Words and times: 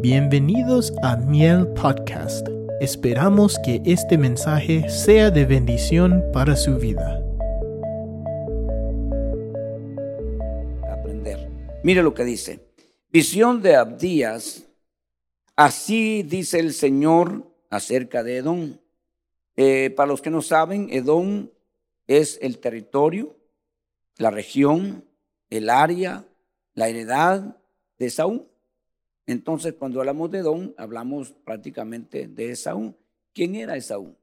Bienvenidos 0.00 0.92
a 1.02 1.16
Miel 1.16 1.66
Podcast. 1.74 2.46
Esperamos 2.80 3.58
que 3.64 3.82
este 3.84 4.16
mensaje 4.16 4.88
sea 4.88 5.32
de 5.32 5.44
bendición 5.44 6.22
para 6.32 6.54
su 6.54 6.76
vida. 6.76 7.20
Aprender. 10.88 11.50
Mire 11.82 12.04
lo 12.04 12.14
que 12.14 12.22
dice. 12.22 12.60
Visión 13.10 13.60
de 13.60 13.74
Abdías. 13.74 14.68
Así 15.56 16.22
dice 16.22 16.60
el 16.60 16.74
Señor 16.74 17.52
acerca 17.68 18.22
de 18.22 18.36
Edom. 18.36 18.78
Eh, 19.56 19.90
para 19.90 20.06
los 20.06 20.22
que 20.22 20.30
no 20.30 20.42
saben, 20.42 20.90
Edom 20.92 21.48
es 22.06 22.38
el 22.40 22.60
territorio, 22.60 23.36
la 24.16 24.30
región, 24.30 25.04
el 25.50 25.68
área, 25.68 26.24
la 26.74 26.86
heredad 26.86 27.56
de 27.98 28.10
Saúl. 28.10 28.47
Entonces, 29.28 29.74
cuando 29.74 30.00
hablamos 30.00 30.30
de 30.30 30.38
Edom, 30.38 30.72
hablamos 30.78 31.32
prácticamente 31.44 32.28
de 32.28 32.52
Esaú. 32.52 32.94
¿Quién 33.34 33.56
era 33.56 33.76
Esaú? 33.76 34.16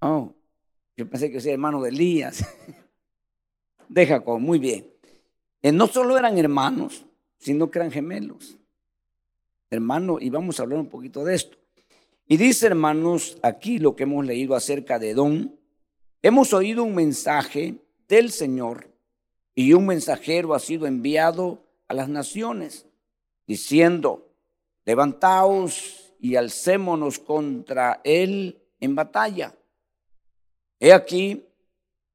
Oh, 0.00 0.32
yo 0.96 1.06
pensé 1.10 1.30
que 1.30 1.36
era 1.36 1.52
hermano 1.52 1.82
de 1.82 1.90
Elías, 1.90 2.42
de 3.90 4.06
Jacob, 4.06 4.40
muy 4.40 4.58
bien. 4.58 4.90
Eh, 5.60 5.72
no 5.72 5.88
solo 5.88 6.16
eran 6.16 6.38
hermanos, 6.38 7.04
sino 7.36 7.70
que 7.70 7.78
eran 7.78 7.90
gemelos. 7.90 8.56
Hermano, 9.68 10.16
y 10.18 10.30
vamos 10.30 10.58
a 10.58 10.62
hablar 10.62 10.78
un 10.78 10.88
poquito 10.88 11.22
de 11.22 11.34
esto. 11.34 11.58
Y 12.26 12.38
dice, 12.38 12.68
hermanos, 12.68 13.36
aquí 13.42 13.78
lo 13.78 13.94
que 13.94 14.04
hemos 14.04 14.24
leído 14.24 14.54
acerca 14.54 14.98
de 14.98 15.10
Edom, 15.10 15.54
hemos 16.22 16.54
oído 16.54 16.82
un 16.82 16.94
mensaje 16.94 17.74
del 18.08 18.30
Señor 18.30 18.95
y 19.58 19.72
un 19.72 19.86
mensajero 19.86 20.54
ha 20.54 20.58
sido 20.60 20.86
enviado 20.86 21.64
a 21.88 21.94
las 21.94 22.10
naciones, 22.10 22.86
diciendo, 23.46 24.30
levantaos 24.84 26.14
y 26.20 26.36
alcémonos 26.36 27.18
contra 27.18 28.02
él 28.04 28.62
en 28.80 28.94
batalla. 28.94 29.56
He 30.78 30.92
aquí, 30.92 31.48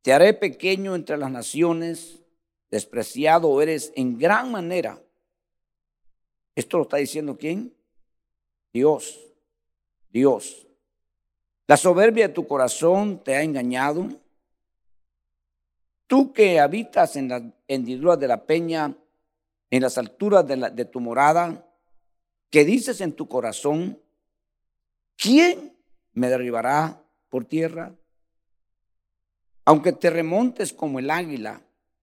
te 0.04 0.14
haré 0.14 0.36
pequeño 0.36 0.94
entre 0.94 1.18
las 1.18 1.32
naciones, 1.32 2.22
despreciado 2.70 3.60
eres 3.60 3.92
en 3.96 4.20
gran 4.20 4.52
manera. 4.52 5.02
Esto 6.54 6.78
lo 6.78 6.84
está 6.84 6.98
diciendo 6.98 7.38
quién? 7.40 7.74
Dios, 8.72 9.20
Dios. 10.12 10.68
La 11.66 11.76
soberbia 11.76 12.28
de 12.28 12.34
tu 12.36 12.46
corazón 12.46 13.24
te 13.24 13.36
ha 13.36 13.42
engañado 13.42 14.21
Tú 16.12 16.34
que 16.34 16.59
habitas 16.59 17.16
en 17.16 17.30
las 17.30 17.42
hendiduras 17.70 18.20
de 18.20 18.28
la 18.28 18.45
peña, 18.45 18.94
en 19.70 19.81
las 19.81 19.98
alturas 19.98 20.45
de, 20.45 20.84
tu 20.84 21.00
morada, 21.00 21.66
que 22.50 22.66
dices 22.66 23.00
en 23.00 23.14
tu 23.14 23.30
corazón, 23.30 23.98
¿quién 25.16 25.73
me 26.12 26.28
derribará 26.28 27.02
por 27.30 27.45
tierra? 27.45 27.95
Aunque 29.64 29.94
te 29.94 30.09
remontes 30.09 30.73
como 30.73 31.00
el 31.00 31.09
águila 31.09 31.62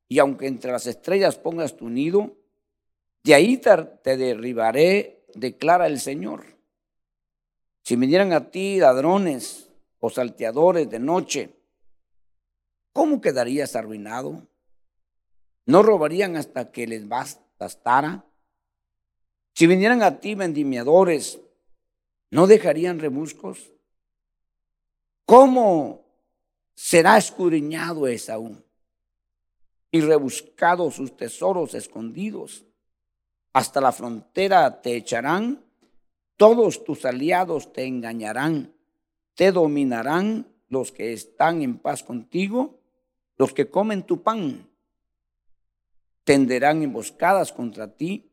y 0.08 0.20
aunque 0.20 0.46
entre 0.46 0.72
las 0.72 0.86
estrellas 0.86 1.36
pongas 1.36 1.76
tu 1.76 1.90
nido, 1.90 2.34
de 3.24 3.34
ahí 3.34 3.58
te 3.58 4.16
derribaré, 4.16 5.26
declara 5.34 5.86
el 5.86 6.00
Señor. 6.00 6.46
Si 7.82 7.94
vinieran 7.94 8.32
a 8.32 8.50
ti 8.50 8.78
ladrones 8.78 9.68
o 10.00 10.08
salteadores 10.08 10.88
de 10.88 10.98
noche, 10.98 11.57
¿cómo 12.98 13.20
quedarías 13.20 13.76
arruinado? 13.76 14.48
¿No 15.66 15.84
robarían 15.84 16.34
hasta 16.34 16.72
que 16.72 16.84
les 16.84 17.06
bastara? 17.06 18.24
Si 19.54 19.68
vinieran 19.68 20.02
a 20.02 20.18
ti 20.18 20.34
vendimiadores, 20.34 21.40
¿no 22.32 22.48
dejarían 22.48 22.98
rebuscos? 22.98 23.70
¿Cómo 25.24 26.06
será 26.74 27.16
escudriñado 27.18 28.08
Esaú 28.08 28.64
y 29.92 30.00
rebuscados 30.00 30.96
sus 30.96 31.16
tesoros 31.16 31.74
escondidos? 31.74 32.64
Hasta 33.52 33.80
la 33.80 33.92
frontera 33.92 34.82
te 34.82 34.96
echarán, 34.96 35.64
todos 36.36 36.82
tus 36.82 37.04
aliados 37.04 37.72
te 37.72 37.84
engañarán, 37.84 38.74
te 39.36 39.52
dominarán 39.52 40.52
los 40.68 40.90
que 40.90 41.12
están 41.12 41.62
en 41.62 41.78
paz 41.78 42.02
contigo 42.02 42.77
los 43.38 43.54
que 43.54 43.70
comen 43.70 44.02
tu 44.02 44.22
pan 44.22 44.68
tenderán 46.24 46.82
emboscadas 46.82 47.52
contra 47.52 47.94
ti. 47.96 48.30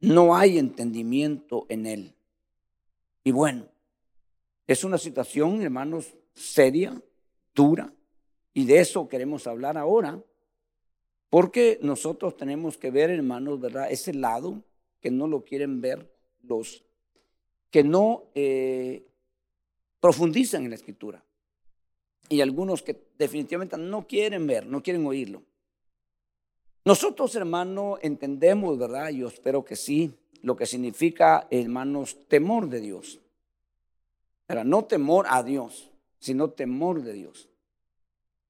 No 0.00 0.36
hay 0.36 0.58
entendimiento 0.58 1.66
en 1.68 1.86
él. 1.86 2.14
Y 3.22 3.30
bueno, 3.30 3.68
es 4.66 4.82
una 4.84 4.98
situación, 4.98 5.62
hermanos, 5.62 6.14
seria, 6.34 7.00
dura, 7.54 7.92
y 8.52 8.64
de 8.64 8.80
eso 8.80 9.08
queremos 9.08 9.46
hablar 9.46 9.78
ahora, 9.78 10.22
porque 11.28 11.78
nosotros 11.82 12.36
tenemos 12.36 12.76
que 12.76 12.90
ver, 12.90 13.10
hermanos, 13.10 13.60
¿verdad? 13.60 13.90
Ese 13.90 14.12
lado 14.12 14.64
que 15.00 15.10
no 15.10 15.28
lo 15.28 15.44
quieren 15.44 15.80
ver 15.80 16.12
los 16.42 16.84
que 17.70 17.84
no 17.84 18.24
eh, 18.34 19.06
profundizan 20.00 20.64
en 20.64 20.70
la 20.70 20.76
escritura 20.76 21.24
y 22.28 22.40
algunos 22.40 22.82
que 22.82 23.08
definitivamente 23.18 23.76
no 23.76 24.06
quieren 24.06 24.46
ver, 24.46 24.66
no 24.66 24.82
quieren 24.82 25.06
oírlo. 25.06 25.42
Nosotros, 26.84 27.34
hermano, 27.34 27.98
entendemos, 28.00 28.78
¿verdad? 28.78 29.10
Yo 29.10 29.28
espero 29.28 29.64
que 29.64 29.76
sí, 29.76 30.14
lo 30.42 30.56
que 30.56 30.66
significa, 30.66 31.46
hermanos, 31.50 32.16
temor 32.28 32.68
de 32.68 32.80
Dios. 32.80 33.20
Pero 34.46 34.64
no 34.64 34.84
temor 34.84 35.26
a 35.28 35.42
Dios, 35.42 35.90
sino 36.18 36.50
temor 36.50 37.02
de 37.02 37.12
Dios. 37.12 37.48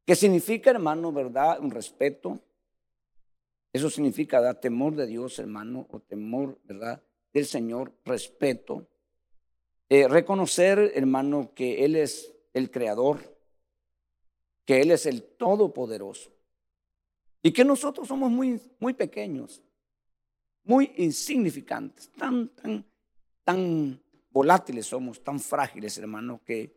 ¿Qué 0.06 0.14
significa, 0.14 0.70
hermano, 0.70 1.12
verdad? 1.12 1.60
Un 1.60 1.70
respeto. 1.70 2.40
Eso 3.72 3.90
significa 3.90 4.40
dar 4.40 4.60
temor 4.60 4.94
de 4.94 5.06
Dios, 5.06 5.38
hermano, 5.38 5.86
o 5.90 6.00
temor, 6.00 6.58
¿verdad? 6.64 7.02
Del 7.32 7.46
Señor, 7.46 7.92
respeto. 8.04 8.86
Eh, 9.88 10.08
reconocer, 10.08 10.92
hermano, 10.94 11.52
que 11.54 11.84
Él 11.84 11.96
es 11.96 12.32
el 12.54 12.70
creador, 12.70 13.36
que 14.70 14.80
Él 14.80 14.92
es 14.92 15.04
el 15.06 15.24
Todopoderoso. 15.24 16.30
Y 17.42 17.50
que 17.50 17.64
nosotros 17.64 18.06
somos 18.06 18.30
muy, 18.30 18.60
muy 18.78 18.94
pequeños, 18.94 19.60
muy 20.62 20.92
insignificantes, 20.98 22.08
tan, 22.12 22.50
tan, 22.50 22.84
tan 23.42 24.00
volátiles 24.30 24.86
somos, 24.86 25.24
tan 25.24 25.40
frágiles, 25.40 25.98
hermano, 25.98 26.40
que 26.44 26.72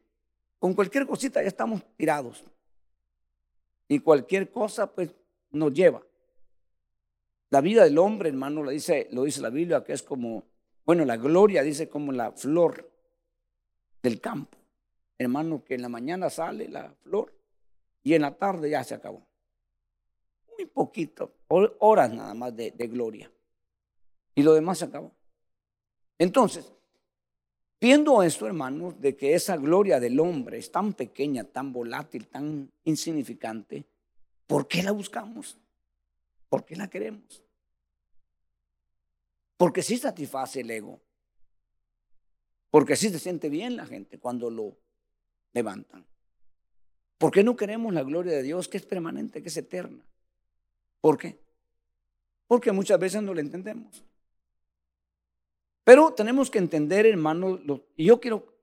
con 0.57 0.73
cualquier 0.73 1.05
cosita 1.05 1.43
ya 1.43 1.47
estamos 1.47 1.83
tirados. 1.95 2.43
Y 3.87 3.99
cualquier 3.99 4.49
cosa, 4.49 4.91
pues, 4.91 5.11
nos 5.51 5.71
lleva. 5.71 6.01
La 7.51 7.61
vida 7.61 7.83
del 7.83 7.99
hombre, 7.99 8.29
hermano, 8.29 8.63
lo 8.63 8.71
dice, 8.71 9.07
lo 9.11 9.25
dice 9.25 9.39
la 9.39 9.51
Biblia, 9.51 9.83
que 9.83 9.93
es 9.93 10.01
como, 10.01 10.45
bueno, 10.83 11.05
la 11.05 11.17
gloria 11.17 11.61
dice 11.61 11.87
como 11.87 12.11
la 12.11 12.31
flor 12.31 12.91
del 14.01 14.19
campo. 14.19 14.57
Hermano, 15.19 15.63
que 15.63 15.75
en 15.75 15.83
la 15.83 15.89
mañana 15.89 16.31
sale 16.31 16.67
la 16.67 16.91
flor 17.03 17.32
y 18.03 18.13
en 18.13 18.21
la 18.21 18.35
tarde 18.35 18.69
ya 18.69 18.83
se 18.83 18.93
acabó. 18.93 19.25
Muy 20.57 20.65
poquito, 20.67 21.33
horas 21.47 22.13
nada 22.13 22.33
más 22.33 22.55
de, 22.55 22.71
gloria. 22.71 23.31
Y 24.35 24.43
lo 24.43 24.53
demás 24.53 24.79
se 24.79 24.85
acabó. 24.85 25.11
Entonces, 26.19 26.71
viendo 27.79 28.21
esto, 28.21 28.45
hermanos, 28.45 28.99
de 28.99 29.15
que 29.15 29.33
esa 29.33 29.57
gloria 29.57 29.99
del 29.99 30.19
hombre 30.19 30.57
es 30.57 30.71
tan 30.71 30.93
pequeña, 30.93 31.43
tan 31.43 31.71
volátil, 31.71 32.27
tan 32.27 32.71
insignificante, 32.83 33.85
¿por 34.45 34.67
qué 34.67 34.83
la 34.83 34.91
buscamos? 34.91 35.57
¿Por 36.49 36.65
qué 36.65 36.75
la 36.75 36.89
queremos? 36.89 37.43
Porque 39.57 39.81
sí 39.81 39.97
satisface 39.97 40.61
el 40.61 40.69
ego. 40.71 40.99
Porque 42.69 42.95
sí 42.95 43.09
se 43.09 43.19
siente 43.19 43.49
bien 43.49 43.75
la 43.75 43.85
gente 43.85 44.19
cuando 44.19 44.49
lo 44.49 44.75
levantan. 45.53 46.05
¿Por 47.23 47.31
qué 47.31 47.41
no 47.41 47.55
queremos 47.55 47.93
la 47.93 48.03
gloria 48.03 48.33
de 48.33 48.43
Dios 48.43 48.67
que 48.67 48.75
es 48.75 48.85
permanente, 48.85 49.41
que 49.41 49.47
es 49.47 49.55
eterna? 49.55 50.05
¿Por 50.99 51.17
qué? 51.17 51.39
Porque 52.47 52.73
muchas 52.73 52.99
veces 52.99 53.23
no 53.23 53.33
la 53.33 53.39
entendemos. 53.39 54.03
Pero 55.85 56.11
tenemos 56.11 56.51
que 56.51 56.57
entender, 56.57 57.05
hermanos, 57.05 57.61
y 57.95 58.07
yo 58.07 58.19
quiero 58.19 58.53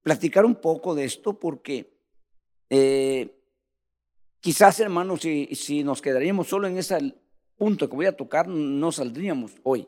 platicar 0.00 0.46
un 0.46 0.54
poco 0.54 0.94
de 0.94 1.04
esto 1.04 1.38
porque 1.38 1.92
eh, 2.70 3.38
quizás, 4.40 4.80
hermanos, 4.80 5.20
si, 5.20 5.54
si 5.54 5.84
nos 5.84 6.00
quedaríamos 6.00 6.48
solo 6.48 6.68
en 6.68 6.78
ese 6.78 7.14
punto 7.58 7.86
que 7.90 7.96
voy 7.96 8.06
a 8.06 8.16
tocar, 8.16 8.48
no 8.48 8.92
saldríamos 8.92 9.52
hoy. 9.62 9.86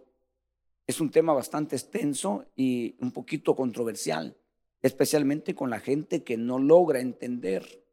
Es 0.87 1.01
un 1.01 1.11
tema 1.11 1.33
bastante 1.33 1.77
extenso 1.77 2.45
y 2.55 2.95
un 3.01 3.11
poquito 3.11 3.57
controversial, 3.57 4.37
especialmente 4.83 5.55
con 5.55 5.71
la 5.71 5.81
gente 5.81 6.23
que 6.23 6.37
no 6.37 6.59
logra 6.59 7.01
entender 7.01 7.88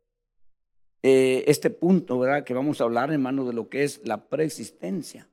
eh, 1.07 1.43
este 1.51 1.69
punto, 1.69 2.17
¿verdad? 2.17 2.43
Que 2.43 2.55
vamos 2.55 2.81
a 2.81 2.85
hablar, 2.85 3.11
hermanos, 3.11 3.45
de 3.45 3.53
lo 3.53 3.69
que 3.69 3.83
es 3.83 4.01
la 4.05 4.27
preexistencia. 4.27 5.29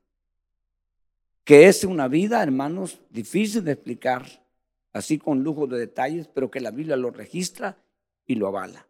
Que 1.44 1.66
es 1.66 1.82
una 1.84 2.08
vida, 2.08 2.42
hermanos, 2.42 3.00
difícil 3.08 3.64
de 3.64 3.72
explicar, 3.72 4.44
así 4.92 5.16
con 5.16 5.42
lujo 5.42 5.66
de 5.66 5.78
detalles, 5.78 6.28
pero 6.28 6.50
que 6.50 6.60
la 6.60 6.72
Biblia 6.72 6.96
lo 6.96 7.10
registra 7.10 7.78
y 8.26 8.34
lo 8.34 8.48
avala. 8.48 8.86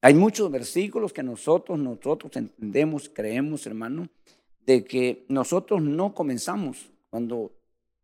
Hay 0.00 0.14
muchos 0.14 0.50
versículos 0.50 1.12
que 1.12 1.22
nosotros, 1.22 1.78
nosotros 1.78 2.34
entendemos, 2.34 3.10
creemos, 3.10 3.66
hermano, 3.66 4.08
de 4.64 4.84
que 4.84 5.26
nosotros 5.28 5.82
no 5.82 6.14
comenzamos 6.14 6.90
cuando 7.10 7.52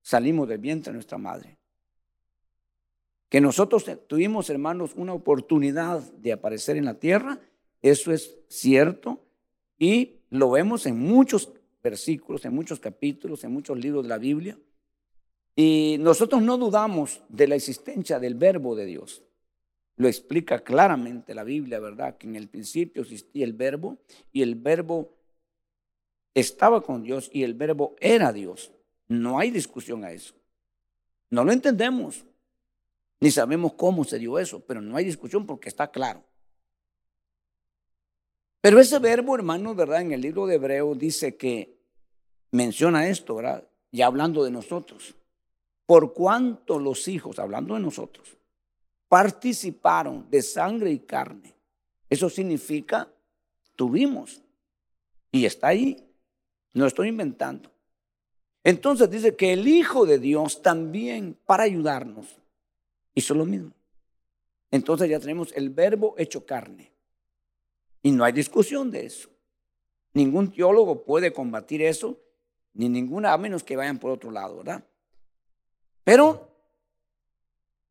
salimos 0.02 0.46
del 0.46 0.58
vientre 0.58 0.92
de 0.92 0.96
nuestra 0.96 1.16
madre. 1.16 1.57
Que 3.28 3.40
nosotros 3.40 3.84
tuvimos, 4.06 4.48
hermanos, 4.50 4.92
una 4.96 5.12
oportunidad 5.12 6.00
de 6.14 6.32
aparecer 6.32 6.76
en 6.76 6.86
la 6.86 6.94
tierra, 6.94 7.40
eso 7.82 8.12
es 8.12 8.38
cierto, 8.48 9.24
y 9.78 10.20
lo 10.30 10.50
vemos 10.50 10.86
en 10.86 10.98
muchos 10.98 11.52
versículos, 11.82 12.44
en 12.44 12.54
muchos 12.54 12.80
capítulos, 12.80 13.44
en 13.44 13.52
muchos 13.52 13.78
libros 13.78 14.02
de 14.02 14.08
la 14.08 14.18
Biblia. 14.18 14.58
Y 15.54 15.96
nosotros 16.00 16.42
no 16.42 16.56
dudamos 16.56 17.22
de 17.28 17.48
la 17.48 17.56
existencia 17.56 18.18
del 18.18 18.34
verbo 18.34 18.74
de 18.76 18.86
Dios. 18.86 19.22
Lo 19.96 20.06
explica 20.06 20.60
claramente 20.60 21.34
la 21.34 21.44
Biblia, 21.44 21.80
¿verdad? 21.80 22.16
Que 22.16 22.28
en 22.28 22.36
el 22.36 22.48
principio 22.48 23.02
existía 23.02 23.44
el 23.44 23.52
verbo 23.52 23.98
y 24.32 24.42
el 24.42 24.54
verbo 24.54 25.16
estaba 26.34 26.82
con 26.82 27.02
Dios 27.02 27.30
y 27.32 27.42
el 27.42 27.54
verbo 27.54 27.96
era 28.00 28.32
Dios. 28.32 28.72
No 29.08 29.38
hay 29.38 29.50
discusión 29.50 30.04
a 30.04 30.12
eso. 30.12 30.34
No 31.30 31.44
lo 31.44 31.52
entendemos, 31.52 32.24
ni 33.20 33.30
sabemos 33.30 33.72
cómo 33.74 34.04
se 34.04 34.18
dio 34.18 34.38
eso, 34.38 34.60
pero 34.60 34.80
no 34.80 34.96
hay 34.96 35.04
discusión 35.04 35.46
porque 35.46 35.68
está 35.68 35.90
claro. 35.90 36.22
Pero 38.60 38.80
ese 38.80 38.98
verbo, 38.98 39.34
hermano, 39.34 39.74
¿verdad? 39.74 40.02
En 40.02 40.12
el 40.12 40.20
libro 40.20 40.46
de 40.46 40.56
Hebreo 40.56 40.94
dice 40.94 41.36
que 41.36 41.78
menciona 42.50 43.08
esto, 43.08 43.36
¿verdad? 43.36 43.68
Ya 43.90 44.06
hablando 44.06 44.44
de 44.44 44.50
nosotros. 44.50 45.14
Por 45.86 46.12
cuanto 46.12 46.78
los 46.78 47.08
hijos, 47.08 47.38
hablando 47.38 47.74
de 47.74 47.80
nosotros, 47.80 48.36
participaron 49.08 50.28
de 50.30 50.42
sangre 50.42 50.90
y 50.90 50.98
carne. 50.98 51.54
Eso 52.10 52.28
significa 52.28 53.10
tuvimos. 53.74 54.42
Y 55.30 55.46
está 55.46 55.68
ahí. 55.68 56.04
No 56.74 56.86
estoy 56.86 57.08
inventando. 57.08 57.70
Entonces 58.64 59.08
dice 59.10 59.34
que 59.34 59.52
el 59.52 59.66
Hijo 59.66 60.04
de 60.04 60.18
Dios 60.18 60.62
también 60.62 61.38
para 61.46 61.62
ayudarnos 61.62 62.37
hizo 63.18 63.34
lo 63.34 63.44
mismo. 63.44 63.72
Entonces 64.70 65.08
ya 65.08 65.20
tenemos 65.20 65.52
el 65.54 65.70
verbo 65.70 66.14
hecho 66.18 66.44
carne. 66.44 66.92
Y 68.02 68.12
no 68.12 68.24
hay 68.24 68.32
discusión 68.32 68.90
de 68.90 69.06
eso. 69.06 69.28
Ningún 70.14 70.52
teólogo 70.52 71.04
puede 71.04 71.32
combatir 71.32 71.82
eso, 71.82 72.18
ni 72.74 72.88
ninguna, 72.88 73.32
a 73.32 73.38
menos 73.38 73.64
que 73.64 73.76
vayan 73.76 73.98
por 73.98 74.10
otro 74.10 74.30
lado, 74.30 74.58
¿verdad? 74.58 74.84
Pero 76.04 76.48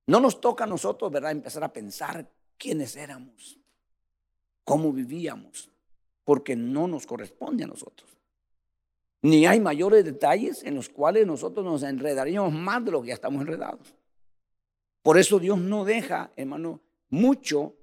no 0.08 0.20
nos 0.20 0.40
toca 0.40 0.64
a 0.64 0.68
nosotros, 0.68 1.12
¿verdad?, 1.12 1.32
empezar 1.32 1.64
a 1.64 1.74
pensar 1.74 2.30
quiénes 2.58 2.96
éramos, 2.96 3.60
cómo 4.64 4.92
vivíamos, 4.92 5.70
porque 6.24 6.56
no 6.56 6.88
nos 6.88 7.06
corresponde 7.06 7.66
a 7.66 7.68
nosotros. 7.68 8.10
Ni 9.22 9.46
hay 9.46 9.60
mayores 9.60 10.06
detalles 10.06 10.64
en 10.64 10.76
los 10.76 10.90
cuales 10.90 11.28
nosotros 11.28 11.66
nos 11.66 11.84
enredaríamos 11.84 12.54
más 12.54 12.84
de 12.86 12.92
lo 12.92 13.02
que 13.02 13.10
ya 13.10 13.14
estamos 13.14 13.42
enredados. 13.42 13.97
Por 15.08 15.18
eso 15.18 15.40
Dios 15.40 15.58
no 15.58 15.86
deja, 15.86 16.34
hermano, 16.36 16.82
mucho, 17.08 17.78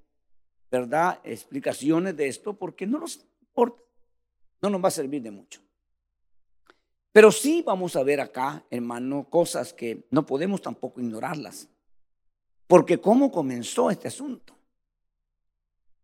¿verdad?, 0.69 1.19
explicaciones 1.23 2.15
de 2.15 2.27
esto, 2.27 2.53
porque 2.53 2.85
no 2.85 2.99
nos 2.99 3.25
importa, 3.41 3.81
no 4.61 4.69
nos 4.69 4.83
va 4.83 4.89
a 4.89 4.91
servir 4.91 5.23
de 5.23 5.31
mucho. 5.31 5.59
Pero 7.11 7.31
sí 7.31 7.63
vamos 7.65 7.95
a 7.95 8.03
ver 8.03 8.21
acá, 8.21 8.63
hermano, 8.69 9.27
cosas 9.27 9.73
que 9.73 10.05
no 10.11 10.23
podemos 10.23 10.61
tampoco 10.61 11.01
ignorarlas. 11.01 11.67
Porque 12.67 13.01
¿cómo 13.01 13.31
comenzó 13.31 13.89
este 13.89 14.07
asunto? 14.07 14.55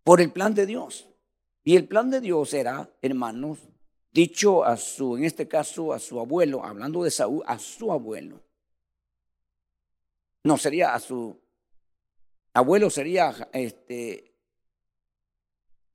Por 0.04 0.22
el 0.22 0.32
plan 0.32 0.56
de 0.56 0.66
Dios. 0.66 1.08
Y 1.64 1.76
el 1.76 1.88
plan 1.88 2.10
de 2.10 2.20
Dios 2.20 2.52
era, 2.56 2.90
hermanos, 3.00 3.60
dicho 4.12 4.66
a 4.66 4.76
su, 4.76 5.18
en 5.18 5.26
este 5.26 5.48
caso, 5.48 5.94
a 5.94 6.00
su 6.00 6.20
abuelo, 6.20 6.66
hablando 6.66 7.04
de 7.04 7.12
Saúl, 7.12 7.44
a 7.46 7.60
su 7.60 7.92
abuelo. 7.92 8.42
No 10.44 10.58
sería 10.58 10.94
a 10.94 11.00
su 11.00 11.40
abuelo, 12.54 12.90
sería 12.90 13.50
este. 13.54 14.36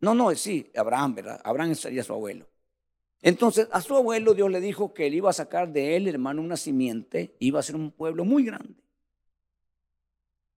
No, 0.01 0.15
no, 0.15 0.35
sí, 0.35 0.71
Abraham, 0.77 1.15
¿verdad? 1.15 1.41
Abraham 1.45 1.75
sería 1.75 2.05
su 2.05 2.13
abuelo. 2.13 2.47
Entonces, 3.23 3.69
a 3.73 3.81
su 3.81 3.97
abuelo 3.97 4.35
Dios 4.35 4.51
le 4.51 4.61
dijo 4.61 4.93
que 4.95 5.07
él 5.07 5.15
iba 5.15 5.31
a 5.31 5.33
sacar 5.33 5.73
de 5.73 5.97
él, 5.97 6.07
hermano, 6.07 6.43
una 6.43 6.57
simiente, 6.57 7.35
iba 7.41 7.59
a 7.59 7.63
ser 7.63 7.77
un 7.77 7.91
pueblo 7.91 8.25
muy 8.25 8.45
grande. 8.45 8.83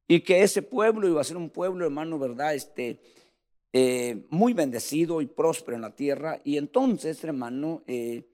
Y 0.08 0.22
que 0.22 0.44
ese 0.44 0.62
pueblo 0.62 1.08
iba 1.08 1.22
a 1.22 1.24
ser 1.24 1.38
un 1.38 1.50
pueblo, 1.50 1.86
hermano, 1.86 2.20
¿verdad? 2.20 2.54
Este, 2.54 3.00
eh, 3.72 4.26
muy 4.30 4.54
bendecido 4.54 5.22
y 5.22 5.28
próspero 5.28 5.76
en 5.76 5.82
la 5.82 5.96
tierra. 5.96 6.42
Y 6.44 6.58
entonces, 6.58 7.24
hermano, 7.24 7.84
eh, 7.88 8.28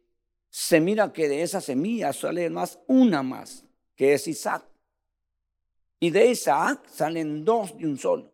se 0.49 0.79
mira 0.79 1.11
que 1.11 1.27
de 1.27 1.41
esa 1.41 1.59
semilla 1.59 2.13
sale 2.13 2.49
más 2.49 2.79
una 2.87 3.23
más, 3.23 3.65
que 3.95 4.13
es 4.13 4.27
Isaac. 4.27 4.65
Y 6.05 6.11
de 6.11 6.27
Isaac 6.27 6.87
salen 6.87 7.43
dos 7.43 7.75
de 7.75 7.87
un 7.87 7.97
solo. 7.97 8.31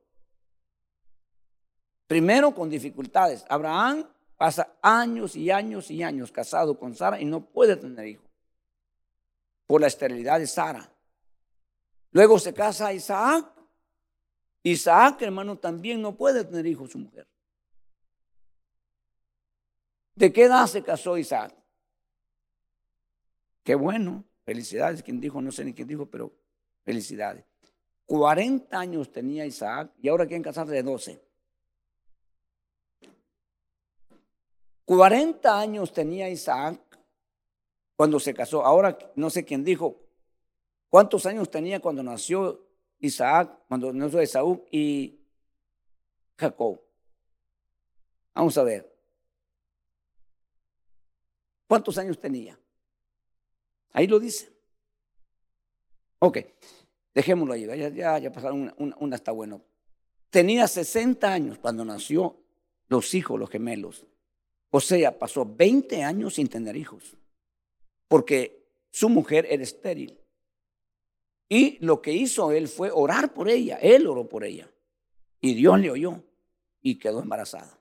Primero 2.06 2.54
con 2.54 2.70
dificultades. 2.70 3.46
Abraham 3.48 4.06
pasa 4.36 4.76
años 4.82 5.38
y 5.38 5.50
años 5.50 5.90
y 5.90 6.04
años 6.04 6.34
casado 6.34 6.78
con 6.78 6.94
Sara 6.94 7.22
y 7.22 7.24
no 7.24 7.46
puede 7.46 7.78
tener 7.78 8.06
hijo 8.06 8.26
por 9.68 9.80
la 9.80 9.88
esterilidad 9.88 10.40
de 10.40 10.48
Sara. 10.48 10.94
Luego 12.12 12.40
se 12.40 12.54
casa 12.54 12.92
Isaac. 12.92 13.50
Isaac, 14.64 15.22
hermano, 15.22 15.58
también 15.58 16.02
no 16.02 16.18
puede 16.18 16.44
tener 16.44 16.68
hijos 16.68 16.92
su 16.92 16.98
mujer. 16.98 17.26
¿De 20.16 20.34
qué 20.34 20.44
edad 20.44 20.68
se 20.68 20.84
casó 20.84 21.18
Isaac? 21.18 21.56
Qué 23.64 23.76
bueno, 23.76 24.26
felicidades. 24.44 25.02
Quien 25.02 25.22
dijo, 25.22 25.42
no 25.42 25.54
sé 25.54 25.64
ni 25.64 25.74
quién 25.74 25.88
dijo, 25.88 26.08
pero 26.08 26.34
felicidades. 26.84 27.46
40 28.12 28.78
años 28.78 29.10
tenía 29.10 29.46
Isaac 29.46 29.94
y 30.02 30.10
ahora 30.10 30.26
quieren 30.26 30.44
casarse 30.44 30.74
de 30.74 30.84
12. 30.84 31.24
40 34.84 35.58
años 35.58 35.94
tenía 35.94 36.30
Isaac 36.30 36.78
cuando 37.96 38.20
se 38.20 38.34
casó. 38.34 38.66
Ahora 38.66 39.00
no 39.16 39.30
sé 39.30 39.46
quién 39.46 39.64
dijo, 39.64 39.98
¿Cuántos 40.90 41.26
años 41.26 41.50
tenía 41.50 41.80
cuando 41.80 42.04
nació 42.04 42.68
Isaac, 43.00 43.60
cuando 43.70 43.94
nació 43.94 44.20
Esaú 44.20 44.66
y 44.70 45.18
Jacob? 46.38 46.82
Vamos 48.34 48.58
a 48.58 48.64
ver. 48.64 48.94
¿Cuántos 51.66 51.98
años 51.98 52.20
tenía? 52.20 52.60
Ahí 53.94 54.06
lo 54.06 54.20
dice. 54.20 54.52
Ok, 56.20 56.40
dejémoslo 57.14 57.54
ahí. 57.54 57.66
Ya, 57.94 58.20
ya, 58.20 58.32
pasaron 58.32 58.74
una, 58.78 58.96
una, 59.00 59.16
está 59.16 59.32
bueno. 59.32 59.62
Tenía 60.30 60.68
60 60.68 61.32
años 61.32 61.58
cuando 61.58 61.84
nació 61.84 62.38
los 62.88 63.14
hijos, 63.14 63.40
los 63.40 63.50
gemelos. 63.50 64.06
O 64.70 64.80
sea, 64.80 65.18
pasó 65.18 65.46
20 65.46 66.04
años 66.04 66.36
sin 66.36 66.48
tener 66.48 66.76
hijos. 66.76 67.16
Porque 68.08 68.66
su 68.90 69.10
mujer 69.10 69.46
era 69.50 69.64
estéril. 69.64 70.18
Y 71.50 71.78
lo 71.86 72.02
que 72.02 72.14
hizo 72.14 72.52
él 72.52 72.68
fue 72.68 72.92
orar 72.92 73.34
por 73.34 73.50
ella. 73.50 73.78
Él 73.82 74.08
oró 74.08 74.28
por 74.28 74.46
ella. 74.46 74.70
Y 75.42 75.54
Dios 75.54 75.80
le 75.80 75.92
oyó 75.92 76.24
y 76.82 76.98
quedó 76.98 77.22
embarazada. 77.22 77.78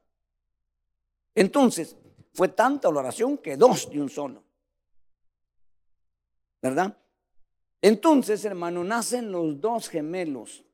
Entonces, 1.35 1.97
fue 2.33 2.49
tanta 2.49 2.91
la 2.91 3.01
oración 3.01 3.39
que 3.39 3.57
dos 3.57 3.91
de 3.91 4.01
un 4.01 4.09
solo. 4.09 4.43
¿Verdad? 6.61 6.97
Entonces, 7.83 8.45
hermano, 8.45 8.85
nacen 8.85 9.33
los 9.33 9.61
dos 9.61 9.89
gemelos. 9.89 10.65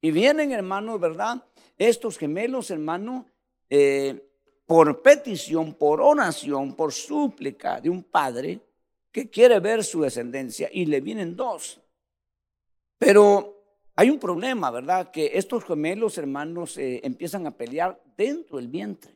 Y 0.00 0.10
vienen, 0.10 0.52
hermano, 0.52 0.98
¿verdad? 0.98 1.44
Estos 1.78 2.18
gemelos, 2.18 2.70
hermano, 2.70 3.26
eh, 3.68 4.28
por 4.66 5.02
petición, 5.02 5.74
por 5.74 6.00
oración, 6.00 6.74
por 6.74 6.92
súplica 6.92 7.80
de 7.80 7.90
un 7.90 8.02
padre, 8.02 8.60
que 9.10 9.28
quiere 9.28 9.60
ver 9.60 9.84
su 9.84 10.00
descendencia 10.00 10.70
y 10.72 10.86
le 10.86 11.00
vienen 11.00 11.36
dos. 11.36 11.80
Pero 12.98 13.62
hay 13.94 14.08
un 14.08 14.18
problema, 14.18 14.70
¿verdad? 14.70 15.10
Que 15.10 15.32
estos 15.34 15.64
gemelos 15.64 16.16
hermanos 16.16 16.78
eh, 16.78 17.00
empiezan 17.04 17.46
a 17.46 17.50
pelear 17.50 18.02
dentro 18.16 18.56
del 18.56 18.68
vientre. 18.68 19.14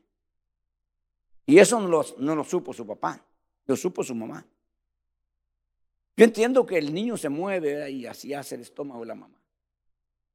Y 1.46 1.58
eso 1.58 1.80
no 1.80 1.88
lo, 1.88 2.04
no 2.18 2.36
lo 2.36 2.44
supo 2.44 2.72
su 2.72 2.86
papá, 2.86 3.24
lo 3.64 3.76
supo 3.76 4.04
su 4.04 4.14
mamá. 4.14 4.44
Yo 6.16 6.24
entiendo 6.24 6.64
que 6.64 6.78
el 6.78 6.94
niño 6.94 7.16
se 7.16 7.28
mueve 7.28 7.90
y 7.90 8.06
así 8.06 8.32
hace 8.32 8.54
el 8.54 8.62
estómago 8.62 9.00
de 9.00 9.06
la 9.06 9.14
mamá. 9.14 9.38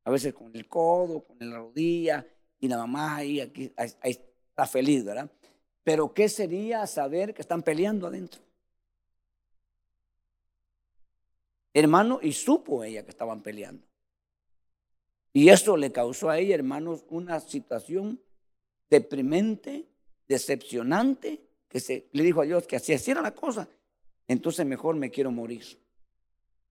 A 0.04 0.12
veces 0.12 0.34
con 0.34 0.56
el 0.56 0.68
codo, 0.68 1.24
con 1.24 1.38
la 1.40 1.58
rodilla, 1.58 2.26
y 2.60 2.68
la 2.68 2.78
mamá 2.78 3.16
ahí, 3.18 3.40
aquí, 3.40 3.74
está 4.04 4.68
feliz, 4.68 5.04
¿verdad? 5.04 5.30
Pero 5.84 6.14
¿qué 6.14 6.30
sería 6.30 6.86
saber 6.86 7.34
que 7.34 7.42
están 7.42 7.64
peleando 7.64 8.06
adentro? 8.06 8.42
Hermano, 11.74 12.20
y 12.22 12.34
supo 12.34 12.84
ella 12.84 13.04
que 13.04 13.10
estaban 13.10 13.42
peleando. 13.42 13.88
Y 15.34 15.50
eso 15.50 15.78
le 15.78 15.92
causó 15.92 16.30
a 16.30 16.38
ella, 16.38 16.56
hermanos, 16.56 17.04
una 17.10 17.40
situación 17.40 18.22
deprimente, 18.90 19.88
decepcionante, 20.28 21.42
que 21.68 21.80
se, 21.80 22.10
le 22.12 22.24
dijo 22.24 22.42
a 22.42 22.46
Dios 22.46 22.68
que 22.68 22.76
así 22.76 22.94
hiciera 22.94 23.22
la 23.22 23.34
cosa, 23.34 23.68
entonces 24.32 24.66
mejor 24.66 24.96
me 24.96 25.12
quiero 25.12 25.32
morir. 25.32 25.64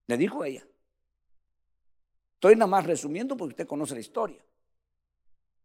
Le 0.06 0.16
dijo 0.16 0.44
ella. 0.44 0.66
Estoy 2.34 2.54
nada 2.54 2.66
más 2.66 2.86
resumiendo 2.86 3.36
porque 3.36 3.52
usted 3.52 3.66
conoce 3.66 3.94
la 3.94 4.00
historia. 4.00 4.42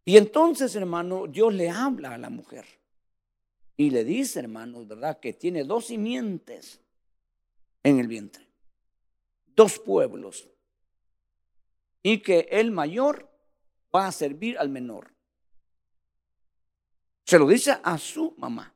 Y 0.04 0.16
entonces, 0.16 0.76
hermano, 0.76 1.26
Dios 1.26 1.52
le 1.54 1.68
habla 1.70 2.14
a 2.14 2.18
la 2.18 2.30
mujer 2.30 2.64
y 3.76 3.90
le 3.90 4.04
dice, 4.04 4.40
hermano, 4.40 4.84
¿verdad? 4.86 5.18
Que 5.18 5.32
tiene 5.32 5.64
dos 5.64 5.86
simientes 5.86 6.80
en 7.82 7.98
el 7.98 8.06
vientre, 8.06 8.46
dos 9.54 9.78
pueblos, 9.78 10.48
y 12.02 12.20
que 12.20 12.48
el 12.50 12.70
mayor 12.70 13.28
va 13.94 14.06
a 14.06 14.12
servir 14.12 14.58
al 14.58 14.68
menor. 14.68 15.12
Se 17.24 17.38
lo 17.38 17.48
dice 17.48 17.76
a 17.82 17.98
su 17.98 18.34
mamá. 18.38 18.72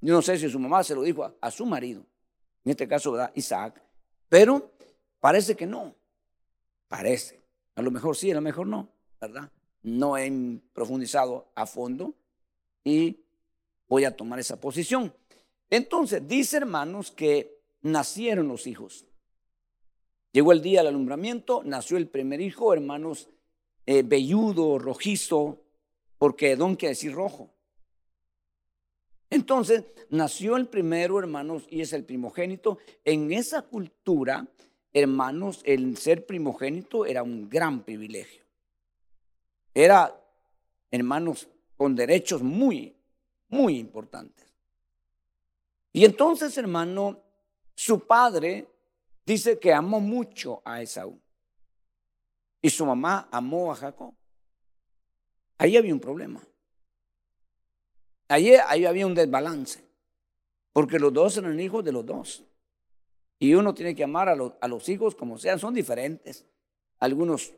Yo 0.00 0.14
no 0.14 0.22
sé 0.22 0.38
si 0.38 0.48
su 0.48 0.58
mamá 0.58 0.84
se 0.84 0.94
lo 0.94 1.02
dijo 1.02 1.24
a, 1.24 1.34
a 1.40 1.50
su 1.50 1.66
marido, 1.66 2.06
en 2.64 2.70
este 2.70 2.88
caso, 2.88 3.12
¿verdad? 3.12 3.32
Isaac, 3.34 3.82
pero 4.28 4.72
parece 5.20 5.54
que 5.54 5.66
no, 5.66 5.94
parece. 6.88 7.42
A 7.74 7.82
lo 7.82 7.90
mejor 7.90 8.16
sí, 8.16 8.30
a 8.30 8.34
lo 8.34 8.40
mejor 8.40 8.66
no, 8.66 8.88
¿verdad? 9.20 9.50
No 9.82 10.16
he 10.16 10.30
profundizado 10.72 11.48
a 11.54 11.66
fondo 11.66 12.14
y 12.82 13.20
voy 13.88 14.04
a 14.04 14.16
tomar 14.16 14.38
esa 14.38 14.60
posición. 14.60 15.14
Entonces, 15.70 16.26
dice 16.26 16.58
hermanos 16.58 17.10
que 17.10 17.60
nacieron 17.82 18.48
los 18.48 18.66
hijos. 18.66 19.06
Llegó 20.32 20.52
el 20.52 20.62
día 20.62 20.80
del 20.80 20.88
alumbramiento, 20.88 21.62
nació 21.64 21.96
el 21.96 22.08
primer 22.08 22.40
hijo, 22.40 22.72
hermanos, 22.72 23.28
eh, 23.86 24.02
velludo, 24.02 24.78
rojizo, 24.78 25.60
porque 26.18 26.56
don 26.56 26.74
quiere 26.74 26.94
decir 26.94 27.12
rojo. 27.12 27.53
Entonces, 29.30 29.84
nació 30.10 30.56
el 30.56 30.68
primero, 30.68 31.18
hermanos, 31.18 31.66
y 31.70 31.80
es 31.80 31.92
el 31.92 32.04
primogénito. 32.04 32.78
En 33.04 33.32
esa 33.32 33.62
cultura, 33.62 34.46
hermanos, 34.92 35.60
el 35.64 35.96
ser 35.96 36.26
primogénito 36.26 37.06
era 37.06 37.22
un 37.22 37.48
gran 37.48 37.82
privilegio. 37.82 38.44
Era, 39.74 40.14
hermanos, 40.90 41.48
con 41.76 41.94
derechos 41.96 42.42
muy, 42.42 42.96
muy 43.48 43.78
importantes. 43.78 44.46
Y 45.92 46.04
entonces, 46.04 46.56
hermano, 46.58 47.20
su 47.74 48.00
padre 48.00 48.68
dice 49.26 49.58
que 49.58 49.72
amó 49.72 50.00
mucho 50.00 50.62
a 50.64 50.82
Esaú. 50.82 51.20
Y 52.62 52.70
su 52.70 52.86
mamá 52.86 53.28
amó 53.30 53.72
a 53.72 53.76
Jacob. 53.76 54.14
Ahí 55.58 55.76
había 55.76 55.92
un 55.92 56.00
problema. 56.00 56.40
Ahí, 58.28 58.54
ahí 58.66 58.84
había 58.84 59.06
un 59.06 59.14
desbalance. 59.14 59.84
Porque 60.72 60.98
los 60.98 61.12
dos 61.12 61.36
eran 61.36 61.58
hijos 61.60 61.84
de 61.84 61.92
los 61.92 62.04
dos. 62.04 62.44
Y 63.38 63.54
uno 63.54 63.74
tiene 63.74 63.94
que 63.94 64.04
amar 64.04 64.28
a 64.28 64.32
a 64.32 64.68
los 64.68 64.88
hijos 64.88 65.14
como 65.14 65.38
sean, 65.38 65.58
son 65.58 65.74
diferentes. 65.74 66.44
Algunos 66.98 67.52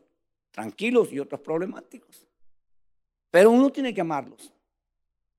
tranquilos 0.51 1.11
y 1.11 1.19
otros 1.19 1.41
problemáticos. 1.41 2.27
Pero 3.31 3.51
uno 3.51 3.71
tiene 3.71 3.93
que 3.93 4.01
amarlos. 4.01 4.51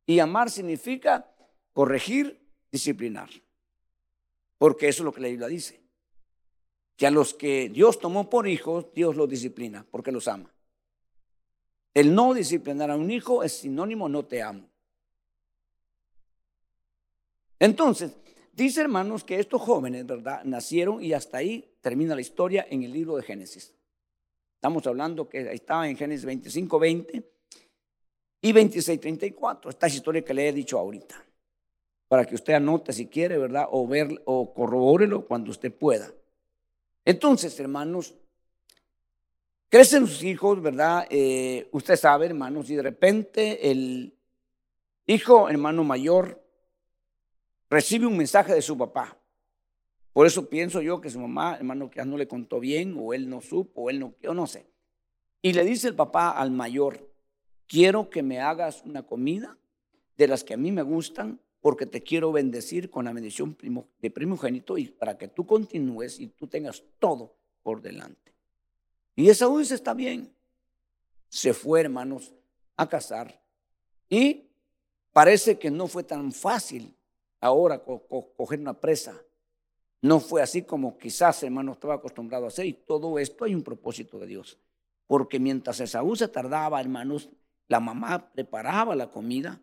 Y 0.06 0.20
amar 0.20 0.50
significa 0.50 1.28
corregir, 1.72 2.40
disciplinar. 2.70 3.28
Porque 4.56 4.88
eso 4.88 5.02
es 5.02 5.04
lo 5.04 5.12
que 5.12 5.20
la 5.20 5.28
Biblia 5.28 5.48
dice. 5.48 5.80
Que 6.96 7.06
a 7.06 7.10
los 7.10 7.34
que 7.34 7.68
Dios 7.68 7.98
tomó 7.98 8.28
por 8.28 8.48
hijos, 8.48 8.86
Dios 8.94 9.16
los 9.16 9.28
disciplina, 9.28 9.86
porque 9.90 10.12
los 10.12 10.26
ama. 10.28 10.52
El 11.94 12.14
no 12.14 12.34
disciplinar 12.34 12.90
a 12.90 12.96
un 12.96 13.10
hijo 13.10 13.42
es 13.42 13.52
sinónimo 13.52 14.08
no 14.08 14.24
te 14.24 14.42
amo. 14.42 14.67
Entonces, 17.58 18.16
dice 18.52 18.80
hermanos 18.80 19.24
que 19.24 19.40
estos 19.40 19.60
jóvenes, 19.60 20.06
¿verdad? 20.06 20.44
Nacieron 20.44 21.02
y 21.02 21.12
hasta 21.12 21.38
ahí 21.38 21.68
termina 21.80 22.14
la 22.14 22.20
historia 22.20 22.66
en 22.70 22.82
el 22.82 22.92
libro 22.92 23.16
de 23.16 23.22
Génesis. 23.22 23.74
Estamos 24.54 24.86
hablando 24.86 25.28
que 25.28 25.52
estaba 25.52 25.88
en 25.88 25.96
Génesis 25.96 26.24
25, 26.24 26.78
20 26.78 27.22
y 28.40 28.52
2634. 28.52 29.70
Esta 29.70 29.86
es 29.86 29.94
historia 29.94 30.22
que 30.22 30.34
le 30.34 30.48
he 30.48 30.52
dicho 30.52 30.78
ahorita. 30.78 31.24
Para 32.08 32.24
que 32.24 32.34
usted 32.34 32.54
anote 32.54 32.92
si 32.92 33.06
quiere, 33.06 33.38
¿verdad? 33.38 33.66
O 33.70 33.86
ver 33.86 34.22
o 34.24 34.52
corrobórelo 34.52 35.26
cuando 35.26 35.50
usted 35.50 35.72
pueda. 35.72 36.10
Entonces, 37.04 37.58
hermanos, 37.60 38.14
crecen 39.68 40.06
sus 40.06 40.22
hijos, 40.22 40.60
¿verdad? 40.60 41.06
Eh, 41.10 41.68
usted 41.72 41.96
sabe, 41.96 42.26
hermanos, 42.26 42.68
y 42.70 42.76
de 42.76 42.82
repente 42.82 43.70
el 43.70 44.14
hijo, 45.06 45.48
hermano 45.48 45.84
mayor, 45.84 46.42
recibe 47.70 48.06
un 48.06 48.16
mensaje 48.16 48.54
de 48.54 48.62
su 48.62 48.76
papá. 48.76 49.18
Por 50.12 50.26
eso 50.26 50.48
pienso 50.48 50.80
yo 50.82 51.00
que 51.00 51.10
su 51.10 51.20
mamá, 51.20 51.56
hermano, 51.56 51.90
que 51.90 52.04
no 52.04 52.16
le 52.16 52.26
contó 52.26 52.60
bien, 52.60 52.96
o 52.98 53.14
él 53.14 53.28
no 53.28 53.40
supo, 53.40 53.82
o 53.82 53.90
él 53.90 54.00
no, 54.00 54.14
o 54.26 54.34
no 54.34 54.46
sé. 54.46 54.66
Y 55.42 55.52
le 55.52 55.64
dice 55.64 55.88
el 55.88 55.94
papá 55.94 56.30
al 56.30 56.50
mayor, 56.50 57.08
quiero 57.66 58.10
que 58.10 58.22
me 58.22 58.40
hagas 58.40 58.82
una 58.84 59.04
comida 59.04 59.56
de 60.16 60.26
las 60.26 60.42
que 60.42 60.54
a 60.54 60.56
mí 60.56 60.72
me 60.72 60.82
gustan, 60.82 61.40
porque 61.60 61.86
te 61.86 62.02
quiero 62.02 62.32
bendecir 62.32 62.90
con 62.90 63.04
la 63.04 63.12
bendición 63.12 63.56
de 64.00 64.10
primogénito 64.10 64.78
y 64.78 64.86
para 64.86 65.18
que 65.18 65.28
tú 65.28 65.46
continúes 65.46 66.18
y 66.18 66.28
tú 66.28 66.46
tengas 66.46 66.82
todo 66.98 67.36
por 67.62 67.82
delante. 67.82 68.32
Y 69.14 69.28
Esaú 69.28 69.58
dice, 69.58 69.74
está 69.74 69.94
bien. 69.94 70.32
Se 71.28 71.52
fue, 71.52 71.80
hermanos, 71.80 72.32
a 72.76 72.88
casar. 72.88 73.40
Y 74.08 74.46
parece 75.12 75.58
que 75.58 75.70
no 75.70 75.88
fue 75.88 76.04
tan 76.04 76.32
fácil 76.32 76.94
ahora 77.40 77.82
coger 77.82 78.60
una 78.60 78.78
presa. 78.78 79.20
No 80.00 80.20
fue 80.20 80.42
así 80.42 80.62
como 80.62 80.96
quizás, 80.96 81.42
hermano, 81.42 81.72
estaba 81.72 81.94
acostumbrado 81.94 82.44
a 82.44 82.48
hacer. 82.48 82.66
Y 82.66 82.72
todo 82.72 83.18
esto 83.18 83.44
hay 83.44 83.54
un 83.54 83.62
propósito 83.62 84.18
de 84.18 84.26
Dios. 84.26 84.58
Porque 85.06 85.40
mientras 85.40 85.80
Esaú 85.80 86.14
se 86.14 86.28
tardaba, 86.28 86.80
hermanos, 86.80 87.28
la 87.68 87.80
mamá 87.80 88.30
preparaba 88.32 88.94
la 88.94 89.10
comida, 89.10 89.60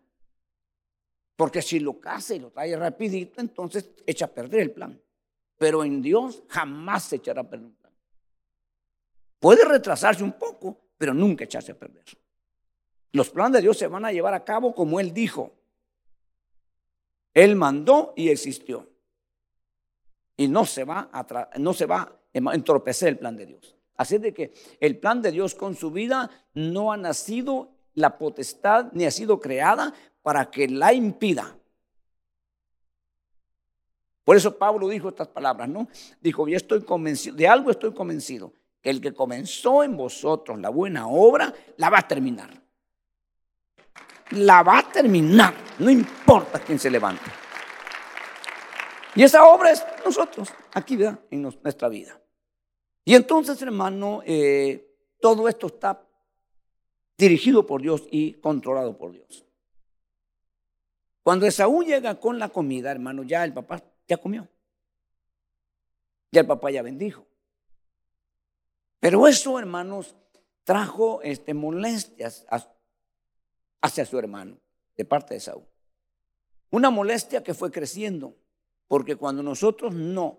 porque 1.36 1.60
si 1.60 1.80
lo 1.80 2.00
casa 2.00 2.34
y 2.34 2.38
lo 2.38 2.50
trae 2.50 2.76
rapidito, 2.76 3.40
entonces 3.40 3.90
echa 4.06 4.26
a 4.26 4.28
perder 4.28 4.60
el 4.60 4.70
plan. 4.72 5.00
Pero 5.58 5.84
en 5.84 6.02
Dios 6.02 6.42
jamás 6.48 7.04
se 7.04 7.16
echará 7.16 7.42
a 7.42 7.48
perder 7.48 7.66
un 7.66 7.74
plan. 7.74 7.92
Puede 9.38 9.64
retrasarse 9.64 10.24
un 10.24 10.32
poco, 10.32 10.78
pero 10.96 11.12
nunca 11.12 11.44
echarse 11.44 11.72
a 11.72 11.78
perder. 11.78 12.04
Los 13.12 13.30
planes 13.30 13.54
de 13.54 13.62
Dios 13.62 13.78
se 13.78 13.86
van 13.86 14.04
a 14.04 14.12
llevar 14.12 14.34
a 14.34 14.44
cabo 14.44 14.74
como 14.74 14.98
Él 15.00 15.12
dijo. 15.12 15.54
Él 17.36 17.54
mandó 17.54 18.14
y 18.16 18.30
existió. 18.30 18.88
Y 20.38 20.48
no 20.48 20.64
se 20.64 20.84
va 20.84 21.10
a, 21.12 21.50
no 21.58 21.74
se 21.74 21.84
va 21.84 22.00
a 22.32 22.54
entorpecer 22.54 23.10
el 23.10 23.18
plan 23.18 23.36
de 23.36 23.44
Dios. 23.44 23.76
Así 23.94 24.16
de 24.16 24.32
que 24.32 24.54
el 24.80 24.98
plan 24.98 25.20
de 25.20 25.32
Dios 25.32 25.54
con 25.54 25.74
su 25.74 25.90
vida 25.90 26.30
no 26.54 26.92
ha 26.92 26.96
nacido 26.96 27.72
la 27.92 28.16
potestad 28.16 28.86
ni 28.92 29.04
ha 29.04 29.10
sido 29.10 29.38
creada 29.38 29.92
para 30.22 30.50
que 30.50 30.66
la 30.66 30.94
impida. 30.94 31.58
Por 34.24 34.34
eso 34.34 34.56
Pablo 34.56 34.88
dijo 34.88 35.10
estas 35.10 35.28
palabras, 35.28 35.68
¿no? 35.68 35.88
Dijo, 36.22 36.48
yo 36.48 36.56
estoy 36.56 36.84
convencido, 36.84 37.36
de 37.36 37.48
algo 37.48 37.70
estoy 37.70 37.92
convencido, 37.92 38.54
que 38.80 38.88
el 38.88 39.02
que 39.02 39.12
comenzó 39.12 39.84
en 39.84 39.94
vosotros 39.94 40.58
la 40.58 40.70
buena 40.70 41.06
obra, 41.06 41.52
la 41.76 41.90
va 41.90 41.98
a 41.98 42.08
terminar. 42.08 42.65
La 44.30 44.62
va 44.62 44.78
a 44.78 44.92
terminar, 44.92 45.54
no 45.78 45.90
importa 45.90 46.58
quién 46.60 46.78
se 46.78 46.90
levante. 46.90 47.24
Y 49.14 49.22
esa 49.22 49.46
obra 49.46 49.70
es 49.70 49.84
nosotros, 50.04 50.52
aquí, 50.74 50.96
¿verdad? 50.96 51.18
En 51.30 51.42
nuestra 51.42 51.88
vida. 51.88 52.20
Y 53.04 53.14
entonces, 53.14 53.60
hermano, 53.62 54.20
eh, 54.26 54.94
todo 55.20 55.48
esto 55.48 55.68
está 55.68 56.06
dirigido 57.16 57.66
por 57.66 57.80
Dios 57.80 58.02
y 58.10 58.34
controlado 58.34 58.98
por 58.98 59.12
Dios. 59.12 59.46
Cuando 61.22 61.46
Esaú 61.46 61.82
llega 61.82 62.20
con 62.20 62.38
la 62.38 62.50
comida, 62.50 62.90
hermano, 62.90 63.22
ya 63.22 63.44
el 63.44 63.52
papá 63.52 63.82
ya 64.06 64.16
comió. 64.16 64.46
Ya 66.30 66.42
el 66.42 66.46
papá 66.46 66.70
ya 66.70 66.82
bendijo. 66.82 67.26
Pero 69.00 69.26
eso, 69.26 69.58
hermanos, 69.58 70.14
trajo 70.64 71.22
este, 71.22 71.54
molestias 71.54 72.44
hacia 73.86 74.04
su 74.04 74.18
hermano 74.18 74.58
de 74.96 75.04
parte 75.04 75.34
de 75.34 75.38
Esaú. 75.38 75.64
Una 76.70 76.90
molestia 76.90 77.42
que 77.42 77.54
fue 77.54 77.70
creciendo, 77.70 78.34
porque 78.88 79.16
cuando 79.16 79.42
nosotros 79.42 79.94
no 79.94 80.38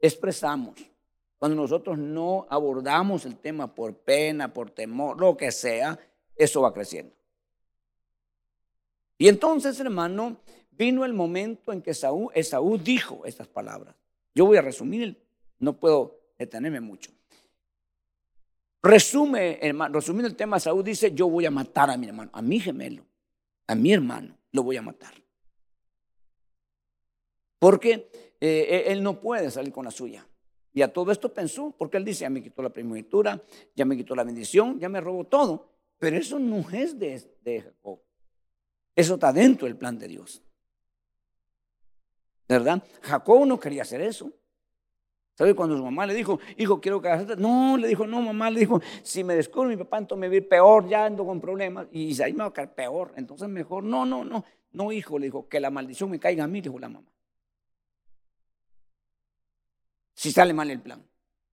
expresamos 0.00 0.74
cuando 1.38 1.56
nosotros 1.56 1.98
no 1.98 2.46
abordamos 2.48 3.26
el 3.26 3.36
tema 3.36 3.74
por 3.74 3.94
pena, 3.94 4.52
por 4.52 4.70
temor, 4.70 5.20
lo 5.20 5.36
que 5.36 5.52
sea, 5.52 5.98
eso 6.34 6.62
va 6.62 6.72
creciendo. 6.72 7.14
Y 9.18 9.28
entonces, 9.28 9.78
hermano, 9.80 10.38
vino 10.70 11.04
el 11.04 11.12
momento 11.12 11.72
en 11.72 11.82
que 11.82 11.90
Esaú, 11.90 12.30
Esaú 12.34 12.78
dijo 12.78 13.22
estas 13.24 13.48
palabras. 13.48 13.94
Yo 14.34 14.46
voy 14.46 14.56
a 14.56 14.62
resumir, 14.62 15.22
no 15.58 15.78
puedo 15.78 16.18
detenerme 16.38 16.80
mucho. 16.80 17.10
Resume, 18.86 19.58
hermano, 19.60 19.94
resumiendo 19.94 20.28
el 20.28 20.36
tema, 20.36 20.60
Saúl 20.60 20.84
dice, 20.84 21.12
yo 21.12 21.28
voy 21.28 21.46
a 21.46 21.50
matar 21.50 21.90
a 21.90 21.96
mi 21.96 22.06
hermano, 22.06 22.30
a 22.32 22.42
mi 22.42 22.60
gemelo, 22.60 23.04
a 23.66 23.74
mi 23.74 23.92
hermano, 23.92 24.36
lo 24.52 24.62
voy 24.62 24.76
a 24.76 24.82
matar. 24.82 25.14
Porque 27.58 28.10
eh, 28.40 28.84
él 28.88 29.02
no 29.02 29.20
puede 29.20 29.50
salir 29.50 29.72
con 29.72 29.84
la 29.84 29.90
suya. 29.90 30.26
Y 30.72 30.82
a 30.82 30.92
todo 30.92 31.10
esto 31.10 31.32
pensó, 31.32 31.74
porque 31.76 31.96
él 31.96 32.04
dice, 32.04 32.20
ya 32.20 32.30
me 32.30 32.42
quitó 32.42 32.62
la 32.62 32.68
primogenitura, 32.68 33.42
ya 33.74 33.84
me 33.86 33.96
quitó 33.96 34.14
la 34.14 34.24
bendición, 34.24 34.78
ya 34.78 34.88
me 34.88 35.00
robó 35.00 35.24
todo. 35.24 35.70
Pero 35.98 36.18
eso 36.18 36.38
no 36.38 36.68
es 36.70 36.98
de, 36.98 37.38
de 37.42 37.62
Jacob. 37.62 38.00
Eso 38.94 39.14
está 39.14 39.32
dentro 39.32 39.66
del 39.66 39.76
plan 39.76 39.98
de 39.98 40.08
Dios. 40.08 40.42
¿Verdad? 42.46 42.82
Jacob 43.02 43.46
no 43.46 43.58
quería 43.58 43.82
hacer 43.82 44.02
eso. 44.02 44.30
¿Sabe 45.36 45.54
cuando 45.54 45.76
su 45.76 45.84
mamá 45.84 46.06
le 46.06 46.14
dijo, 46.14 46.40
hijo, 46.56 46.80
quiero 46.80 46.96
hagas 46.96 47.36
No, 47.36 47.76
le 47.76 47.88
dijo, 47.88 48.06
no, 48.06 48.22
mamá, 48.22 48.48
le 48.50 48.60
dijo, 48.60 48.80
si 49.02 49.22
me 49.22 49.34
descubro 49.34 49.68
mi 49.68 49.76
papá, 49.76 49.98
entonces 49.98 50.18
me 50.18 50.28
voy 50.30 50.40
peor, 50.40 50.88
ya 50.88 51.04
ando 51.04 51.26
con 51.26 51.42
problemas. 51.42 51.88
Y 51.92 52.20
ahí 52.22 52.32
me 52.32 52.38
va 52.38 52.46
a 52.46 52.52
caer 52.54 52.72
peor. 52.72 53.12
Entonces 53.16 53.46
mejor, 53.46 53.84
no, 53.84 54.06
no, 54.06 54.24
no, 54.24 54.44
no, 54.72 54.92
hijo, 54.92 55.18
le 55.18 55.26
dijo, 55.26 55.46
que 55.46 55.60
la 55.60 55.70
maldición 55.70 56.10
me 56.10 56.18
caiga 56.18 56.44
a 56.44 56.46
mí, 56.46 56.62
dijo 56.62 56.78
la 56.78 56.88
mamá. 56.88 57.06
Si 60.14 60.32
sale 60.32 60.54
mal 60.54 60.70
el 60.70 60.80
plan. 60.80 61.06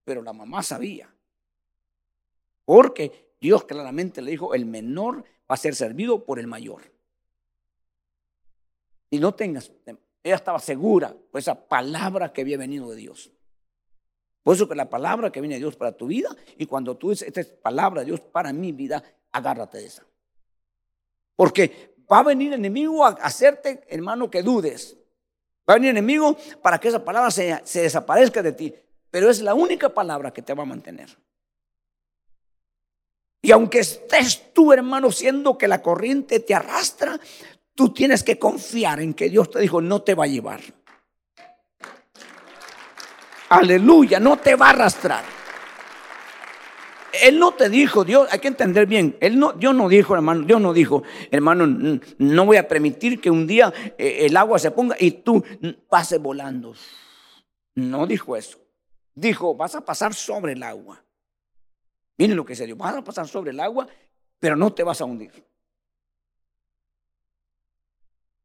Pero 0.06 0.22
la 0.22 0.32
mamá 0.32 0.64
sabía. 0.64 1.14
Porque 2.64 3.34
Dios 3.42 3.66
claramente 3.66 4.22
le 4.22 4.32
dijo, 4.32 4.54
el 4.54 4.66
menor 4.66 5.24
va 5.24 5.56
a 5.56 5.58
ser 5.58 5.76
servido 5.76 6.24
por 6.24 6.40
el 6.40 6.48
mayor. 6.48 6.94
Y 9.10 9.20
no 9.20 9.34
tengas, 9.34 9.74
ella 10.24 10.36
estaba 10.36 10.60
segura 10.60 11.14
por 11.32 11.40
esa 11.40 11.68
palabra 11.68 12.32
que 12.32 12.42
había 12.42 12.58
venido 12.58 12.90
de 12.90 12.96
Dios. 12.96 13.34
Por 14.44 14.56
eso 14.56 14.68
que 14.68 14.76
la 14.76 14.90
palabra 14.90 15.32
que 15.32 15.40
viene 15.40 15.56
de 15.56 15.62
Dios 15.62 15.78
para 15.78 15.94
tu 15.94 16.08
vida, 16.08 16.36
y 16.58 16.66
cuando 16.66 16.98
tú 16.98 17.12
dices, 17.12 17.28
esta 17.28 17.42
es 17.42 17.48
palabra 17.48 18.02
de 18.02 18.08
Dios 18.08 18.20
para 18.20 18.52
mi 18.52 18.74
vida, 18.74 19.02
agárrate 19.32 19.78
de 19.78 19.86
esa. 19.86 20.06
Porque 21.36 21.96
va 22.12 22.20
a 22.20 22.24
venir 22.24 22.52
enemigo 22.52 23.06
a 23.06 23.10
hacerte, 23.10 23.82
hermano, 23.88 24.30
que 24.30 24.44
dudes. 24.44 24.98
Va 25.68 25.76
a 25.76 25.78
venir 25.78 25.92
enemigo 25.92 26.38
para 26.62 26.78
que 26.78 26.90
esa 26.90 27.04
palabra 27.04 27.32
se, 27.32 27.62
se 27.64 27.84
desaparezca 27.84 28.44
de 28.44 28.52
ti. 28.52 28.76
Pero 29.10 29.30
es 29.30 29.42
la 29.42 29.54
única 29.54 29.94
palabra 29.94 30.34
que 30.34 30.42
te 30.42 30.54
va 30.54 30.64
a 30.64 30.68
mantener. 30.68 31.18
Y 33.42 33.52
aunque 33.52 33.80
estés 33.80 34.54
tú, 34.54 34.74
hermano, 34.74 35.12
siendo 35.12 35.58
que 35.58 35.68
la 35.68 35.82
corriente 35.82 36.40
te 36.42 36.54
arrastra, 36.54 37.20
tú 37.76 37.94
tienes 37.94 38.24
que 38.24 38.38
confiar 38.38 39.02
en 39.02 39.14
que 39.14 39.30
Dios 39.30 39.50
te 39.50 39.60
dijo, 39.60 39.82
no 39.82 40.02
te 40.02 40.16
va 40.16 40.26
a 40.26 40.28
llevar. 40.28 40.62
Aleluya, 43.54 44.20
no 44.20 44.38
te 44.38 44.56
va 44.56 44.68
a 44.68 44.70
arrastrar. 44.72 45.24
Él 47.22 47.38
no 47.38 47.52
te 47.52 47.70
dijo, 47.70 48.04
Dios, 48.04 48.28
hay 48.32 48.40
que 48.40 48.48
entender 48.48 48.88
bien, 48.88 49.16
él 49.22 49.38
no, 49.38 49.54
Dios 49.54 49.76
no 49.76 49.88
dijo, 49.88 50.16
hermano, 50.16 50.42
Dios 50.42 50.60
no 50.60 50.74
dijo, 50.74 51.04
hermano, 51.30 51.68
no 52.18 52.46
voy 52.48 52.58
a 52.58 52.68
permitir 52.68 53.22
que 53.22 53.30
un 53.30 53.46
día 53.46 53.72
eh, 54.00 54.26
el 54.26 54.36
agua 54.38 54.58
se 54.58 54.72
ponga 54.72 54.96
y 55.00 55.12
tú 55.12 55.44
pases 55.88 56.20
volando. 56.20 56.74
No 57.76 58.08
dijo 58.08 58.36
eso. 58.36 58.58
Dijo, 59.14 59.54
vas 59.54 59.76
a 59.76 59.86
pasar 59.86 60.16
sobre 60.16 60.54
el 60.54 60.64
agua. 60.64 61.04
Miren 62.18 62.36
lo 62.36 62.46
que 62.46 62.56
se 62.56 62.66
dio, 62.66 62.76
vas 62.76 62.96
a 62.96 63.04
pasar 63.04 63.28
sobre 63.28 63.52
el 63.52 63.60
agua, 63.60 63.88
pero 64.40 64.56
no 64.56 64.74
te 64.74 64.82
vas 64.82 65.00
a 65.00 65.06
hundir. 65.06 65.32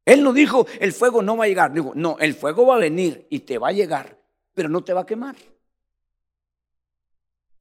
Él 0.05 0.23
no 0.23 0.33
dijo, 0.33 0.67
el 0.79 0.93
fuego 0.93 1.23
no 1.23 1.35
va 1.35 1.45
a 1.45 1.47
llegar. 1.47 1.73
Dijo, 1.73 1.93
no, 1.95 2.17
el 2.19 2.35
fuego 2.35 2.67
va 2.67 2.75
a 2.75 2.79
venir 2.79 3.25
y 3.31 3.39
te 3.39 3.57
va 3.57 3.69
a 3.69 3.71
llegar 3.71 4.18
pero 4.59 4.67
no 4.67 4.83
te 4.83 4.91
va 4.91 4.99
a 4.99 5.05
quemar. 5.05 5.37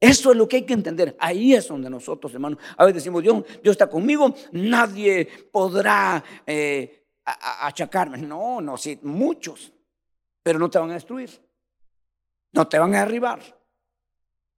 Eso 0.00 0.32
es 0.32 0.36
lo 0.36 0.48
que 0.48 0.56
hay 0.56 0.62
que 0.62 0.74
entender. 0.74 1.16
Ahí 1.20 1.54
es 1.54 1.68
donde 1.68 1.88
nosotros, 1.88 2.34
hermanos, 2.34 2.58
a 2.76 2.84
veces 2.84 3.04
decimos, 3.04 3.22
Dios, 3.22 3.44
Dios 3.62 3.74
está 3.74 3.88
conmigo, 3.88 4.34
nadie 4.50 5.28
podrá 5.52 6.24
eh, 6.44 7.06
achacarme. 7.24 8.18
No, 8.18 8.60
no, 8.60 8.76
sí, 8.76 8.98
muchos, 9.04 9.72
pero 10.42 10.58
no 10.58 10.68
te 10.68 10.80
van 10.80 10.90
a 10.90 10.94
destruir. 10.94 11.30
No 12.50 12.66
te 12.66 12.80
van 12.80 12.92
a 12.96 13.04
derribar. 13.04 13.38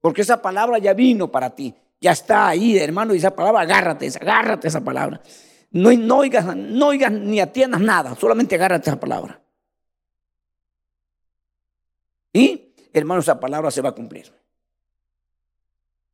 Porque 0.00 0.22
esa 0.22 0.40
palabra 0.40 0.78
ya 0.78 0.94
vino 0.94 1.30
para 1.30 1.54
ti. 1.54 1.74
Ya 2.00 2.12
está 2.12 2.48
ahí, 2.48 2.78
hermano, 2.78 3.14
y 3.14 3.18
esa 3.18 3.36
palabra, 3.36 3.60
agárrate, 3.60 4.10
agárrate 4.18 4.68
esa 4.68 4.80
palabra. 4.80 5.20
No, 5.72 5.92
no, 5.92 6.16
oigas, 6.16 6.56
no 6.56 6.86
oigas 6.86 7.12
ni 7.12 7.38
atiendas 7.38 7.82
nada, 7.82 8.16
solamente 8.16 8.54
agárrate 8.54 8.88
esa 8.88 8.98
palabra. 8.98 9.42
Y, 12.32 12.72
hermanos, 12.92 13.24
esa 13.24 13.40
palabra 13.40 13.70
se 13.70 13.80
va 13.80 13.90
a 13.90 13.94
cumplir. 13.94 14.32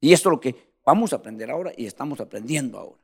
Y 0.01 0.13
esto 0.13 0.29
es 0.29 0.33
lo 0.33 0.41
que 0.41 0.75
vamos 0.85 1.13
a 1.13 1.17
aprender 1.17 1.51
ahora 1.51 1.73
y 1.77 1.87
estamos 1.87 2.21
aprendiendo 2.21 2.79
ahora. 2.79 3.03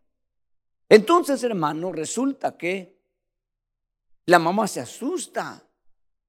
Entonces, 0.89 1.43
hermano, 1.43 1.93
resulta 1.93 2.57
que 2.57 2.97
la 4.27 4.39
mamá 4.39 4.69
se 4.69 4.81
asusta 4.81 5.63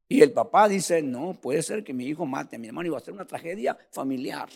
y 0.08 0.22
el 0.22 0.32
papá 0.32 0.68
dice, 0.68 1.02
no, 1.02 1.34
puede 1.34 1.62
ser 1.62 1.84
que 1.84 1.94
mi 1.94 2.06
hijo 2.06 2.26
mate 2.26 2.56
a 2.56 2.60
mi 2.60 2.68
hermano 2.68 2.88
y 2.88 2.92
va 2.92 2.98
a 2.98 3.02
ser 3.02 3.14
una 3.14 3.26
tragedia 3.26 3.78
familiar. 3.92 4.50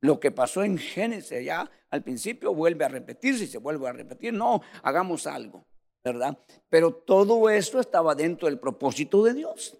Lo 0.00 0.20
que 0.20 0.30
pasó 0.30 0.62
en 0.62 0.76
Génesis 0.76 1.44
ya 1.44 1.70
al 1.90 2.02
principio 2.02 2.54
vuelve 2.54 2.84
a 2.84 2.88
repetirse 2.88 3.44
y 3.44 3.46
se 3.46 3.58
vuelve 3.58 3.88
a 3.88 3.92
repetir. 3.92 4.34
No, 4.34 4.60
hagamos 4.82 5.26
algo. 5.26 5.64
¿Verdad? 6.04 6.38
Pero 6.68 6.92
todo 6.92 7.48
esto 7.48 7.80
estaba 7.80 8.14
dentro 8.14 8.46
del 8.46 8.60
propósito 8.60 9.24
de 9.24 9.32
Dios. 9.32 9.76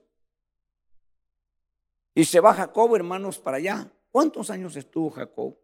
Y 2.15 2.25
se 2.25 2.41
va 2.41 2.55
Jacob, 2.55 2.97
hermanos, 2.97 3.39
para 3.39 3.59
allá. 3.59 3.93
¿Cuántos 4.11 4.49
años 4.49 4.75
estuvo 4.77 5.11
Jacob 5.11 5.57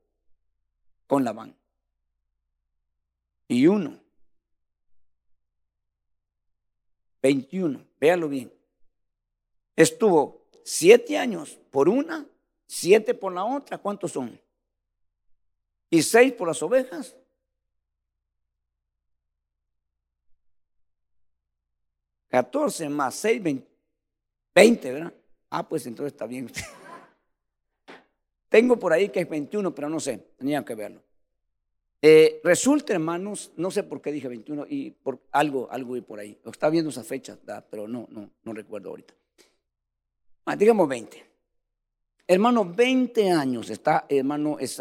con 1.06 1.24
Labán? 1.24 1.56
Y 3.48 3.66
uno. 3.66 3.98
21, 7.22 7.86
véalo 7.98 8.28
bien. 8.28 8.52
Estuvo 9.76 10.46
siete 10.62 11.16
años 11.16 11.58
por 11.70 11.88
una, 11.88 12.26
siete 12.66 13.14
por 13.14 13.32
la 13.32 13.44
otra. 13.44 13.78
¿Cuántos 13.78 14.12
son? 14.12 14.38
Y 15.88 16.02
seis 16.02 16.32
por 16.32 16.48
las 16.48 16.62
ovejas 16.62 17.16
14 22.30 22.88
más 22.88 23.14
6, 23.16 23.42
20, 24.54 24.92
¿verdad? 24.92 25.12
Ah, 25.50 25.68
pues 25.68 25.86
entonces 25.86 26.12
está 26.12 26.26
bien. 26.26 26.50
Tengo 28.48 28.78
por 28.78 28.92
ahí 28.92 29.10
que 29.10 29.20
es 29.20 29.28
21, 29.28 29.74
pero 29.74 29.88
no 29.88 30.00
sé, 30.00 30.18
tenía 30.38 30.64
que 30.64 30.74
verlo. 30.74 31.02
Eh, 32.02 32.40
resulta, 32.42 32.94
hermanos, 32.94 33.52
no 33.56 33.70
sé 33.70 33.82
por 33.82 34.00
qué 34.00 34.10
dije 34.10 34.26
21 34.26 34.66
y 34.68 34.90
por 34.90 35.20
algo, 35.32 35.68
algo 35.70 35.96
y 35.96 36.00
por 36.00 36.18
ahí. 36.18 36.38
Está 36.46 36.70
viendo 36.70 36.90
esa 36.90 37.04
fecha, 37.04 37.38
pero 37.68 37.86
no, 37.86 38.08
no, 38.10 38.30
no 38.42 38.52
recuerdo 38.52 38.90
ahorita. 38.90 39.14
Ah, 40.46 40.56
digamos 40.56 40.88
20. 40.88 41.30
Hermano, 42.26 42.64
20 42.64 43.30
años 43.30 43.70
está, 43.70 44.06
hermano, 44.08 44.56
es, 44.60 44.80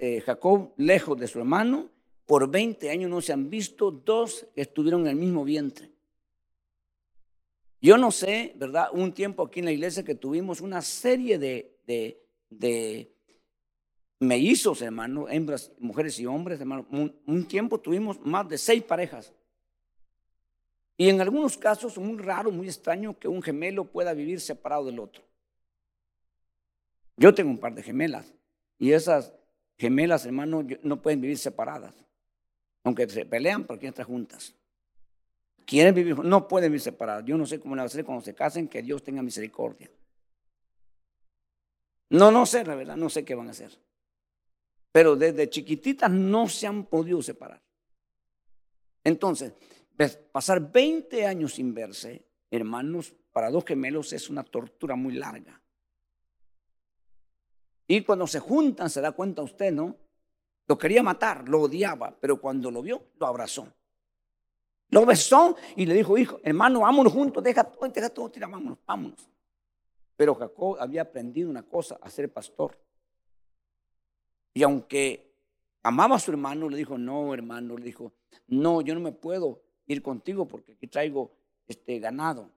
eh, 0.00 0.20
Jacob 0.20 0.72
lejos 0.76 1.18
de 1.18 1.26
su 1.26 1.38
hermano. 1.38 1.88
Por 2.26 2.48
20 2.48 2.90
años 2.90 3.10
no 3.10 3.20
se 3.20 3.32
han 3.32 3.50
visto 3.50 3.90
dos 3.90 4.46
que 4.54 4.60
estuvieron 4.60 5.02
en 5.02 5.06
el 5.08 5.16
mismo 5.16 5.42
vientre. 5.42 5.90
Yo 7.80 7.96
no 7.96 8.10
sé, 8.10 8.52
¿verdad? 8.56 8.88
Un 8.92 9.12
tiempo 9.12 9.42
aquí 9.42 9.60
en 9.60 9.66
la 9.66 9.72
iglesia 9.72 10.04
que 10.04 10.14
tuvimos 10.14 10.60
una 10.60 10.82
serie 10.82 11.38
de, 11.38 11.78
de, 11.86 12.22
de 12.50 13.10
mellizos, 14.20 14.82
hermano, 14.82 15.28
hembras, 15.28 15.72
mujeres 15.78 16.18
y 16.20 16.26
hombres, 16.26 16.60
hermano. 16.60 16.86
Un, 16.90 17.48
tiempo 17.48 17.80
tuvimos 17.80 18.20
más 18.20 18.48
de 18.48 18.58
seis 18.58 18.82
parejas. 18.82 19.32
Y 20.96 21.08
en 21.08 21.20
algunos 21.22 21.56
casos, 21.56 21.96
muy 21.96 22.18
raro, 22.18 22.52
muy 22.52 22.66
extraño 22.66 23.18
que 23.18 23.26
un 23.26 23.42
gemelo 23.42 23.86
pueda 23.86 24.12
vivir 24.12 24.40
separado 24.40 24.84
del 24.84 24.98
otro. 24.98 25.24
Yo 27.16 27.34
tengo 27.34 27.50
un 27.50 27.58
par 27.58 27.74
de 27.74 27.82
gemelas 27.82 28.34
y 28.78 28.92
esas 28.92 29.32
gemelas, 29.78 30.26
hermano, 30.26 30.66
no 30.82 31.00
pueden 31.00 31.22
vivir 31.22 31.38
separadas. 31.38 31.94
Aunque 32.84 33.08
se 33.08 33.24
pelean, 33.24 33.64
porque 33.64 33.88
están 33.88 34.06
juntas. 34.06 34.54
Quieren 35.70 35.94
vivir, 35.94 36.18
no 36.18 36.48
pueden 36.48 36.72
vivir 36.72 36.80
separados. 36.80 37.24
Yo 37.24 37.38
no 37.38 37.46
sé 37.46 37.60
cómo 37.60 37.76
le 37.76 37.78
va 37.78 37.82
a 37.84 37.86
hacer 37.86 38.04
cuando 38.04 38.24
se 38.24 38.34
casen, 38.34 38.66
que 38.66 38.82
Dios 38.82 39.04
tenga 39.04 39.22
misericordia. 39.22 39.88
No, 42.08 42.32
no 42.32 42.44
sé, 42.44 42.64
la 42.64 42.74
verdad, 42.74 42.96
no 42.96 43.08
sé 43.08 43.24
qué 43.24 43.36
van 43.36 43.46
a 43.46 43.52
hacer. 43.52 43.70
Pero 44.90 45.14
desde 45.14 45.48
chiquititas 45.48 46.10
no 46.10 46.48
se 46.48 46.66
han 46.66 46.86
podido 46.86 47.22
separar. 47.22 47.62
Entonces, 49.04 49.52
pasar 50.32 50.72
20 50.72 51.24
años 51.24 51.54
sin 51.54 51.72
verse, 51.72 52.26
hermanos, 52.50 53.14
para 53.30 53.48
dos 53.48 53.64
gemelos 53.64 54.12
es 54.12 54.28
una 54.28 54.42
tortura 54.42 54.96
muy 54.96 55.12
larga. 55.12 55.62
Y 57.86 58.02
cuando 58.02 58.26
se 58.26 58.40
juntan, 58.40 58.90
se 58.90 59.00
da 59.00 59.12
cuenta 59.12 59.42
usted, 59.42 59.70
¿no? 59.72 59.96
Lo 60.66 60.76
quería 60.76 61.04
matar, 61.04 61.48
lo 61.48 61.60
odiaba, 61.60 62.18
pero 62.20 62.40
cuando 62.40 62.72
lo 62.72 62.82
vio, 62.82 63.04
lo 63.20 63.28
abrazó. 63.28 63.72
Lo 64.90 65.06
besó 65.06 65.56
y 65.76 65.86
le 65.86 65.94
dijo, 65.94 66.18
hijo, 66.18 66.40
hermano, 66.42 66.80
vámonos 66.80 67.12
juntos, 67.12 67.42
deja 67.42 67.64
todo, 67.64 67.88
deja 67.88 68.10
todo, 68.10 68.28
tira, 68.30 68.48
vámonos, 68.48 68.78
vámonos. 68.86 69.28
Pero 70.16 70.34
Jacob 70.34 70.76
había 70.80 71.02
aprendido 71.02 71.48
una 71.48 71.62
cosa, 71.62 71.98
a 72.02 72.10
ser 72.10 72.32
pastor. 72.32 72.76
Y 74.52 74.62
aunque 74.64 75.32
amaba 75.82 76.16
a 76.16 76.18
su 76.18 76.32
hermano, 76.32 76.68
le 76.68 76.76
dijo, 76.76 76.98
no, 76.98 77.32
hermano, 77.32 77.76
le 77.76 77.84
dijo, 77.84 78.12
no, 78.48 78.80
yo 78.80 78.94
no 78.94 79.00
me 79.00 79.12
puedo 79.12 79.62
ir 79.86 80.02
contigo 80.02 80.46
porque 80.46 80.72
aquí 80.72 80.88
traigo 80.88 81.32
este 81.68 81.98
ganado. 82.00 82.50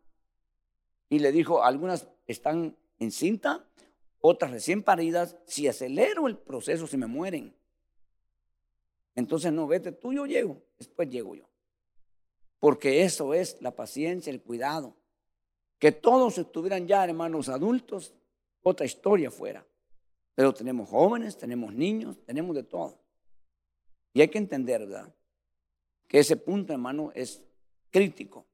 Y 1.10 1.20
le 1.20 1.32
dijo, 1.32 1.64
algunas 1.64 2.08
están 2.26 2.76
en 2.98 3.12
cinta, 3.12 3.66
otras 4.22 4.52
recién 4.52 4.82
paridas, 4.82 5.38
si 5.46 5.68
acelero 5.68 6.28
el 6.28 6.38
proceso 6.38 6.88
se 6.88 6.98
me 6.98 7.06
mueren. 7.06 7.56
Entonces 9.16 9.54
no, 9.54 9.68
vete 9.68 9.92
tú, 9.92 10.14
yo 10.14 10.26
llego, 10.26 10.64
después 10.80 11.10
llego 11.10 11.36
yo. 11.36 11.53
Porque 12.64 13.04
eso 13.04 13.34
es 13.34 13.58
la 13.60 13.72
paciencia, 13.76 14.32
el 14.32 14.42
cuidado. 14.42 14.96
Que 15.80 15.92
todos 15.92 16.38
estuvieran 16.38 16.88
ya, 16.88 17.04
hermanos 17.04 17.50
adultos, 17.50 18.14
otra 18.62 18.86
historia 18.86 19.30
fuera. 19.30 19.68
Pero 20.34 20.54
tenemos 20.54 20.88
jóvenes, 20.88 21.38
tenemos 21.38 21.74
niños, 21.74 22.24
tenemos 22.26 22.56
de 22.56 22.64
todo. 22.64 22.98
Y 24.14 24.22
hay 24.22 24.30
que 24.30 24.38
entender, 24.38 24.80
¿verdad? 24.80 25.14
Que 26.08 26.20
ese 26.20 26.38
punto, 26.38 26.72
hermano, 26.72 27.12
es 27.14 27.44
crítico. 27.92 28.46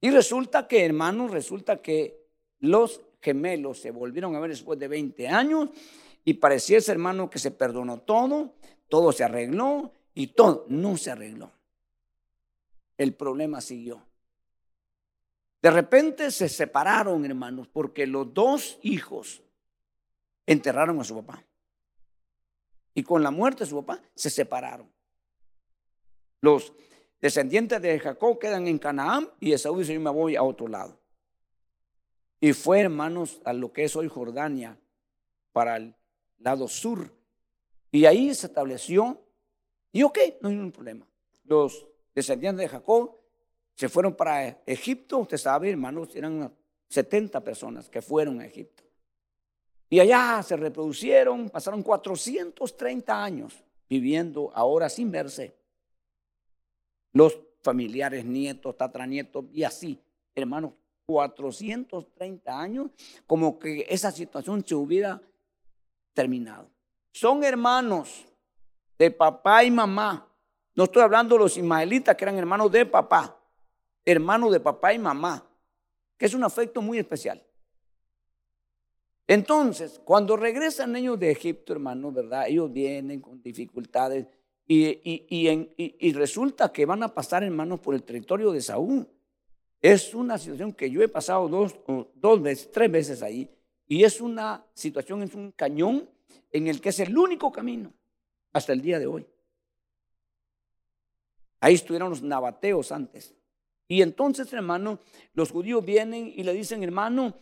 Y 0.00 0.10
resulta 0.10 0.68
que, 0.68 0.84
hermanos, 0.84 1.32
resulta 1.32 1.82
que 1.82 2.28
los 2.60 3.00
gemelos 3.20 3.80
se 3.80 3.90
volvieron 3.90 4.36
a 4.36 4.38
ver 4.38 4.50
después 4.50 4.78
de 4.78 4.86
20 4.86 5.26
años 5.26 5.70
y 6.24 6.34
parecía 6.34 6.78
ese 6.78 6.92
hermano 6.92 7.28
que 7.28 7.40
se 7.40 7.50
perdonó 7.50 8.02
todo, 8.02 8.54
todo 8.88 9.10
se 9.10 9.24
arregló 9.24 9.90
y 10.14 10.28
todo 10.28 10.64
no 10.68 10.96
se 10.96 11.10
arregló 11.10 11.50
el 12.96 13.14
problema 13.14 13.60
siguió. 13.60 14.06
De 15.62 15.70
repente 15.70 16.30
se 16.30 16.48
separaron, 16.48 17.24
hermanos, 17.24 17.68
porque 17.68 18.06
los 18.06 18.34
dos 18.34 18.78
hijos 18.82 19.42
enterraron 20.46 21.00
a 21.00 21.04
su 21.04 21.14
papá. 21.16 21.42
Y 22.92 23.02
con 23.02 23.22
la 23.22 23.30
muerte 23.30 23.64
de 23.64 23.70
su 23.70 23.82
papá 23.82 24.02
se 24.14 24.30
separaron. 24.30 24.90
Los 26.40 26.74
descendientes 27.20 27.80
de 27.80 27.98
Jacob 27.98 28.38
quedan 28.38 28.68
en 28.68 28.78
Canaán 28.78 29.30
y 29.40 29.52
Esaú 29.52 29.78
dice, 29.78 29.94
yo 29.94 30.00
me 30.00 30.10
voy 30.10 30.36
a 30.36 30.42
otro 30.42 30.68
lado. 30.68 31.00
Y 32.40 32.52
fue, 32.52 32.80
hermanos, 32.80 33.40
a 33.44 33.54
lo 33.54 33.72
que 33.72 33.84
es 33.84 33.96
hoy 33.96 34.08
Jordania, 34.08 34.78
para 35.52 35.78
el 35.78 35.96
lado 36.36 36.68
sur. 36.68 37.10
Y 37.90 38.04
ahí 38.04 38.34
se 38.34 38.48
estableció, 38.48 39.24
y 39.92 40.02
ok, 40.02 40.18
no 40.42 40.50
hay 40.50 40.56
ningún 40.56 40.72
problema. 40.72 41.08
Los 41.44 41.86
descendientes 42.14 42.64
de 42.64 42.68
Jacob, 42.68 43.16
se 43.74 43.88
fueron 43.88 44.14
para 44.14 44.62
Egipto. 44.66 45.18
Usted 45.18 45.36
sabe, 45.36 45.70
hermanos, 45.70 46.14
eran 46.14 46.52
70 46.88 47.42
personas 47.42 47.88
que 47.88 48.02
fueron 48.02 48.40
a 48.40 48.46
Egipto. 48.46 48.84
Y 49.90 50.00
allá 50.00 50.42
se 50.42 50.56
reproducieron, 50.56 51.50
pasaron 51.50 51.82
430 51.82 53.24
años 53.24 53.62
viviendo 53.88 54.50
ahora 54.54 54.88
sin 54.88 55.10
verse. 55.10 55.54
Los 57.12 57.38
familiares, 57.62 58.24
nietos, 58.24 58.76
tatranietos 58.76 59.44
y 59.52 59.62
así, 59.62 59.98
hermanos, 60.34 60.72
430 61.06 62.60
años, 62.60 62.90
como 63.26 63.58
que 63.58 63.86
esa 63.88 64.10
situación 64.10 64.64
se 64.66 64.74
hubiera 64.74 65.20
terminado. 66.12 66.68
Son 67.12 67.44
hermanos 67.44 68.24
de 68.98 69.10
papá 69.10 69.64
y 69.64 69.70
mamá, 69.70 70.26
no 70.74 70.84
estoy 70.84 71.02
hablando 71.02 71.36
de 71.36 71.40
los 71.40 71.56
ismaelitas 71.56 72.16
que 72.16 72.24
eran 72.24 72.36
hermanos 72.36 72.70
de 72.72 72.86
papá, 72.86 73.40
hermanos 74.04 74.52
de 74.52 74.60
papá 74.60 74.92
y 74.92 74.98
mamá, 74.98 75.48
que 76.16 76.26
es 76.26 76.34
un 76.34 76.44
afecto 76.44 76.82
muy 76.82 76.98
especial. 76.98 77.42
Entonces, 79.26 80.00
cuando 80.04 80.36
regresan 80.36 80.96
ellos 80.96 81.18
de 81.18 81.30
Egipto, 81.30 81.72
hermanos, 81.72 82.12
¿verdad? 82.12 82.46
Ellos 82.46 82.72
vienen 82.72 83.20
con 83.20 83.42
dificultades 83.42 84.26
y, 84.66 86.12
resulta 86.12 86.72
que 86.72 86.84
van 86.84 87.02
a 87.02 87.14
pasar, 87.14 87.42
hermanos, 87.42 87.80
por 87.80 87.94
el 87.94 88.02
territorio 88.02 88.52
de 88.52 88.60
Saúl. 88.60 89.08
Es 89.80 90.14
una 90.14 90.38
situación 90.38 90.72
que 90.72 90.90
yo 90.90 91.02
he 91.02 91.08
pasado 91.08 91.48
dos, 91.48 91.74
dos 92.14 92.42
veces, 92.42 92.70
tres 92.72 92.90
veces 92.90 93.22
ahí, 93.22 93.50
y 93.86 94.04
es 94.04 94.20
una 94.20 94.64
situación, 94.74 95.22
es 95.22 95.34
un 95.34 95.52
cañón 95.52 96.08
en 96.50 96.68
el 96.68 96.80
que 96.80 96.88
es 96.88 97.00
el 97.00 97.16
único 97.16 97.52
camino 97.52 97.92
hasta 98.52 98.72
el 98.72 98.80
día 98.80 98.98
de 98.98 99.06
hoy. 99.06 99.26
Ahí 101.64 101.76
estuvieron 101.76 102.10
los 102.10 102.22
nabateos 102.22 102.92
antes. 102.92 103.34
Y 103.88 104.02
entonces, 104.02 104.52
hermano, 104.52 104.98
los 105.32 105.50
judíos 105.50 105.82
vienen 105.82 106.30
y 106.36 106.42
le 106.42 106.52
dicen, 106.52 106.82
hermano, 106.82 107.38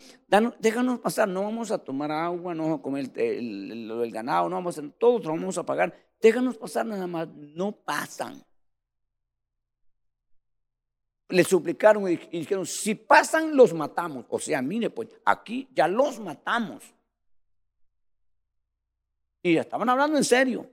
déjanos 0.60 1.00
pasar, 1.00 1.26
no 1.26 1.42
vamos 1.42 1.72
a 1.72 1.78
tomar 1.78 2.12
agua, 2.12 2.54
no 2.54 2.62
vamos 2.62 2.78
a 2.78 2.82
comer 2.82 3.10
el, 3.16 4.12
ganado, 4.12 4.48
no 4.48 4.54
vamos 4.54 4.78
a 4.78 4.80
hacer, 4.80 4.92
todo 4.92 5.18
lo 5.18 5.30
vamos 5.30 5.58
a 5.58 5.66
pagar, 5.66 5.92
déjanos 6.20 6.56
pasar 6.56 6.86
nada 6.86 7.08
más, 7.08 7.26
no 7.34 7.72
pasan. 7.72 8.40
Le 11.28 11.42
suplicaron 11.42 12.08
y 12.08 12.14
dijeron, 12.16 12.64
si 12.64 12.94
pasan, 12.94 13.56
los 13.56 13.74
matamos. 13.74 14.24
O 14.28 14.38
sea, 14.38 14.62
mire, 14.62 14.88
pues 14.90 15.08
aquí 15.24 15.68
ya 15.74 15.88
los 15.88 16.20
matamos. 16.20 16.84
Y 19.42 19.56
estaban 19.56 19.88
hablando 19.88 20.16
en 20.16 20.22
serio. 20.22 20.70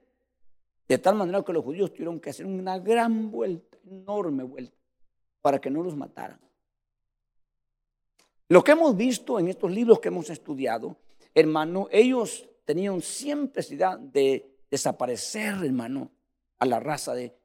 De 0.89 0.97
tal 0.97 1.13
manera 1.13 1.43
que 1.43 1.53
los 1.53 1.63
judíos 1.63 1.93
tuvieron 1.93 2.19
que 2.19 2.31
hacer 2.31 2.47
una 2.47 2.79
gran 2.79 3.29
vuelta, 3.29 3.77
enorme 3.85 4.43
vuelta, 4.43 4.75
para 5.39 5.61
que 5.61 5.69
no 5.69 5.83
los 5.83 5.95
mataran. 5.95 6.39
Lo 8.47 8.63
que 8.63 8.71
hemos 8.71 8.97
visto 8.97 9.39
en 9.39 9.49
estos 9.49 9.69
libros 9.69 9.99
que 9.99 10.07
hemos 10.07 10.31
estudiado, 10.31 10.97
hermano, 11.35 11.87
ellos 11.91 12.49
tenían 12.65 13.01
siempre 13.01 13.59
necesidad 13.59 13.99
de 13.99 14.63
desaparecer, 14.71 15.63
hermano, 15.63 16.09
a 16.57 16.65
la 16.65 16.79
raza 16.79 17.13
de, 17.13 17.35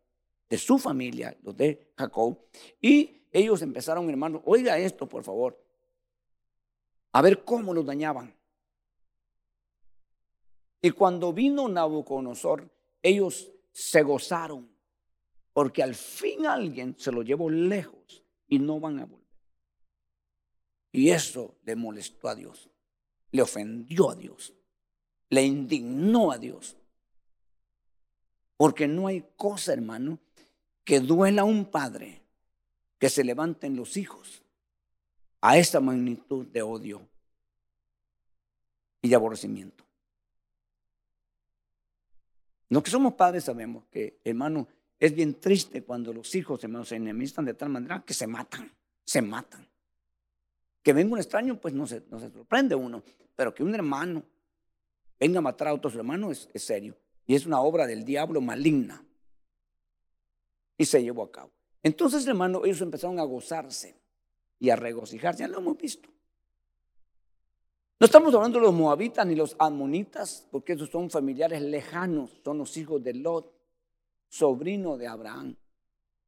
de 0.48 0.56
su 0.56 0.78
familia, 0.78 1.36
los 1.42 1.54
de 1.54 1.92
Jacob. 1.98 2.38
Y 2.80 3.24
ellos 3.30 3.60
empezaron, 3.60 4.08
hermano, 4.08 4.40
oiga 4.46 4.78
esto, 4.78 5.06
por 5.06 5.22
favor, 5.22 5.62
a 7.12 7.20
ver 7.20 7.44
cómo 7.44 7.74
los 7.74 7.84
dañaban. 7.84 8.34
Y 10.80 10.90
cuando 10.92 11.34
vino 11.34 11.68
Nabucodonosor, 11.68 12.73
ellos 13.04 13.52
se 13.70 14.02
gozaron 14.02 14.74
porque 15.52 15.82
al 15.82 15.94
fin 15.94 16.46
alguien 16.46 16.96
se 16.98 17.12
lo 17.12 17.22
llevó 17.22 17.50
lejos 17.50 18.24
y 18.48 18.58
no 18.58 18.80
van 18.80 18.98
a 18.98 19.04
volver. 19.04 19.28
Y 20.90 21.10
eso 21.10 21.54
le 21.64 21.76
molestó 21.76 22.28
a 22.28 22.34
Dios, 22.34 22.70
le 23.30 23.42
ofendió 23.42 24.10
a 24.10 24.16
Dios, 24.16 24.54
le 25.28 25.42
indignó 25.42 26.32
a 26.32 26.38
Dios. 26.38 26.76
Porque 28.56 28.88
no 28.88 29.06
hay 29.06 29.24
cosa, 29.36 29.74
hermano, 29.74 30.18
que 30.82 31.00
duela 31.00 31.42
a 31.42 31.44
un 31.44 31.66
padre 31.66 32.22
que 32.98 33.10
se 33.10 33.22
levanten 33.22 33.76
los 33.76 33.96
hijos 33.96 34.42
a 35.42 35.58
esta 35.58 35.78
magnitud 35.78 36.46
de 36.46 36.62
odio 36.62 37.06
y 39.02 39.08
de 39.08 39.14
aborrecimiento. 39.14 39.83
Los 42.74 42.82
que 42.82 42.90
somos 42.90 43.14
padres 43.14 43.44
sabemos 43.44 43.84
que, 43.88 44.18
hermano, 44.24 44.66
es 44.98 45.14
bien 45.14 45.38
triste 45.38 45.84
cuando 45.84 46.12
los 46.12 46.34
hijos, 46.34 46.64
hermanos, 46.64 46.88
se 46.88 46.96
enemistan 46.96 47.44
de 47.44 47.54
tal 47.54 47.68
manera 47.68 48.02
que 48.04 48.12
se 48.12 48.26
matan, 48.26 48.68
se 49.04 49.22
matan. 49.22 49.64
Que 50.82 50.92
venga 50.92 51.12
un 51.12 51.20
extraño, 51.20 51.60
pues 51.60 51.72
no 51.72 51.86
se, 51.86 52.02
no 52.10 52.18
se 52.18 52.32
sorprende 52.32 52.74
uno, 52.74 53.00
pero 53.36 53.54
que 53.54 53.62
un 53.62 53.76
hermano 53.76 54.24
venga 55.20 55.38
a 55.38 55.42
matar 55.42 55.68
a 55.68 55.74
otro 55.74 55.88
hermano 55.88 56.32
es, 56.32 56.48
es 56.52 56.64
serio. 56.64 56.96
Y 57.28 57.36
es 57.36 57.46
una 57.46 57.60
obra 57.60 57.86
del 57.86 58.04
diablo 58.04 58.40
maligna. 58.40 59.04
Y 60.76 60.84
se 60.84 61.00
llevó 61.00 61.22
a 61.22 61.30
cabo. 61.30 61.52
Entonces, 61.80 62.26
hermano, 62.26 62.64
ellos 62.64 62.80
empezaron 62.80 63.20
a 63.20 63.22
gozarse 63.22 63.94
y 64.58 64.70
a 64.70 64.74
regocijarse. 64.74 65.42
Ya 65.42 65.48
lo 65.48 65.58
hemos 65.58 65.78
visto. 65.78 66.08
No 68.00 68.06
estamos 68.06 68.34
hablando 68.34 68.58
de 68.58 68.66
los 68.66 68.74
moabitas 68.74 69.24
ni 69.24 69.36
los 69.36 69.54
amonitas, 69.58 70.48
porque 70.50 70.72
esos 70.72 70.90
son 70.90 71.10
familiares 71.10 71.62
lejanos, 71.62 72.40
son 72.44 72.58
los 72.58 72.76
hijos 72.76 73.02
de 73.02 73.14
Lot, 73.14 73.52
sobrino 74.28 74.96
de 74.96 75.06
Abraham, 75.06 75.56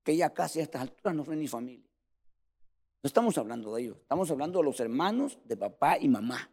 que 0.05 0.17
ya 0.17 0.31
casi 0.33 0.61
a 0.61 0.63
estas 0.63 0.83
alturas 0.83 1.17
no 1.17 1.25
son 1.25 1.41
ni 1.41 1.49
familia. 1.49 1.91
No 3.03 3.09
estamos 3.09 3.37
hablando 3.37 3.75
de 3.75 3.83
ellos, 3.83 3.97
estamos 4.01 4.31
hablando 4.31 4.61
de 4.61 4.65
los 4.65 4.79
hermanos 4.79 5.39
de 5.45 5.57
papá 5.57 5.99
y 5.99 6.09
mamá. 6.09 6.49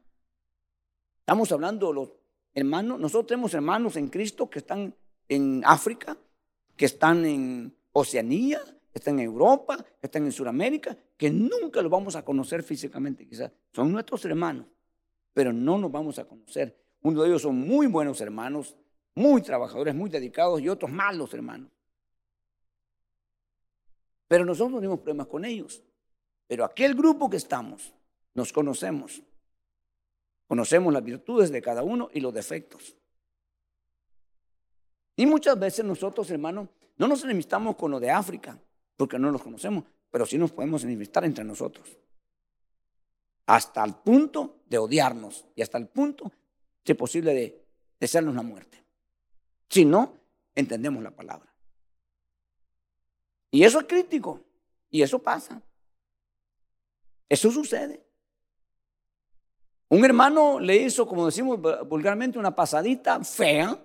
Estamos 1.20 1.52
hablando 1.52 1.90
de 1.90 1.94
los 1.94 2.10
hermanos, 2.56 3.00
nosotros 3.00 3.28
tenemos 3.28 3.54
hermanos 3.54 3.96
en 3.98 4.08
Cristo 4.08 4.50
que 4.50 4.60
están 4.60 4.96
en 5.30 5.62
África, 5.64 6.18
que 6.76 6.86
están 6.86 7.24
en 7.26 7.78
Oceanía, 7.92 8.60
que 8.92 8.98
están 8.98 9.20
en 9.20 9.26
Europa, 9.26 9.78
que 9.78 10.08
están 10.08 10.26
en 10.26 10.32
Sudamérica, 10.32 10.98
que 11.16 11.30
nunca 11.30 11.84
los 11.84 11.92
vamos 11.92 12.16
a 12.16 12.26
conocer 12.26 12.64
físicamente 12.64 13.28
quizás. 13.28 13.52
Son 13.72 13.92
nuestros 13.92 14.26
hermanos 14.26 14.73
pero 15.34 15.52
no 15.52 15.78
nos 15.78 15.92
vamos 15.92 16.20
a 16.20 16.26
conocer. 16.26 16.80
Uno 17.02 17.22
de 17.22 17.30
ellos 17.30 17.42
son 17.42 17.60
muy 17.60 17.88
buenos 17.88 18.22
hermanos, 18.22 18.76
muy 19.16 19.42
trabajadores, 19.42 19.94
muy 19.94 20.10
dedicados 20.10 20.62
y 20.62 20.70
otros 20.70 20.92
malos, 20.92 21.34
hermanos. 21.34 21.72
Pero 24.28 24.46
nosotros 24.46 24.72
no 24.72 24.78
tenemos 24.78 25.00
problemas 25.00 25.28
con 25.28 25.46
ellos. 25.46 25.84
Pero 26.48 26.66
aquel 26.66 26.96
grupo 26.96 27.30
que 27.30 27.38
estamos, 27.38 27.94
nos 28.34 28.52
conocemos. 28.52 29.22
Conocemos 30.48 30.94
las 30.94 31.04
virtudes 31.04 31.52
de 31.52 31.62
cada 31.62 31.84
uno 31.84 32.10
y 32.14 32.20
los 32.20 32.34
defectos. 32.34 32.96
Y 35.16 35.26
muchas 35.26 35.60
veces 35.60 35.86
nosotros, 35.86 36.30
hermanos, 36.32 36.70
no 36.98 37.08
nos 37.08 37.24
enemistamos 37.24 37.76
con 37.76 37.92
lo 37.92 38.00
de 38.00 38.10
África, 38.10 38.60
porque 38.98 39.20
no 39.20 39.32
los 39.32 39.42
conocemos, 39.42 39.84
pero 40.10 40.26
sí 40.26 40.38
nos 40.38 40.52
podemos 40.52 40.84
enemistar 40.84 41.26
entre 41.26 41.44
nosotros. 41.44 41.98
Hasta 43.46 43.84
el 43.84 43.96
punto 43.96 44.62
de 44.68 44.78
odiarnos 44.78 45.46
y 45.56 45.62
hasta 45.62 45.78
el 45.78 45.88
punto, 45.88 46.32
si 46.86 46.92
es 46.92 46.98
posible, 46.98 47.34
de 47.34 47.64
desearnos 48.00 48.36
la 48.36 48.42
muerte. 48.42 48.84
Si 49.70 49.86
no, 49.86 50.14
entendemos 50.56 51.04
la 51.04 51.12
palabra. 51.12 51.54
Y 53.52 53.64
eso 53.64 53.80
es 53.80 53.86
crítico. 53.86 54.42
Y 54.90 55.02
eso 55.02 55.20
pasa. 55.20 55.62
Eso 57.28 57.52
sucede. 57.52 58.04
Un 59.90 60.06
hermano 60.06 60.60
le 60.60 60.76
hizo, 60.76 61.08
como 61.08 61.26
decimos 61.26 61.60
vulgarmente, 61.88 62.40
una 62.40 62.56
pasadita 62.56 63.24
fea. 63.24 63.78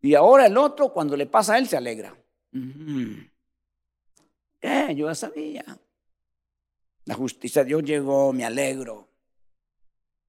Y 0.00 0.14
ahora 0.14 0.46
el 0.46 0.56
otro, 0.56 0.92
cuando 0.92 1.16
le 1.16 1.26
pasa 1.26 1.54
a 1.54 1.58
él, 1.58 1.66
se 1.66 1.76
alegra. 1.76 2.16
Eh, 4.60 4.94
yo 4.96 5.06
ya 5.08 5.14
sabía. 5.14 5.64
La 7.12 7.18
justicia 7.18 7.60
de 7.60 7.68
Dios 7.68 7.82
llegó, 7.82 8.32
me 8.32 8.42
alegro. 8.42 9.06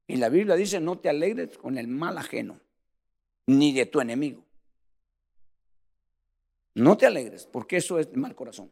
Y 0.06 0.17
la 0.17 0.28
Biblia 0.28 0.56
dice, 0.56 0.82
no 0.82 1.00
te 1.00 1.08
alegres 1.08 1.58
con 1.58 1.78
el 1.78 1.88
mal 1.88 2.17
ajeno, 2.17 2.60
ni 3.48 3.72
de 3.72 3.86
tu 3.86 4.02
enemigo. 4.02 4.43
No 6.74 6.98
te 6.98 7.06
alegres, 7.06 7.46
porque 7.46 7.78
eso 7.78 8.00
es 8.00 8.12
de 8.12 8.17
mal 8.17 8.36
corazón. 8.36 8.69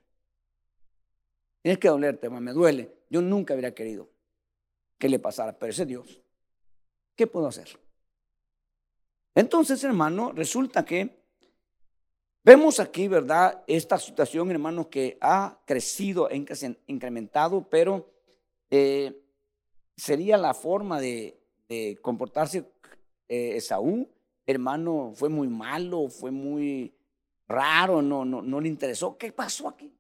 Tienes 1.62 1.80
que 1.80 1.88
dolerte, 1.88 2.30
me 2.30 2.52
duele. 2.52 2.94
Yo 3.10 3.22
nunca 3.22 3.54
hubiera 3.54 3.74
querido 3.74 4.10
que 4.98 5.08
le 5.08 5.18
pasara, 5.18 5.58
pero 5.58 5.72
ese 5.72 5.86
Dios. 5.86 6.22
¿Qué 7.16 7.28
puedo 7.28 7.48
hacer? 7.48 7.80
Entonces, 9.36 9.82
hermano, 9.86 10.34
resulta 10.34 10.84
que 10.84 11.21
vemos 12.44 12.80
aquí, 12.80 13.08
¿verdad? 13.08 13.64
Esta 13.68 13.98
situación, 13.98 14.52
hermano, 14.52 14.90
que 14.90 15.18
ha 15.22 15.60
crecido, 15.66 16.30
incrementado, 16.88 17.68
pero 17.70 18.10
eh, 18.70 19.22
sería 19.96 20.38
la 20.38 20.54
forma 20.54 21.00
de, 21.00 21.38
comportarse 22.02 22.70
eh, 23.30 23.56
Esaú. 23.56 24.10
Hermano, 24.46 25.14
fue 25.16 25.30
muy 25.30 25.48
malo, 25.48 26.10
fue 26.10 26.32
muy 26.32 26.94
raro, 27.48 28.02
no, 28.02 28.26
no, 28.26 28.42
no 28.42 28.60
le 28.60 28.68
interesó. 28.68 29.18
¿Qué 29.18 29.32
pasó 29.32 29.68
aquí? 29.70 29.94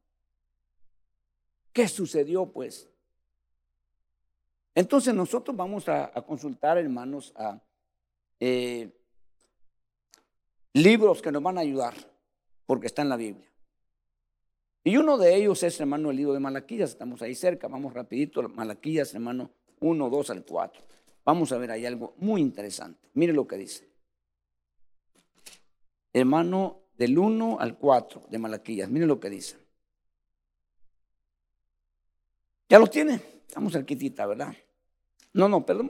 ¿Qué 1.71 1.88
sucedió 1.88 2.45
pues? 2.45 2.89
Entonces 4.73 5.13
nosotros 5.13 5.56
vamos 5.56 5.88
a, 5.89 6.12
consultar, 6.25 6.77
hermanos, 6.77 7.34
a 7.36 7.62
eh, 8.39 8.89
libros 10.73 11.21
que 11.21 11.32
nos 11.32 11.43
van 11.43 11.58
a 11.58 11.62
ayudar, 11.62 11.93
porque 12.71 12.88
está 12.88 13.01
en 13.01 13.10
la 13.10 13.17
Biblia. 13.17 13.51
Y 14.86 14.95
uno 14.95 15.17
de 15.17 15.36
ellos 15.36 15.62
es, 15.62 15.77
hermano, 15.81 16.10
el 16.10 16.15
libro 16.15 16.31
de 16.31 16.39
Malaquías, 16.39 16.91
estamos 16.91 17.21
ahí 17.21 17.36
cerca, 17.36 17.67
vamos 17.67 17.93
rapidito, 17.93 18.47
Malaquías, 18.47 19.13
hermano, 19.13 19.51
1, 19.81 20.10
2 20.10 20.29
al 20.29 20.45
4. 20.45 20.81
Vamos 21.25 21.51
a 21.51 21.57
ver 21.57 21.71
ahí 21.71 21.86
algo 21.86 22.13
muy 22.19 22.39
interesante. 22.39 23.10
Mire 23.13 23.34
lo 23.34 23.45
que 23.45 23.57
dice. 23.57 23.89
Hermano, 26.13 26.84
del 26.97 27.17
1 27.17 27.57
al 27.60 27.77
4 27.77 28.27
de 28.29 28.39
Malaquías, 28.39 28.89
mire 28.89 29.05
lo 29.05 29.19
que 29.19 29.29
dice. 29.29 29.57
¿Ya 32.69 32.79
lo 32.79 32.88
tiene? 32.88 33.15
Estamos 33.45 33.73
cerquitita, 33.73 34.25
¿verdad? 34.27 34.55
No, 35.34 35.49
no, 35.49 35.65
perdón, 35.65 35.89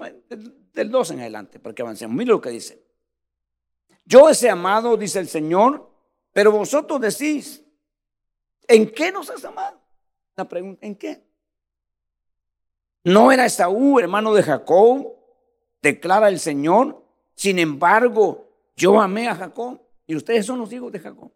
del 0.73 0.89
2 0.89 1.11
en 1.11 1.19
adelante, 1.19 1.59
para 1.59 1.75
que 1.75 1.83
avancemos. 1.83 2.17
Mire 2.17 2.31
lo 2.31 2.41
que 2.41 2.49
dice. 2.49 2.83
Yo 4.03 4.27
ese 4.29 4.49
amado, 4.49 4.97
dice 4.97 5.19
el 5.19 5.27
Señor, 5.27 5.90
pero 6.33 6.51
vosotros 6.51 7.01
decís, 7.01 7.63
¿en 8.67 8.91
qué 8.91 9.11
nos 9.11 9.29
has 9.29 9.43
amado? 9.43 9.79
La 10.35 10.47
pregunta, 10.47 10.85
¿en 10.85 10.95
qué? 10.95 11.21
¿No 13.03 13.31
era 13.31 13.45
Esaú, 13.45 13.99
hermano 13.99 14.33
de 14.33 14.43
Jacob? 14.43 15.15
Declara 15.81 16.29
el 16.29 16.39
Señor. 16.39 17.03
Sin 17.35 17.59
embargo, 17.59 18.49
yo 18.75 19.01
amé 19.01 19.27
a 19.27 19.35
Jacob 19.35 19.81
y 20.05 20.15
ustedes 20.15 20.45
son 20.45 20.59
los 20.59 20.71
hijos 20.71 20.91
de 20.91 20.99
Jacob. 20.99 21.31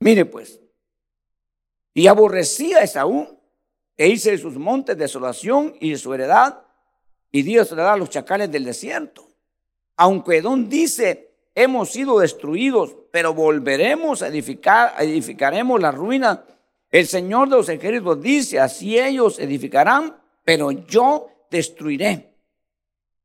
Mire 0.00 0.24
pues, 0.24 0.60
y 1.94 2.06
aborrecía 2.06 2.78
a 2.78 2.82
Esaú 2.82 3.40
e 3.96 4.08
hice 4.08 4.32
de 4.32 4.38
sus 4.38 4.56
montes 4.56 4.98
desolación 4.98 5.74
y 5.80 5.90
de 5.90 5.98
su 5.98 6.12
heredad, 6.12 6.62
y 7.32 7.42
Dios 7.42 7.70
le 7.72 7.82
da 7.82 7.94
a 7.94 7.96
los 7.96 8.10
chacales 8.10 8.50
del 8.50 8.64
desierto. 8.64 9.28
Aunque 9.96 10.38
Edom 10.38 10.68
dice, 10.68 11.25
hemos 11.56 11.90
sido 11.90 12.20
destruidos, 12.20 12.94
pero 13.10 13.34
volveremos 13.34 14.22
a 14.22 14.28
edificar, 14.28 14.94
edificaremos 15.02 15.80
la 15.80 15.90
ruina. 15.90 16.44
El 16.90 17.06
Señor 17.06 17.48
de 17.48 17.56
los 17.56 17.68
ejércitos 17.68 18.22
dice, 18.22 18.60
así 18.60 18.98
ellos 18.98 19.40
edificarán, 19.40 20.16
pero 20.44 20.70
yo 20.70 21.28
destruiré. 21.50 22.34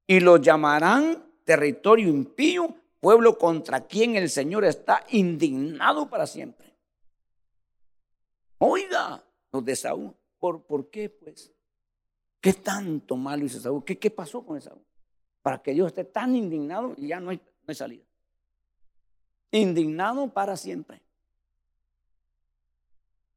Y 0.08 0.22
los 0.22 0.42
llamarán 0.42 1.24
territorio 1.44 2.08
impío, 2.08 2.74
pueblo 3.00 3.38
contra 3.38 3.86
quien 3.86 4.16
el 4.16 4.30
Señor 4.30 4.64
está 4.64 5.06
indignado 5.10 6.10
para 6.10 6.26
siempre. 6.26 6.74
Oiga, 8.60 9.24
los 9.52 9.66
de 9.66 9.76
Saúl. 9.76 10.16
¿Por, 10.40 10.90
qué, 10.90 11.10
pues? 11.10 11.54
¿Qué 12.40 12.54
tanto 12.54 13.16
malo 13.16 13.46
hizo 13.46 13.60
Saúl? 13.60 13.84
¿Qué, 13.84 14.00
¿Qué 14.00 14.10
pasó 14.10 14.44
con 14.46 14.60
Saúl? 14.62 14.82
Para 15.42 15.62
que 15.62 15.74
Dios 15.74 15.88
esté 15.88 16.06
tan 16.06 16.36
indignado 16.36 16.96
y 16.98 17.08
ya 17.08 17.20
no 17.20 17.30
hay, 17.30 17.42
salida. 17.74 18.04
Indignado 19.52 20.30
para 20.30 20.56
siempre. 20.56 21.02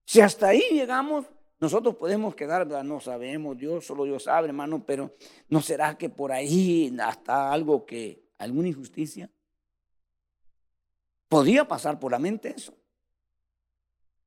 Si 0.05 0.21
hasta 0.21 0.49
ahí 0.49 0.63
llegamos, 0.71 1.27
nosotros 1.59 1.97
podemos 1.97 2.35
quedar, 2.35 2.67
no 2.85 3.01
sabemos, 3.01 3.57
Dios, 3.57 3.87
solo 3.87 4.05
Dios 4.05 4.25
sabe, 4.25 4.49
hermano, 4.49 4.85
pero 4.85 5.15
¿no 5.49 5.61
será 5.61 5.97
que 5.97 6.09
por 6.09 6.31
ahí 6.31 6.95
hasta 7.03 7.51
algo 7.51 7.87
que, 7.87 8.23
alguna 8.39 8.69
injusticia? 8.69 9.31
Podía 11.29 11.67
pasar 11.67 11.99
por 11.99 12.13
la 12.13 12.19
mente 12.19 12.55
eso. 12.57 12.75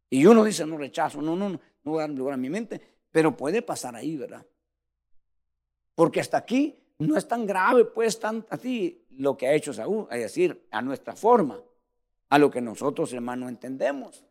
Y 0.10 0.26
uno 0.26 0.44
dice, 0.44 0.66
no 0.66 0.78
rechazo, 0.78 1.22
no, 1.22 1.36
no, 1.36 1.50
no, 1.50 1.60
no 1.84 1.92
voy 1.92 2.00
a 2.00 2.08
dar 2.08 2.10
lugar 2.10 2.34
a 2.34 2.38
mi 2.38 2.50
mente, 2.50 2.82
pero 3.12 3.36
puede 3.36 3.62
pasar 3.62 3.96
ahí, 3.96 4.18
¿verdad? 4.18 4.46
Porque 5.96 6.20
hasta 6.20 6.38
aquí 6.38 6.78
no 7.00 7.18
es 7.18 7.28
tan 7.28 7.46
grave, 7.46 7.86
pues, 7.86 8.20
tan 8.20 8.46
así 8.50 9.06
lo 9.12 9.38
que 9.38 9.48
ha 9.48 9.54
hecho 9.54 9.74
Saúl, 9.74 10.08
es 10.12 10.22
decir, 10.22 10.68
a 10.72 10.82
nuestra 10.82 11.16
forma, 11.16 11.62
a 12.30 12.38
lo 12.38 12.50
que 12.52 12.62
nosotros, 12.62 13.14
hermanos, 13.14 13.50
entendemos. 13.50 14.24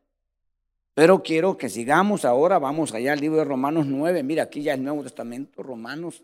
Pero 0.95 1.23
quiero 1.23 1.59
que 1.59 1.69
sigamos 1.69 2.25
ahora, 2.25 2.59
vamos 2.59 2.95
allá 2.95 3.13
al 3.13 3.21
libro 3.21 3.39
de 3.39 3.45
Romanos 3.45 3.87
9, 3.87 4.23
mira, 4.23 4.45
aquí 4.45 4.63
ya 4.63 4.75
el 4.75 4.83
Nuevo 4.83 5.03
Testamento, 5.03 5.63
Romanos 5.63 6.23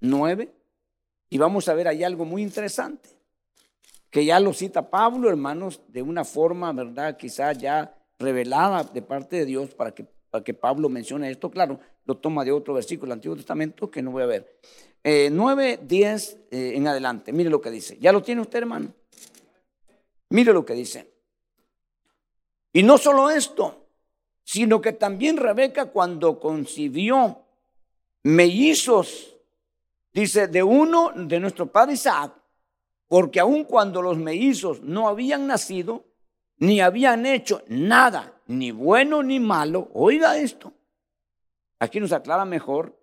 9, 0.00 0.50
y 1.28 1.38
vamos 1.38 1.68
a 1.68 1.74
ver 1.74 1.88
ahí 1.88 2.04
algo 2.04 2.24
muy 2.24 2.42
interesante, 2.42 3.10
que 4.10 4.24
ya 4.24 4.40
lo 4.40 4.52
cita 4.52 4.88
Pablo, 4.88 5.28
hermanos, 5.28 5.82
de 5.88 6.00
una 6.00 6.24
forma, 6.24 6.72
¿verdad? 6.72 7.16
Quizá 7.16 7.52
ya 7.52 7.98
revelada 8.18 8.84
de 8.84 9.02
parte 9.02 9.36
de 9.36 9.44
Dios 9.44 9.74
para 9.74 9.92
que, 9.92 10.06
para 10.30 10.42
que 10.42 10.54
Pablo 10.54 10.88
mencione 10.88 11.30
esto. 11.30 11.50
Claro, 11.50 11.80
lo 12.04 12.16
toma 12.16 12.44
de 12.44 12.52
otro 12.52 12.74
versículo 12.74 13.10
del 13.10 13.18
Antiguo 13.18 13.36
Testamento 13.36 13.90
que 13.90 14.02
no 14.02 14.12
voy 14.12 14.22
a 14.22 14.26
ver. 14.26 14.60
9, 15.04 15.80
10 15.82 16.38
en 16.50 16.86
adelante. 16.86 17.32
Mire 17.32 17.50
lo 17.50 17.60
que 17.60 17.70
dice. 17.70 17.98
¿Ya 18.00 18.12
lo 18.12 18.22
tiene 18.22 18.40
usted, 18.40 18.60
hermano? 18.60 18.94
Mire 20.30 20.52
lo 20.52 20.64
que 20.64 20.74
dice. 20.74 21.13
Y 22.74 22.82
no 22.82 22.98
solo 22.98 23.30
esto, 23.30 23.86
sino 24.42 24.80
que 24.80 24.92
también 24.92 25.36
Rebeca 25.36 25.86
cuando 25.92 26.40
concibió 26.40 27.44
mellizos, 28.24 29.36
dice, 30.12 30.48
de 30.48 30.64
uno 30.64 31.12
de 31.14 31.38
nuestro 31.38 31.70
padre 31.70 31.94
Isaac, 31.94 32.34
porque 33.06 33.38
aun 33.38 33.62
cuando 33.62 34.02
los 34.02 34.18
mellizos 34.18 34.82
no 34.82 35.06
habían 35.06 35.46
nacido, 35.46 36.04
ni 36.56 36.80
habían 36.80 37.26
hecho 37.26 37.62
nada, 37.68 38.40
ni 38.48 38.72
bueno 38.72 39.22
ni 39.22 39.38
malo. 39.38 39.88
Oiga 39.94 40.36
esto. 40.36 40.72
Aquí 41.78 42.00
nos 42.00 42.12
aclara 42.12 42.44
mejor. 42.44 42.98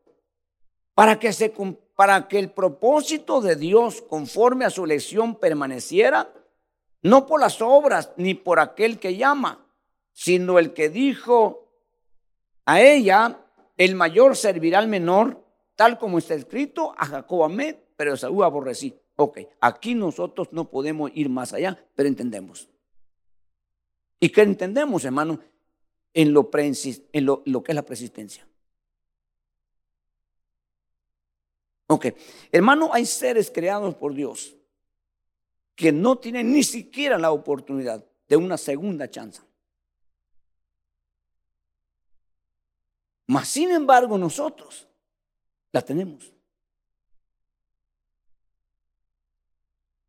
Para 0.94 1.18
que, 1.18 1.32
se, 1.32 1.54
para 1.96 2.28
que 2.28 2.40
el 2.40 2.52
propósito 2.52 3.40
de 3.40 3.56
Dios 3.56 4.02
conforme 4.02 4.66
a 4.66 4.70
su 4.70 4.84
elección 4.84 5.36
permaneciera, 5.36 6.34
no 7.04 7.26
por 7.26 7.40
las 7.40 7.62
obras 7.62 8.12
ni 8.18 8.34
por 8.34 8.60
aquel 8.60 9.00
que 9.00 9.16
llama, 9.16 9.66
sino 10.14 10.60
el 10.60 10.74
que 10.74 10.90
dijo 10.90 11.68
a 12.66 12.82
ella, 12.82 13.40
el 13.78 13.96
mayor 13.96 14.36
servirá 14.36 14.80
al 14.80 14.88
menor, 14.88 15.44
tal 15.76 15.98
como 15.98 16.20
está 16.20 16.36
escrito, 16.36 16.94
a 16.98 17.06
Jacob 17.06 17.44
amé, 17.44 17.84
pero 17.96 18.14
a 18.14 18.18
Saúl 18.18 18.44
aborrecí. 18.44 18.96
Ok, 19.16 19.40
aquí 19.60 19.96
nosotros 19.96 20.50
no 20.52 20.70
podemos 20.70 21.12
ir 21.14 21.30
más 21.30 21.54
allá, 21.54 21.84
pero 21.96 22.08
entendemos. 22.08 22.70
¿Y 24.20 24.30
qué 24.30 24.42
entendemos, 24.42 25.04
hermano? 25.04 25.40
En 26.14 26.34
lo, 26.34 26.50
lo 27.46 27.64
que 27.64 27.72
es 27.72 27.76
la 27.76 27.82
persistencia. 27.84 28.48
Ok, 31.88 32.08
hermano, 32.52 32.92
hay 32.94 33.06
seres 33.06 33.52
creados 33.52 33.96
por 33.96 34.14
Dios 34.14 34.56
que 35.76 35.92
no 35.92 36.18
tienen 36.18 36.52
ni 36.52 36.64
siquiera 36.64 37.18
la 37.18 37.32
oportunidad 37.32 38.06
de 38.28 38.36
una 38.36 38.58
segunda 38.58 39.10
chance. 39.10 39.42
Mas, 43.28 43.48
sin 43.48 43.72
embargo, 43.72 44.18
nosotros 44.18 44.88
la 45.72 45.82
tenemos. 45.82 46.34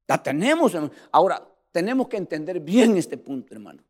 La 0.08 0.22
tenemos. 0.22 0.72
Ahora, 1.12 1.48
tenemos 1.70 2.08
que 2.08 2.16
entender 2.16 2.60
bien 2.60 2.96
este 2.96 3.16
punto, 3.16 3.54
hermano. 3.54 3.82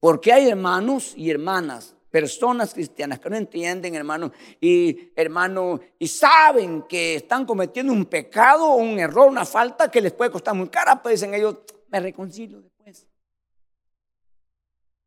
Porque 0.00 0.32
hay 0.32 0.48
hermanos 0.48 1.14
y 1.16 1.30
hermanas, 1.30 1.94
personas 2.14 2.72
cristianas 2.72 3.18
que 3.18 3.28
no 3.28 3.34
entienden, 3.34 3.92
hermano, 3.96 4.30
y 4.60 5.10
hermano, 5.16 5.80
y 5.98 6.06
saben 6.06 6.82
que 6.82 7.16
están 7.16 7.44
cometiendo 7.44 7.92
un 7.92 8.04
pecado, 8.04 8.74
un 8.74 9.00
error, 9.00 9.28
una 9.28 9.44
falta 9.44 9.90
que 9.90 10.00
les 10.00 10.12
puede 10.12 10.30
costar 10.30 10.54
muy 10.54 10.68
cara, 10.68 11.02
pues 11.02 11.16
dicen 11.20 11.34
ellos, 11.34 11.56
me 11.88 11.98
reconcilio 11.98 12.60
después. 12.60 13.08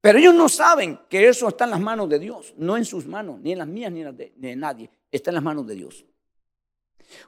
Pero 0.02 0.20
ellos 0.20 0.34
no 0.34 0.50
saben 0.50 1.00
que 1.10 1.30
eso 1.30 1.48
está 1.48 1.64
en 1.64 1.72
las 1.72 1.80
manos 1.80 2.10
de 2.10 2.20
Dios, 2.20 2.54
no 2.58 2.76
en 2.76 2.84
sus 2.84 3.08
manos, 3.08 3.40
ni 3.40 3.54
en 3.54 3.60
las 3.60 3.68
mías, 3.70 3.90
ni 3.90 4.02
en 4.02 4.06
las 4.08 4.18
de, 4.18 4.34
de 4.36 4.56
nadie, 4.58 4.90
está 5.10 5.30
en 5.30 5.36
las 5.36 5.44
manos 5.46 5.66
de 5.66 5.76
Dios. 5.76 6.06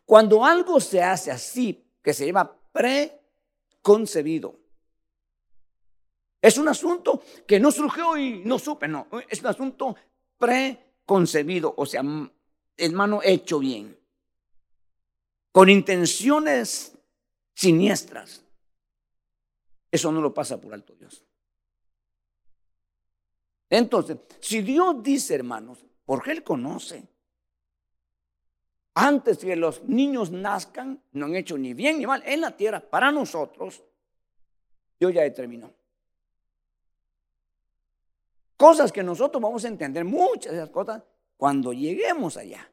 Cuando 0.06 0.44
algo 0.44 0.82
se 0.82 1.02
hace 1.02 1.32
así, 1.32 1.90
que 2.04 2.14
se 2.14 2.26
llama 2.26 2.54
preconcebido. 2.74 4.60
Es 6.42 6.58
un 6.58 6.68
asunto 6.68 7.22
que 7.46 7.60
no 7.60 7.72
surgió 7.72 8.18
y 8.18 8.44
no 8.46 8.60
supe, 8.60 8.88
no. 8.88 9.08
Es 9.30 9.42
un 9.42 9.48
asunto 9.48 9.96
preconcebido, 10.38 11.74
o 11.76 11.86
sea, 11.86 12.02
hermano, 12.78 13.20
hecho 13.24 13.60
bien. 13.60 13.98
Con 15.52 15.70
intenciones 15.70 16.98
siniestras. 17.54 18.44
Eso 19.92 20.12
no 20.12 20.22
lo 20.22 20.34
pasa 20.34 20.62
por 20.62 20.74
alto 20.74 20.96
Dios. 20.96 21.26
Entonces, 23.70 24.18
si 24.40 24.62
Dios 24.62 25.04
dice, 25.04 25.36
hermanos, 25.36 25.86
porque 26.06 26.32
Él 26.32 26.44
conoce 26.44 27.08
antes 28.96 29.38
que 29.38 29.56
los 29.56 29.84
niños 29.84 30.32
nazcan, 30.32 31.02
no 31.12 31.26
han 31.26 31.36
hecho 31.36 31.58
ni 31.58 31.74
bien 31.74 32.00
ni 32.00 32.06
mal 32.06 32.24
en 32.26 32.42
la 32.42 32.56
tierra 32.56 32.80
para 32.80 33.12
nosotros, 33.12 33.84
Dios 35.00 35.14
ya 35.14 35.22
determinó. 35.22 35.74
Cosas 38.60 38.92
que 38.92 39.02
nosotros 39.02 39.42
vamos 39.42 39.64
a 39.64 39.70
entender, 39.70 40.04
muchas 40.04 40.52
de 40.52 40.58
esas 40.58 40.70
cosas, 40.70 41.02
cuando 41.38 41.72
lleguemos 41.72 42.36
allá. 42.36 42.70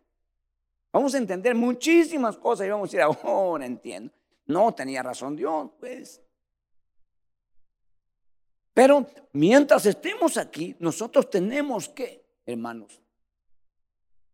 Vamos 0.90 1.14
a 1.14 1.18
entender 1.18 1.54
muchísimas 1.54 2.36
cosas 2.36 2.66
y 2.66 2.70
vamos 2.70 2.88
a 2.88 2.90
decir, 2.90 3.02
ahora 3.02 3.64
entiendo. 3.64 4.12
No 4.46 4.74
tenía 4.74 5.00
razón 5.04 5.36
Dios, 5.36 5.70
pues. 5.78 6.20
Pero 8.74 9.06
mientras 9.32 9.86
estemos 9.86 10.36
aquí, 10.36 10.74
nosotros 10.80 11.30
tenemos 11.30 11.88
que, 11.88 12.26
hermanos, 12.44 13.00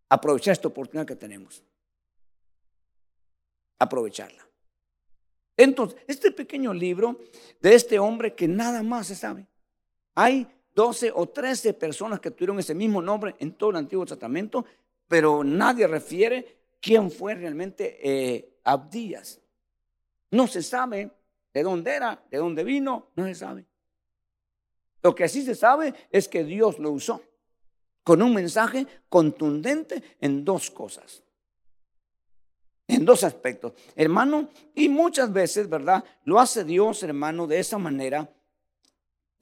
aprovechar 0.08 0.52
esta 0.52 0.68
oportunidad 0.68 1.06
que 1.06 1.16
tenemos 1.16 1.62
aprovecharla. 3.78 4.48
Entonces, 5.56 6.00
este 6.06 6.30
pequeño 6.30 6.72
libro 6.72 7.18
de 7.60 7.74
este 7.74 7.98
hombre 7.98 8.34
que 8.34 8.48
nada 8.48 8.82
más 8.82 9.08
se 9.08 9.16
sabe, 9.16 9.46
hay 10.14 10.46
12 10.74 11.12
o 11.14 11.28
13 11.28 11.74
personas 11.74 12.20
que 12.20 12.30
tuvieron 12.30 12.58
ese 12.58 12.74
mismo 12.74 13.02
nombre 13.02 13.34
en 13.38 13.52
todo 13.52 13.70
el 13.70 13.76
Antiguo 13.76 14.06
Testamento, 14.06 14.64
pero 15.08 15.44
nadie 15.44 15.86
refiere 15.86 16.56
quién 16.80 17.10
fue 17.10 17.34
realmente 17.34 17.98
eh, 18.02 18.58
Abdías. 18.64 19.40
No 20.30 20.46
se 20.46 20.62
sabe 20.62 21.10
de 21.52 21.62
dónde 21.62 21.92
era, 21.92 22.24
de 22.30 22.38
dónde 22.38 22.64
vino, 22.64 23.10
no 23.14 23.26
se 23.26 23.34
sabe. 23.34 23.66
Lo 25.02 25.14
que 25.14 25.28
sí 25.28 25.42
se 25.42 25.54
sabe 25.54 25.94
es 26.10 26.28
que 26.28 26.44
Dios 26.44 26.78
lo 26.78 26.92
usó 26.92 27.20
con 28.02 28.22
un 28.22 28.34
mensaje 28.34 28.86
contundente 29.08 30.02
en 30.20 30.44
dos 30.44 30.70
cosas 30.70 31.22
en 32.92 33.04
dos 33.04 33.24
aspectos, 33.24 33.72
hermano, 33.96 34.50
y 34.74 34.88
muchas 34.88 35.32
veces, 35.32 35.68
¿verdad? 35.68 36.04
Lo 36.24 36.38
hace 36.40 36.64
Dios, 36.64 37.02
hermano, 37.02 37.46
de 37.46 37.58
esa 37.58 37.78
manera, 37.78 38.30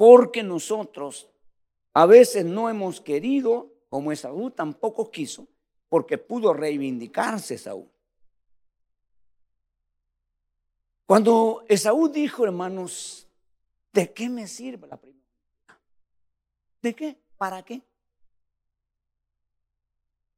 porque 0.00 0.42
nosotros 0.42 1.28
a 1.92 2.06
veces 2.06 2.46
no 2.46 2.70
hemos 2.70 3.02
querido, 3.02 3.70
como 3.90 4.10
Esaú 4.12 4.50
tampoco 4.50 5.10
quiso, 5.10 5.46
porque 5.90 6.16
pudo 6.16 6.54
reivindicarse 6.54 7.56
Esaú. 7.56 7.86
Cuando 11.04 11.66
Esaú 11.68 12.08
dijo, 12.08 12.46
hermanos, 12.46 13.28
¿de 13.92 14.10
qué 14.10 14.30
me 14.30 14.48
sirve 14.48 14.86
la 14.86 14.96
primera? 14.96 15.20
¿De 16.80 16.94
qué? 16.94 17.18
¿Para 17.36 17.62
qué? 17.62 17.82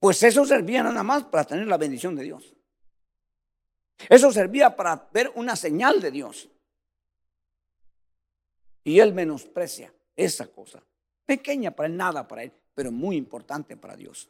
Pues 0.01 0.21
eso 0.25 0.45
servía 0.45 0.83
nada 0.83 1.05
más 1.05 1.23
para 1.23 1.45
tener 1.45 1.69
la 1.69 1.79
bendición 1.79 2.17
de 2.17 2.25
Dios. 2.25 2.53
Eso 4.09 4.33
servía 4.33 4.75
para 4.75 5.09
ver 5.13 5.31
una 5.37 5.55
señal 5.55 6.01
de 6.01 6.11
Dios. 6.11 6.49
Y 8.85 8.99
él 8.99 9.13
menosprecia 9.13 9.93
esa 10.17 10.47
cosa. 10.47 10.83
Pequeña 11.25 11.71
para 11.71 11.89
él, 11.89 11.97
nada 11.97 12.27
para 12.27 12.43
él, 12.43 12.53
pero 12.75 12.91
muy 12.91 13.17
importante 13.17 13.77
para 13.77 13.97
Dios. 13.97 14.29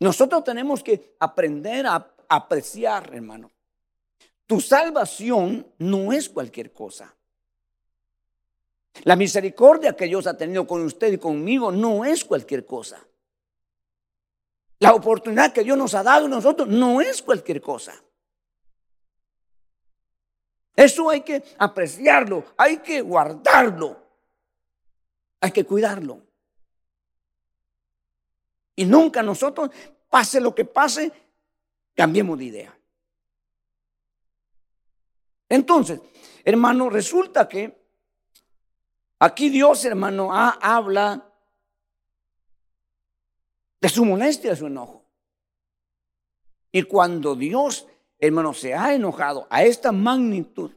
Nosotros 0.00 0.44
tenemos 0.44 0.82
que 0.82 1.16
aprender 1.18 1.86
a 1.86 2.14
apreciar, 2.28 3.14
hermano. 3.14 3.50
Tu 4.46 4.60
salvación 4.60 5.66
no 5.78 6.12
es 6.12 6.28
cualquier 6.28 6.72
cosa. 6.72 7.14
La 9.02 9.16
misericordia 9.16 9.96
que 9.96 10.04
Dios 10.04 10.26
ha 10.26 10.36
tenido 10.36 10.66
con 10.66 10.82
usted 10.82 11.12
y 11.12 11.18
conmigo 11.18 11.72
no 11.72 12.04
es 12.04 12.24
cualquier 12.24 12.64
cosa. 12.64 13.04
La 14.78 14.94
oportunidad 14.94 15.52
que 15.52 15.64
Dios 15.64 15.76
nos 15.78 15.94
ha 15.94 16.02
dado 16.02 16.26
a 16.26 16.28
nosotros 16.28 16.68
no 16.68 17.00
es 17.00 17.22
cualquier 17.22 17.60
cosa. 17.60 17.94
Eso 20.76 21.08
hay 21.08 21.20
que 21.20 21.42
apreciarlo, 21.58 22.44
hay 22.56 22.78
que 22.78 23.00
guardarlo, 23.00 24.02
hay 25.40 25.52
que 25.52 25.64
cuidarlo. 25.64 26.20
Y 28.76 28.84
nunca 28.84 29.22
nosotros, 29.22 29.70
pase 30.08 30.40
lo 30.40 30.54
que 30.54 30.64
pase, 30.64 31.12
cambiemos 31.94 32.38
de 32.38 32.44
idea. 32.44 32.78
Entonces, 35.48 36.00
hermano, 36.44 36.90
resulta 36.90 37.48
que 37.48 37.80
aquí 39.20 39.48
Dios, 39.48 39.84
hermano, 39.84 40.30
habla 40.32 41.30
de 43.80 43.88
su 43.88 44.04
molestia, 44.04 44.50
de 44.50 44.56
su 44.56 44.66
enojo. 44.66 45.04
Y 46.72 46.82
cuando 46.82 47.36
Dios, 47.36 47.86
hermano, 48.26 48.54
se 48.54 48.74
ha 48.74 48.94
enojado 48.94 49.46
a 49.50 49.64
esta 49.64 49.92
magnitud, 49.92 50.70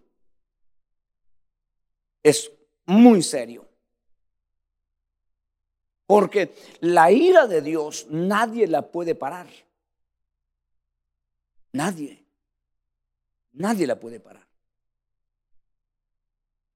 es 2.24 2.52
muy 2.86 3.22
serio. 3.22 3.66
Porque 6.06 6.56
la 6.80 7.12
ira 7.12 7.48
de 7.48 7.62
Dios 7.62 8.08
nadie 8.10 8.68
la 8.68 8.82
puede 8.92 9.14
parar. 9.14 9.48
Nadie. 11.74 12.24
Nadie 13.54 13.86
la 13.86 14.00
puede 14.00 14.20
parar. 14.20 14.48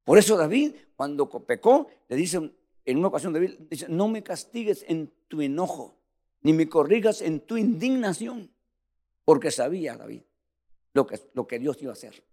Por 0.03 0.17
eso 0.17 0.35
David, 0.35 0.75
cuando 0.95 1.29
pecó, 1.29 1.87
le 2.09 2.15
dice 2.15 2.51
en 2.83 2.97
una 2.97 3.07
ocasión, 3.07 3.31
David 3.31 3.51
dice, 3.69 3.87
no 3.87 4.09
me 4.09 4.21
castigues 4.21 4.83
en 4.87 5.11
tu 5.27 5.41
enojo 5.41 6.01
ni 6.41 6.53
me 6.53 6.67
corrijas 6.67 7.21
en 7.21 7.39
tu 7.39 7.57
indignación, 7.57 8.51
porque 9.25 9.51
sabía, 9.51 9.95
David, 9.95 10.21
lo 10.93 11.07
que, 11.07 11.19
lo 11.33 11.47
que 11.47 11.59
Dios 11.59 11.81
iba 11.81 11.91
a 11.91 11.93
hacer. 11.93 12.23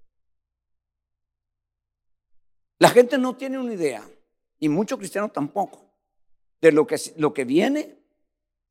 La 2.78 2.90
gente 2.90 3.18
no 3.18 3.36
tiene 3.36 3.58
una 3.58 3.74
idea, 3.74 4.08
y 4.60 4.68
muchos 4.68 4.98
cristianos 4.98 5.32
tampoco, 5.32 5.88
de 6.60 6.72
lo 6.72 6.86
que, 6.86 6.96
lo 7.16 7.32
que 7.34 7.44
viene, 7.44 7.98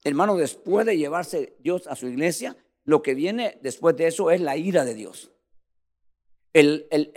hermano, 0.03 0.35
después 0.35 0.85
de 0.85 0.97
llevarse 0.97 1.55
Dios 1.59 1.87
a 1.87 1.95
su 1.95 2.07
iglesia, 2.07 2.55
lo 2.83 3.01
que 3.01 3.15
viene 3.15 3.59
después 3.61 3.97
de 3.97 4.07
eso 4.07 4.31
es 4.31 4.39
la 4.39 4.55
ira 4.55 4.85
de 4.85 4.93
Dios. 4.93 5.31
El, 6.53 6.87
el, 6.89 7.11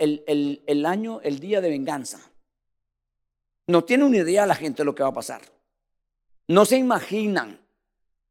el, 0.67 0.85
año, 0.85 1.21
el 1.21 1.39
día 1.39 1.61
de 1.61 1.69
venganza. 1.69 2.31
No 3.67 3.83
tiene 3.85 4.03
una 4.03 4.17
idea 4.17 4.45
la 4.45 4.55
gente 4.55 4.81
de 4.81 4.85
lo 4.85 4.93
que 4.93 5.03
va 5.03 5.09
a 5.09 5.13
pasar. 5.13 5.41
No 6.47 6.65
se 6.65 6.77
imaginan 6.77 7.61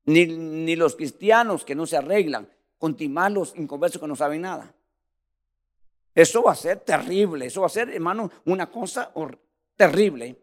ni, 0.04 0.76
los 0.76 0.96
cristianos 0.96 1.64
que 1.64 1.74
no 1.74 1.86
se 1.86 1.96
arreglan, 1.96 2.48
con 2.80 2.96
timalos 2.96 3.52
inconversos 3.56 4.00
que 4.00 4.08
no 4.08 4.16
saben 4.16 4.40
nada. 4.40 4.74
Eso 6.14 6.42
va 6.42 6.52
a 6.52 6.56
ser 6.56 6.80
terrible, 6.80 7.44
eso 7.44 7.60
va 7.60 7.66
a 7.66 7.70
ser, 7.70 7.90
hermano, 7.90 8.30
una 8.46 8.70
cosa 8.70 9.12
terrible. 9.76 10.42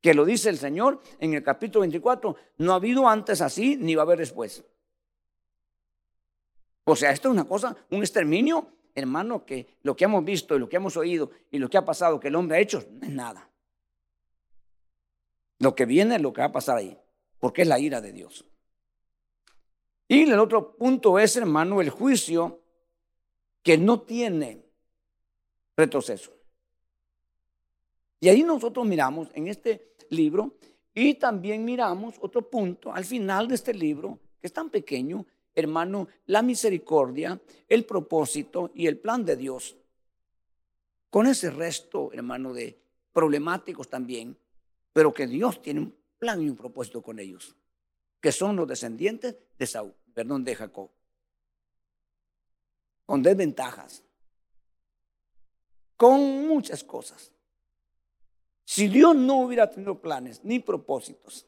Que 0.00 0.14
lo 0.14 0.24
dice 0.24 0.48
el 0.48 0.56
Señor 0.56 1.02
en 1.20 1.34
el 1.34 1.42
capítulo 1.42 1.82
24, 1.82 2.34
no 2.56 2.72
ha 2.72 2.76
habido 2.76 3.06
antes 3.06 3.42
así, 3.42 3.76
ni 3.76 3.94
va 3.94 4.02
a 4.02 4.06
haber 4.06 4.18
después. 4.18 4.64
O 6.84 6.96
sea, 6.96 7.12
esto 7.12 7.28
es 7.28 7.32
una 7.32 7.44
cosa, 7.44 7.76
un 7.90 8.00
exterminio, 8.00 8.68
hermano, 8.94 9.44
que 9.44 9.76
lo 9.82 9.94
que 9.94 10.06
hemos 10.06 10.24
visto 10.24 10.56
y 10.56 10.58
lo 10.58 10.70
que 10.70 10.76
hemos 10.76 10.96
oído 10.96 11.30
y 11.50 11.58
lo 11.58 11.68
que 11.68 11.76
ha 11.76 11.84
pasado, 11.84 12.18
que 12.18 12.28
el 12.28 12.34
hombre 12.34 12.56
ha 12.56 12.60
hecho, 12.60 12.82
no 12.92 13.06
es 13.06 13.12
nada. 13.12 13.50
Lo 15.58 15.74
que 15.74 15.84
viene 15.84 16.16
es 16.16 16.22
lo 16.22 16.32
que 16.32 16.40
va 16.40 16.46
a 16.46 16.52
pasar 16.52 16.78
ahí, 16.78 16.98
porque 17.38 17.60
es 17.60 17.68
la 17.68 17.78
ira 17.78 18.00
de 18.00 18.12
Dios. 18.12 18.46
Y 20.12 20.24
el 20.24 20.38
otro 20.38 20.76
punto 20.76 21.18
es, 21.18 21.36
hermano, 21.36 21.80
el 21.80 21.88
juicio 21.88 22.60
que 23.62 23.78
no 23.78 24.02
tiene 24.02 24.62
retroceso. 25.74 26.36
Y 28.20 28.28
ahí 28.28 28.42
nosotros 28.42 28.84
miramos 28.84 29.28
en 29.32 29.48
este 29.48 29.94
libro 30.10 30.58
y 30.92 31.14
también 31.14 31.64
miramos 31.64 32.16
otro 32.20 32.50
punto 32.50 32.92
al 32.92 33.06
final 33.06 33.48
de 33.48 33.54
este 33.54 33.72
libro, 33.72 34.18
que 34.38 34.48
es 34.48 34.52
tan 34.52 34.68
pequeño, 34.68 35.24
hermano, 35.54 36.08
la 36.26 36.42
misericordia, 36.42 37.40
el 37.66 37.86
propósito 37.86 38.70
y 38.74 38.88
el 38.88 38.98
plan 38.98 39.24
de 39.24 39.36
Dios. 39.36 39.78
Con 41.08 41.26
ese 41.26 41.48
resto, 41.48 42.12
hermano, 42.12 42.52
de 42.52 42.78
problemáticos 43.14 43.88
también, 43.88 44.36
pero 44.92 45.14
que 45.14 45.26
Dios 45.26 45.62
tiene 45.62 45.80
un 45.80 45.96
plan 46.18 46.42
y 46.42 46.50
un 46.50 46.56
propósito 46.58 47.00
con 47.00 47.18
ellos, 47.18 47.56
que 48.20 48.30
son 48.30 48.56
los 48.56 48.68
descendientes 48.68 49.36
de 49.58 49.66
Saúl, 49.66 49.94
perdón, 50.14 50.44
de 50.44 50.54
Jacob, 50.54 50.90
con 53.06 53.22
desventajas, 53.22 54.02
con 55.96 56.46
muchas 56.46 56.82
cosas. 56.84 57.32
Si 58.64 58.88
Dios 58.88 59.14
no 59.14 59.40
hubiera 59.40 59.68
tenido 59.68 60.00
planes 60.00 60.42
ni 60.44 60.58
propósitos, 60.58 61.46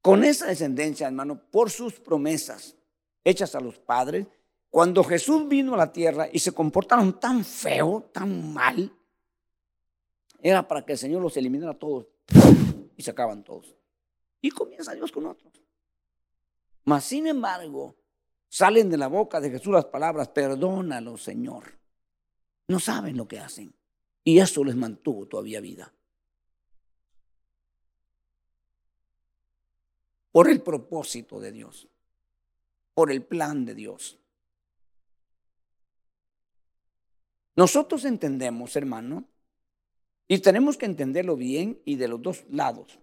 con 0.00 0.24
esa 0.24 0.46
descendencia, 0.46 1.06
hermano, 1.06 1.40
por 1.50 1.70
sus 1.70 2.00
promesas 2.00 2.76
hechas 3.24 3.54
a 3.54 3.60
los 3.60 3.78
padres, 3.78 4.26
cuando 4.70 5.02
Jesús 5.04 5.48
vino 5.48 5.74
a 5.74 5.78
la 5.78 5.92
tierra 5.92 6.28
y 6.32 6.38
se 6.38 6.52
comportaron 6.52 7.18
tan 7.18 7.44
feo, 7.44 8.08
tan 8.12 8.52
mal, 8.52 8.96
era 10.40 10.66
para 10.66 10.84
que 10.84 10.92
el 10.92 10.98
Señor 10.98 11.20
los 11.20 11.36
eliminara 11.36 11.74
todos 11.74 12.06
y 12.96 13.02
se 13.02 13.10
acaban 13.10 13.42
todos. 13.42 13.74
Y 14.40 14.50
comienza 14.50 14.94
Dios 14.94 15.12
con 15.12 15.26
otros. 15.26 15.49
Mas, 16.84 17.04
sin 17.04 17.26
embargo, 17.26 17.96
salen 18.48 18.90
de 18.90 18.96
la 18.96 19.08
boca 19.08 19.40
de 19.40 19.50
Jesús 19.50 19.72
las 19.72 19.86
palabras, 19.86 20.28
perdónalo, 20.28 21.16
Señor. 21.16 21.78
No 22.68 22.80
saben 22.80 23.16
lo 23.16 23.26
que 23.26 23.38
hacen. 23.38 23.74
Y 24.24 24.38
eso 24.38 24.64
les 24.64 24.76
mantuvo 24.76 25.26
todavía 25.26 25.60
vida. 25.60 25.92
por 30.32 30.48
el 30.48 30.62
propósito 30.62 31.40
de 31.40 31.52
Dios, 31.52 31.88
por 32.94 33.10
el 33.10 33.22
plan 33.22 33.64
de 33.64 33.74
Dios. 33.74 34.18
Nosotros 37.56 38.04
entendemos, 38.04 38.76
hermano, 38.76 39.28
y 40.28 40.38
tenemos 40.38 40.76
que 40.76 40.86
entenderlo 40.86 41.36
bien 41.36 41.80
y 41.84 41.96
de 41.96 42.08
los 42.08 42.22
dos 42.22 42.44
lados, 42.48 42.98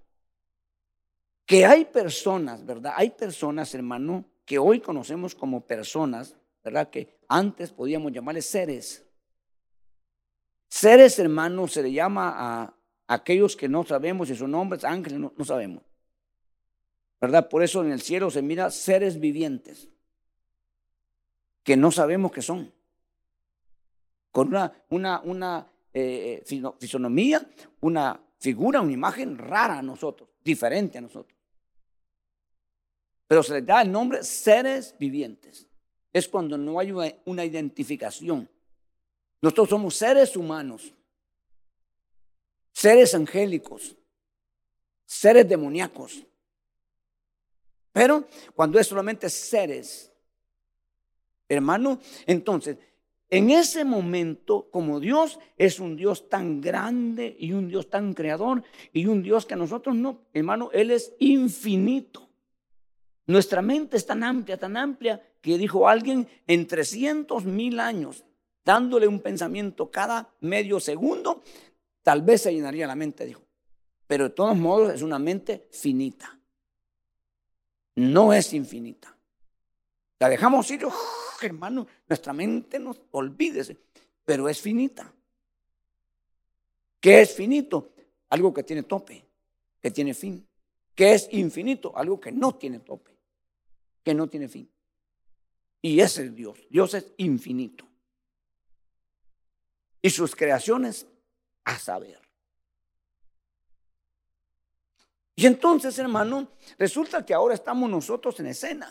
que 1.47 1.65
hay 1.65 1.85
personas, 1.85 2.63
¿verdad? 2.63 2.93
Hay 2.95 3.09
personas, 3.09 3.73
hermano, 3.73 4.25
que 4.45 4.59
hoy 4.59 4.79
conocemos 4.79 5.33
como 5.33 5.65
personas, 5.65 6.35
¿verdad? 6.63 6.91
Que 6.91 7.17
antes 7.27 7.71
podíamos 7.71 8.11
llamarles 8.11 8.45
seres. 8.45 9.03
Seres, 10.67 11.17
hermano, 11.17 11.67
se 11.67 11.81
le 11.81 11.91
llama 11.91 12.35
a 12.37 12.73
aquellos 13.07 13.55
que 13.55 13.67
no 13.67 13.83
sabemos 13.83 14.27
si 14.27 14.35
son 14.35 14.53
hombres, 14.53 14.83
ángeles, 14.83 15.19
no 15.19 15.45
sabemos. 15.45 15.81
¿verdad? 17.19 17.49
Por 17.49 17.63
eso 17.63 17.83
en 17.83 17.91
el 17.91 18.01
cielo 18.01 18.29
se 18.29 18.41
mira 18.41 18.69
seres 18.69 19.19
vivientes 19.19 19.89
que 21.63 21.75
no 21.75 21.91
sabemos 21.91 22.31
qué 22.31 22.41
son, 22.41 22.71
con 24.31 24.49
una, 24.49 24.71
una, 24.89 25.19
una 25.21 25.67
eh, 25.93 26.43
fisonomía, 26.79 27.45
una 27.81 28.21
figura, 28.39 28.81
una 28.81 28.93
imagen 28.93 29.37
rara 29.37 29.79
a 29.79 29.81
nosotros, 29.81 30.29
diferente 30.43 30.97
a 30.97 31.01
nosotros. 31.01 31.36
Pero 33.27 33.43
se 33.43 33.53
les 33.53 33.65
da 33.65 33.81
el 33.81 33.91
nombre 33.91 34.23
seres 34.23 34.95
vivientes. 34.97 35.67
Es 36.13 36.27
cuando 36.27 36.57
no 36.57 36.79
hay 36.79 36.91
una, 36.91 37.45
identificación. 37.45 38.49
Nosotros 39.41 39.69
somos 39.69 39.95
seres 39.95 40.35
humanos, 40.35 40.93
seres 42.71 43.13
angélicos, 43.13 43.95
seres 45.05 45.47
demoníacos, 45.47 46.25
pero 47.91 48.27
cuando 48.55 48.79
es 48.79 48.87
solamente 48.87 49.29
seres, 49.29 50.11
hermano, 51.49 51.99
entonces, 52.25 52.77
en 53.29 53.49
ese 53.49 53.83
momento, 53.83 54.69
como 54.71 54.99
Dios 54.99 55.39
es 55.57 55.79
un 55.79 55.95
Dios 55.95 56.29
tan 56.29 56.61
grande 56.61 57.35
y 57.39 57.53
un 57.53 57.67
Dios 57.67 57.89
tan 57.89 58.13
creador 58.13 58.63
y 58.93 59.07
un 59.07 59.21
Dios 59.21 59.45
que 59.45 59.55
a 59.55 59.57
nosotros 59.57 59.95
no, 59.95 60.21
hermano, 60.33 60.69
Él 60.73 60.91
es 60.91 61.13
infinito. 61.19 62.26
Nuestra 63.27 63.61
mente 63.61 63.97
es 63.97 64.05
tan 64.05 64.23
amplia, 64.23 64.57
tan 64.57 64.75
amplia, 64.77 65.21
que 65.41 65.57
dijo 65.57 65.87
alguien 65.87 66.27
en 66.47 66.65
300 66.65 67.45
mil 67.45 67.79
años, 67.79 68.25
dándole 68.65 69.07
un 69.07 69.19
pensamiento 69.19 69.91
cada 69.91 70.33
medio 70.39 70.79
segundo, 70.79 71.43
tal 72.03 72.21
vez 72.21 72.41
se 72.41 72.53
llenaría 72.53 72.87
la 72.87 72.95
mente, 72.95 73.25
dijo. 73.25 73.43
Pero 74.07 74.25
de 74.25 74.29
todos 74.31 74.57
modos 74.57 74.93
es 74.93 75.01
una 75.01 75.19
mente 75.19 75.67
finita 75.71 76.37
no 77.97 78.31
es 78.31 78.53
infinita. 78.53 79.15
La 80.19 80.29
dejamos 80.29 80.69
ir, 80.71 80.85
hermano, 81.41 81.87
nuestra 82.07 82.31
mente 82.31 82.79
nos 82.79 83.01
olvídese, 83.11 83.77
pero 84.23 84.47
es 84.47 84.61
finita. 84.61 85.11
¿Qué 86.99 87.21
es 87.21 87.33
finito? 87.33 87.91
Algo 88.29 88.53
que 88.53 88.63
tiene 88.63 88.83
tope, 88.83 89.25
que 89.81 89.91
tiene 89.91 90.13
fin. 90.13 90.47
¿Qué 90.93 91.13
es 91.13 91.27
infinito? 91.31 91.95
Algo 91.95 92.19
que 92.19 92.31
no 92.31 92.55
tiene 92.55 92.79
tope, 92.79 93.16
que 94.07 94.13
no 94.13 94.29
tiene 94.29 94.47
fin. 94.47 94.71
Y 95.81 95.99
ese 95.99 96.27
es 96.27 96.33
Dios. 96.33 96.57
Dios 96.69 96.93
es 96.93 97.11
infinito. 97.17 97.85
Y 100.01 100.09
sus 100.09 100.33
creaciones 100.33 101.05
a 101.65 101.77
saber. 101.77 102.21
Y 105.35 105.45
entonces, 105.45 105.99
hermano, 105.99 106.47
resulta 106.79 107.25
que 107.25 107.33
ahora 107.33 107.53
estamos 107.53 107.89
nosotros 107.89 108.39
en 108.39 108.47
escena. 108.47 108.89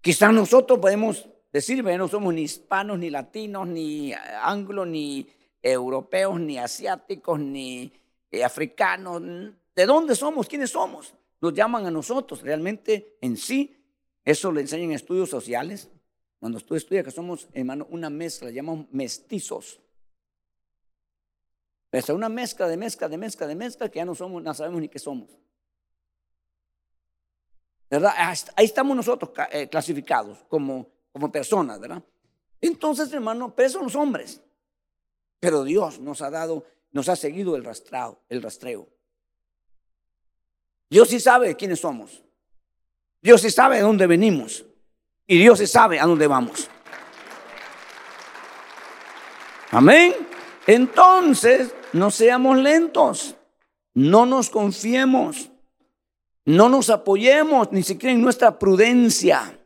Quizás 0.00 0.32
nosotros 0.32 0.80
podemos 0.80 1.28
decir, 1.52 1.84
no 1.84 2.08
somos 2.08 2.34
ni 2.34 2.42
hispanos, 2.42 2.98
ni 2.98 3.08
latinos, 3.08 3.68
ni 3.68 4.12
anglos, 4.42 4.88
ni 4.88 5.28
europeos, 5.62 6.40
ni 6.40 6.58
asiáticos, 6.58 7.38
ni 7.38 7.92
eh, 8.32 8.42
africanos. 8.42 9.22
¿De 9.76 9.86
dónde 9.86 10.16
somos? 10.16 10.48
¿Quiénes 10.48 10.70
somos? 10.70 11.14
Nos 11.40 11.54
llaman 11.54 11.86
a 11.86 11.90
nosotros. 11.90 12.42
Realmente 12.42 13.16
en 13.20 13.36
sí, 13.36 13.76
eso 14.24 14.52
le 14.52 14.60
enseñan 14.60 14.92
estudios 14.92 15.30
sociales. 15.30 15.90
Cuando 16.38 16.60
tú 16.60 16.74
estudias 16.74 17.04
que 17.04 17.10
somos, 17.10 17.48
hermano, 17.52 17.86
una 17.90 18.10
mezcla, 18.10 18.50
llamamos 18.50 18.86
mestizos. 18.92 19.80
Es 21.92 22.08
una 22.08 22.28
mezcla 22.28 22.68
de 22.68 22.76
mezcla, 22.76 23.08
de 23.08 23.18
mezcla, 23.18 23.46
de 23.46 23.54
mezcla 23.54 23.88
que 23.88 23.98
ya 23.98 24.04
no 24.04 24.14
somos, 24.14 24.42
no 24.42 24.54
sabemos 24.54 24.80
ni 24.80 24.88
qué 24.88 24.98
somos. 24.98 25.28
¿Verdad? 27.90 28.12
Ahí 28.54 28.64
estamos 28.64 28.96
nosotros 28.96 29.32
eh, 29.50 29.68
clasificados 29.68 30.38
como, 30.48 30.88
como 31.10 31.32
personas, 31.32 31.80
¿verdad? 31.80 32.02
Entonces, 32.60 33.12
hermano, 33.12 33.54
pero 33.54 33.68
son 33.68 33.84
los 33.84 33.96
hombres. 33.96 34.40
Pero 35.40 35.64
Dios 35.64 35.98
nos 35.98 36.22
ha 36.22 36.30
dado, 36.30 36.64
nos 36.92 37.08
ha 37.08 37.16
seguido 37.16 37.56
el 37.56 37.64
rastreo, 37.64 38.20
el 38.28 38.42
rastreo. 38.42 38.88
Dios 40.90 41.08
sí 41.08 41.20
sabe 41.20 41.56
quiénes 41.56 41.80
somos. 41.80 42.22
Dios 43.22 43.40
sí 43.40 43.50
sabe 43.50 43.76
de 43.76 43.82
dónde 43.82 44.06
venimos. 44.06 44.66
Y 45.26 45.38
Dios 45.38 45.60
sí 45.60 45.66
sabe 45.66 46.00
a 46.00 46.06
dónde 46.06 46.26
vamos. 46.26 46.68
Amén. 49.70 50.14
Entonces, 50.66 51.72
no 51.92 52.10
seamos 52.10 52.58
lentos, 52.58 53.36
no 53.94 54.26
nos 54.26 54.50
confiemos, 54.50 55.50
no 56.44 56.68
nos 56.68 56.90
apoyemos 56.90 57.70
ni 57.72 57.82
siquiera 57.82 58.12
en 58.12 58.20
nuestra 58.20 58.58
prudencia. 58.58 59.58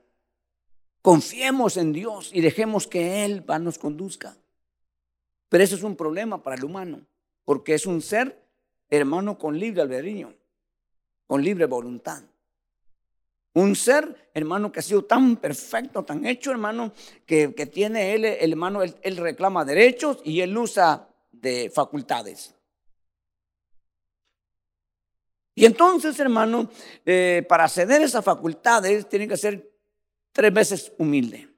Confiemos 1.00 1.76
en 1.76 1.92
Dios 1.92 2.30
y 2.32 2.40
dejemos 2.40 2.86
que 2.86 3.24
Él 3.24 3.44
nos 3.60 3.78
conduzca. 3.78 4.36
Pero 5.48 5.64
eso 5.64 5.76
es 5.76 5.82
un 5.82 5.96
problema 5.96 6.42
para 6.42 6.56
el 6.56 6.64
humano, 6.64 7.00
porque 7.44 7.74
es 7.74 7.86
un 7.86 8.00
ser, 8.00 8.42
hermano, 8.88 9.38
con 9.38 9.58
libre 9.58 9.82
albedrío, 9.82 10.34
con 11.26 11.42
libre 11.42 11.66
voluntad. 11.66 12.22
Un 13.54 13.76
ser, 13.76 14.30
hermano, 14.34 14.72
que 14.72 14.80
ha 14.80 14.82
sido 14.82 15.04
tan 15.04 15.36
perfecto, 15.36 16.04
tan 16.04 16.26
hecho, 16.26 16.50
hermano, 16.50 16.92
que, 17.24 17.48
tiene 17.72 18.14
él, 18.14 18.24
hermano, 18.24 18.82
él, 18.82 19.16
reclama 19.16 19.64
derechos 19.64 20.18
y 20.24 20.40
él 20.40 20.56
usa 20.58 21.08
de 21.30 21.70
facultades. 21.72 22.54
Y 25.54 25.66
entonces, 25.66 26.18
hermano, 26.18 26.68
eh, 27.06 27.46
para 27.48 27.68
ceder 27.68 28.02
esas 28.02 28.24
facultades, 28.24 29.08
tiene 29.08 29.28
que 29.28 29.36
ser 29.36 29.70
tres 30.32 30.52
veces 30.52 30.92
humilde. 30.98 31.48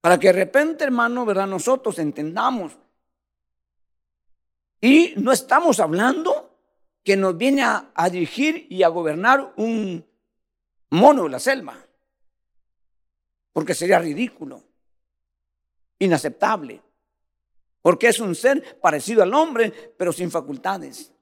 Para 0.00 0.18
que 0.18 0.28
de 0.28 0.32
repente, 0.32 0.84
hermano, 0.84 1.24
¿verdad? 1.24 1.48
Nosotros 1.48 1.98
entendamos. 1.98 2.76
Y 4.84 5.14
no 5.16 5.30
estamos 5.30 5.78
hablando 5.78 6.58
que 7.04 7.16
nos 7.16 7.36
viene 7.36 7.62
a, 7.62 8.10
dirigir 8.10 8.66
y 8.68 8.82
a 8.82 8.88
gobernar 8.88 9.54
un 9.56 10.04
mono 10.90 11.22
de 11.22 11.28
la 11.28 11.38
selva. 11.38 11.78
Porque 13.52 13.74
sería 13.74 14.00
ridículo, 14.00 14.60
inaceptable. 16.00 16.82
Porque 17.80 18.08
es 18.08 18.18
un 18.18 18.34
ser 18.34 18.80
parecido 18.80 19.22
al 19.22 19.32
hombre, 19.34 19.94
pero 19.96 20.12
sin 20.12 20.32
facultades. 20.32 21.12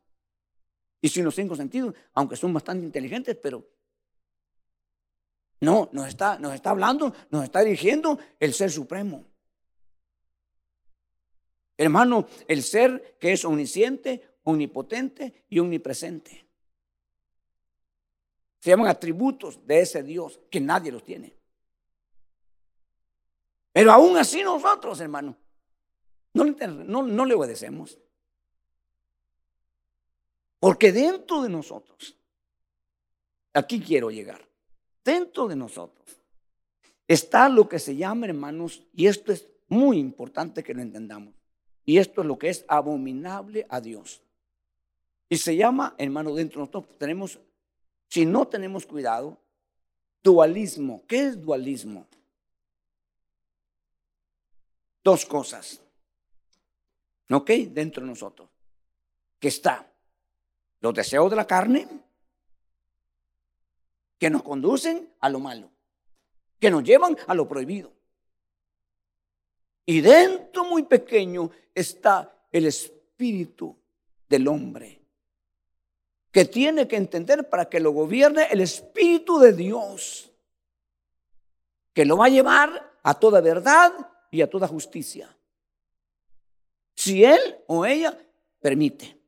Y 1.02 1.11
sin 1.11 1.26
los 1.26 1.34
cinco 1.34 1.54
sentidos, 1.54 1.94
aunque 2.14 2.36
son 2.36 2.54
bastante 2.54 2.86
inteligentes, 2.86 3.36
pero 3.36 3.62
no, 5.61 5.90
nos 5.92 6.08
está, 6.08 6.38
nos 6.38 6.54
está 6.54 6.70
hablando, 6.70 7.14
nos 7.30 7.44
está 7.44 7.61
dirigiendo 7.61 8.18
el 8.38 8.54
ser 8.54 8.70
supremo. 8.70 9.29
Hermano, 11.80 12.28
el 12.46 12.62
ser 12.62 13.16
que 13.18 13.32
es 13.32 13.42
omnisciente, 13.42 14.34
omnipotente 14.42 15.46
y 15.48 15.60
omnipresente. 15.60 16.44
Se 18.58 18.68
llaman 18.68 18.88
atributos 18.88 19.66
de 19.66 19.80
ese 19.80 20.02
Dios 20.02 20.40
que 20.50 20.60
nadie 20.60 20.92
los 20.92 21.02
tiene. 21.02 21.34
Pero 23.72 23.92
aún 23.92 24.18
así 24.18 24.42
nosotros, 24.42 25.00
hermano, 25.00 25.34
no, 26.34 26.44
no, 26.44 27.02
no 27.02 27.24
le 27.24 27.34
obedecemos. 27.34 27.98
Porque 30.58 30.92
dentro 30.92 31.40
de 31.40 31.48
nosotros, 31.48 32.14
aquí 33.54 33.80
quiero 33.80 34.10
llegar, 34.10 34.46
dentro 35.02 35.48
de 35.48 35.56
nosotros 35.56 36.20
está 37.08 37.48
lo 37.48 37.66
que 37.70 37.78
se 37.78 37.96
llama, 37.96 38.26
hermanos, 38.26 38.84
y 38.92 39.06
esto 39.06 39.32
es 39.32 39.48
muy 39.68 39.96
importante 39.96 40.62
que 40.62 40.74
lo 40.74 40.82
entendamos, 40.82 41.39
y 41.91 41.99
esto 41.99 42.20
es 42.20 42.26
lo 42.28 42.38
que 42.38 42.51
es 42.51 42.64
abominable 42.68 43.66
a 43.68 43.80
Dios. 43.80 44.22
Y 45.28 45.38
se 45.38 45.57
llama, 45.57 45.97
hermano, 45.99 46.32
dentro 46.36 46.61
de 46.61 46.66
nosotros 46.68 46.97
tenemos, 46.97 47.41
si 48.07 48.24
no 48.24 48.47
tenemos 48.47 48.86
cuidado, 48.86 49.36
dualismo. 50.22 51.03
¿Qué 51.09 51.26
es 51.26 51.43
dualismo? 51.43 52.07
Dos 55.03 55.26
cosas. 55.26 55.82
¿Ok? 57.28 57.51
Dentro 57.51 58.05
de 58.05 58.11
nosotros. 58.11 58.49
Que 59.41 59.49
está 59.49 59.93
los 60.78 60.95
deseos 60.95 61.28
de 61.28 61.34
la 61.34 61.49
carne, 61.49 61.88
que 64.16 64.30
nos 64.30 64.45
conducen 64.45 65.12
a 65.18 65.28
lo 65.28 65.41
malo, 65.41 65.72
que 66.61 66.70
nos 66.70 66.84
llevan 66.84 67.16
a 67.26 67.34
lo 67.34 67.49
prohibido. 67.49 67.93
Y 69.91 70.03
dentro 70.03 70.62
muy 70.66 70.84
pequeño 70.84 71.51
está 71.74 72.32
el 72.53 72.66
espíritu 72.66 73.76
del 74.28 74.47
hombre 74.47 75.01
que 76.30 76.45
tiene 76.45 76.86
que 76.86 76.95
entender 76.95 77.49
para 77.49 77.68
que 77.68 77.80
lo 77.80 77.91
gobierne 77.91 78.45
el 78.53 78.61
Espíritu 78.61 79.41
de 79.41 79.53
Dios, 79.53 80.30
que 81.93 82.05
lo 82.05 82.16
va 82.16 82.26
a 82.26 82.28
llevar 82.28 82.99
a 83.03 83.14
toda 83.14 83.41
verdad 83.41 83.93
y 84.30 84.43
a 84.43 84.49
toda 84.49 84.68
justicia. 84.68 85.36
Si 86.95 87.24
él 87.24 87.59
o 87.66 87.84
ella 87.84 88.16
permite. 88.61 89.18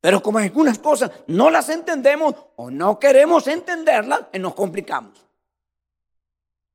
Pero 0.00 0.20
como 0.20 0.38
algunas 0.38 0.80
cosas 0.80 1.08
no 1.28 1.50
las 1.50 1.68
entendemos 1.68 2.34
o 2.56 2.68
no 2.68 2.98
queremos 2.98 3.46
entenderlas, 3.46 4.22
eh, 4.32 4.40
nos 4.40 4.56
complicamos. 4.56 5.22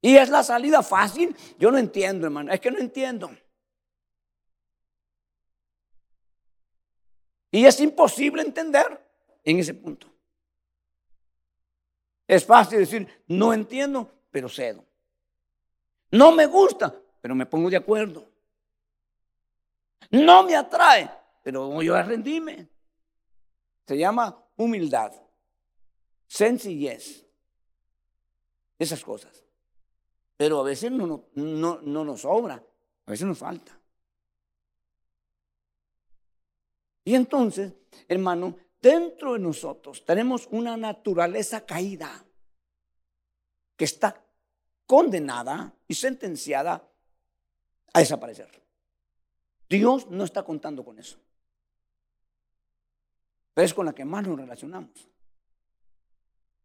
Y 0.02 0.16
es 0.16 0.30
la 0.30 0.44
salida 0.44 0.84
fácil. 0.84 1.36
Yo 1.58 1.72
no 1.72 1.78
entiendo, 1.78 2.28
hermano. 2.28 2.52
Es 2.52 2.60
que 2.60 2.72
no 2.72 2.80
entiendo. 2.80 3.32
Y 7.52 7.66
es 7.66 7.80
imposible 7.80 8.42
entender 8.42 9.04
en 9.44 9.60
ese 9.60 9.74
punto. 9.74 10.08
Es 12.28 12.46
fácil 12.46 12.80
decir, 12.80 13.08
no 13.28 13.54
entiendo, 13.54 14.14
pero 14.30 14.50
cedo. 14.50 14.86
No 16.12 16.32
me 16.32 16.46
gusta, 16.46 16.94
pero 17.22 17.34
me 17.34 17.46
pongo 17.46 17.70
de 17.70 17.78
acuerdo. 17.78 18.30
No 20.12 20.44
me 20.44 20.56
atrae, 20.56 21.10
pero 21.44 21.68
voy 21.68 21.90
a. 21.90 22.06
Se 23.86 23.98
llama 23.98 24.46
humildad, 24.58 25.14
sencillez, 26.28 27.26
esas 28.78 29.04
cosas. 29.04 29.47
Pero 30.38 30.60
a 30.60 30.64
veces 30.64 30.92
no, 30.92 31.26
no, 31.34 31.82
no 31.82 32.06
nos 32.06 32.22
sobra, 32.22 32.64
a 33.06 33.12
veces 33.12 33.28
nos 33.28 33.40
falta. 33.40 33.78
Y 37.04 37.16
entonces, 37.16 37.74
hermano, 38.08 38.56
dentro 38.82 39.34
de 39.34 39.40
nosotros 39.40 40.06
tenemos 40.06 40.48
una 40.52 40.78
naturaleza 40.78 41.66
caída 41.66 42.24
que 43.76 43.86
está 43.86 44.24
condenada 44.86 45.74
y 45.88 45.96
sentenciada 45.96 46.88
a 47.94 48.00
desaparecer. 48.00 48.62
Dios 49.70 50.08
no 50.10 50.24
está 50.24 50.44
contando 50.44 50.84
con 50.84 51.00
eso. 51.00 51.18
Pero 53.54 53.66
es 53.66 53.74
con 53.74 53.86
la 53.86 53.94
que 53.94 54.06
más 54.06 54.28
nos 54.28 54.38
relacionamos. 54.38 55.10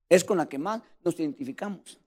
Es 0.08 0.24
con 0.24 0.36
la 0.36 0.48
que 0.48 0.58
más 0.58 0.82
nos 1.02 1.18
identificamos. 1.18 2.01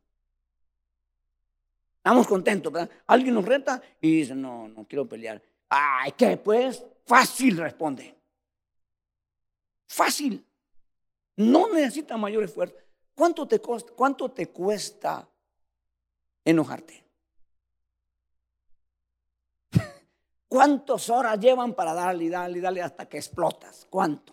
Estamos 2.05 2.27
contentos, 2.27 2.71
¿verdad? 2.71 2.91
Alguien 3.07 3.33
nos 3.33 3.45
reta 3.45 3.81
y 3.99 4.17
dice, 4.17 4.35
no, 4.35 4.67
no 4.67 4.85
quiero 4.87 5.09
pelear. 5.09 5.41
Ay, 5.67 6.11
¿qué 6.11 6.37
pues? 6.37 6.85
Fácil 7.03 7.57
responde. 7.57 8.15
Fácil. 9.87 10.45
No 11.37 11.73
necesita 11.73 12.15
mayor 12.15 12.43
esfuerzo. 12.43 12.75
¿Cuánto 13.15 13.47
te, 13.47 13.59
cuesta, 13.59 13.91
¿Cuánto 13.95 14.29
te 14.29 14.49
cuesta 14.49 15.27
enojarte? 16.43 17.03
¿Cuántas 20.47 21.09
horas 21.09 21.39
llevan 21.39 21.73
para 21.73 21.95
darle 21.95 22.25
y 22.25 22.29
darle 22.29 22.59
y 22.59 22.61
darle 22.61 22.81
hasta 22.83 23.09
que 23.09 23.17
explotas? 23.17 23.87
¿Cuánto? 23.89 24.31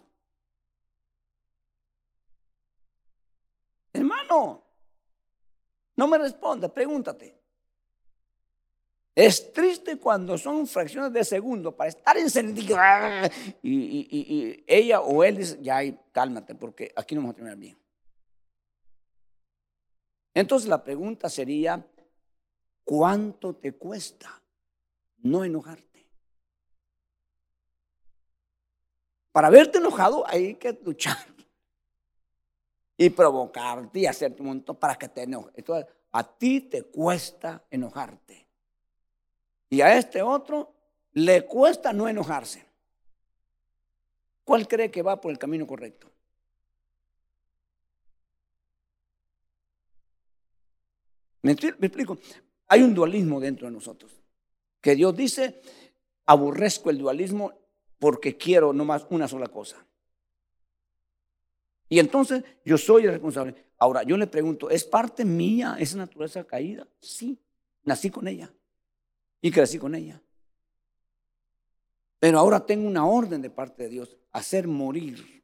Hermano, 3.94 4.62
no 5.96 6.06
me 6.06 6.18
responda, 6.18 6.68
pregúntate. 6.68 7.40
Es 9.14 9.52
triste 9.52 9.98
cuando 9.98 10.38
son 10.38 10.66
fracciones 10.66 11.12
de 11.12 11.22
segundo 11.24 11.76
para 11.76 11.88
estar 11.88 12.16
encendido. 12.16 12.76
Y, 13.62 14.64
ella 14.66 15.00
o 15.00 15.22
él 15.22 15.36
dice, 15.36 15.58
ya, 15.60 15.80
cálmate, 16.12 16.54
porque 16.54 16.92
aquí 16.96 17.14
no 17.14 17.20
vamos 17.20 17.34
a 17.34 17.36
terminar 17.36 17.58
bien. 17.58 17.78
Entonces 20.34 20.68
la 20.68 20.82
pregunta 20.82 21.28
sería, 21.28 21.86
¿cuánto 22.84 23.54
te 23.54 23.72
cuesta 23.74 24.42
no 25.18 25.44
enojarte? 25.44 26.06
Para 29.30 29.50
verte 29.50 29.78
enojado 29.78 30.26
hay 30.26 30.54
que 30.54 30.78
luchar 30.84 31.18
y 32.96 33.10
provocarte 33.10 34.00
y 34.00 34.06
hacerte 34.06 34.40
un 34.40 34.48
montón 34.48 34.76
para 34.76 34.94
que 34.94 35.08
te 35.08 35.22
enojes. 35.22 35.52
Entonces, 35.56 35.86
a 36.12 36.22
ti 36.22 36.60
te 36.60 36.84
cuesta 36.84 37.64
enojarte. 37.70 38.41
Y 39.72 39.80
a 39.80 39.96
este 39.96 40.20
otro 40.20 40.74
le 41.14 41.46
cuesta 41.46 41.94
no 41.94 42.06
enojarse. 42.06 42.62
¿Cuál 44.44 44.68
cree 44.68 44.90
que 44.90 45.00
va 45.00 45.18
por 45.18 45.30
el 45.30 45.38
camino 45.38 45.66
correcto? 45.66 46.10
¿Me, 51.40 51.52
explico? 51.52 52.18
Hay 52.68 52.82
un 52.82 52.92
dualismo 52.92 53.40
dentro 53.40 53.66
de 53.66 53.72
nosotros. 53.72 54.12
Que 54.82 54.94
Dios 54.94 55.16
dice, 55.16 55.62
aborrezco 56.26 56.90
el 56.90 56.98
dualismo 56.98 57.54
porque 57.98 58.36
quiero 58.36 58.74
nomás 58.74 59.06
una 59.08 59.26
sola 59.26 59.48
cosa. 59.48 59.86
Y 61.88 61.98
entonces 61.98 62.44
yo 62.62 62.76
soy 62.76 63.04
el 63.04 63.12
responsable. 63.12 63.54
Ahora, 63.78 64.02
yo 64.02 64.18
le 64.18 64.26
pregunto, 64.26 64.68
¿es 64.68 64.84
parte 64.84 65.24
mía 65.24 65.76
esa 65.78 65.96
naturaleza 65.96 66.44
caída? 66.44 66.86
Sí, 67.00 67.40
nací 67.84 68.10
con 68.10 68.28
ella 68.28 68.52
y 69.42 69.50
crecí 69.50 69.78
con 69.78 69.94
ella. 69.94 70.22
Pero 72.18 72.38
ahora 72.38 72.64
tengo 72.64 72.86
una 72.86 73.04
orden 73.04 73.42
de 73.42 73.50
parte 73.50 73.82
de 73.82 73.88
Dios, 73.90 74.16
hacer 74.30 74.68
morir 74.68 75.42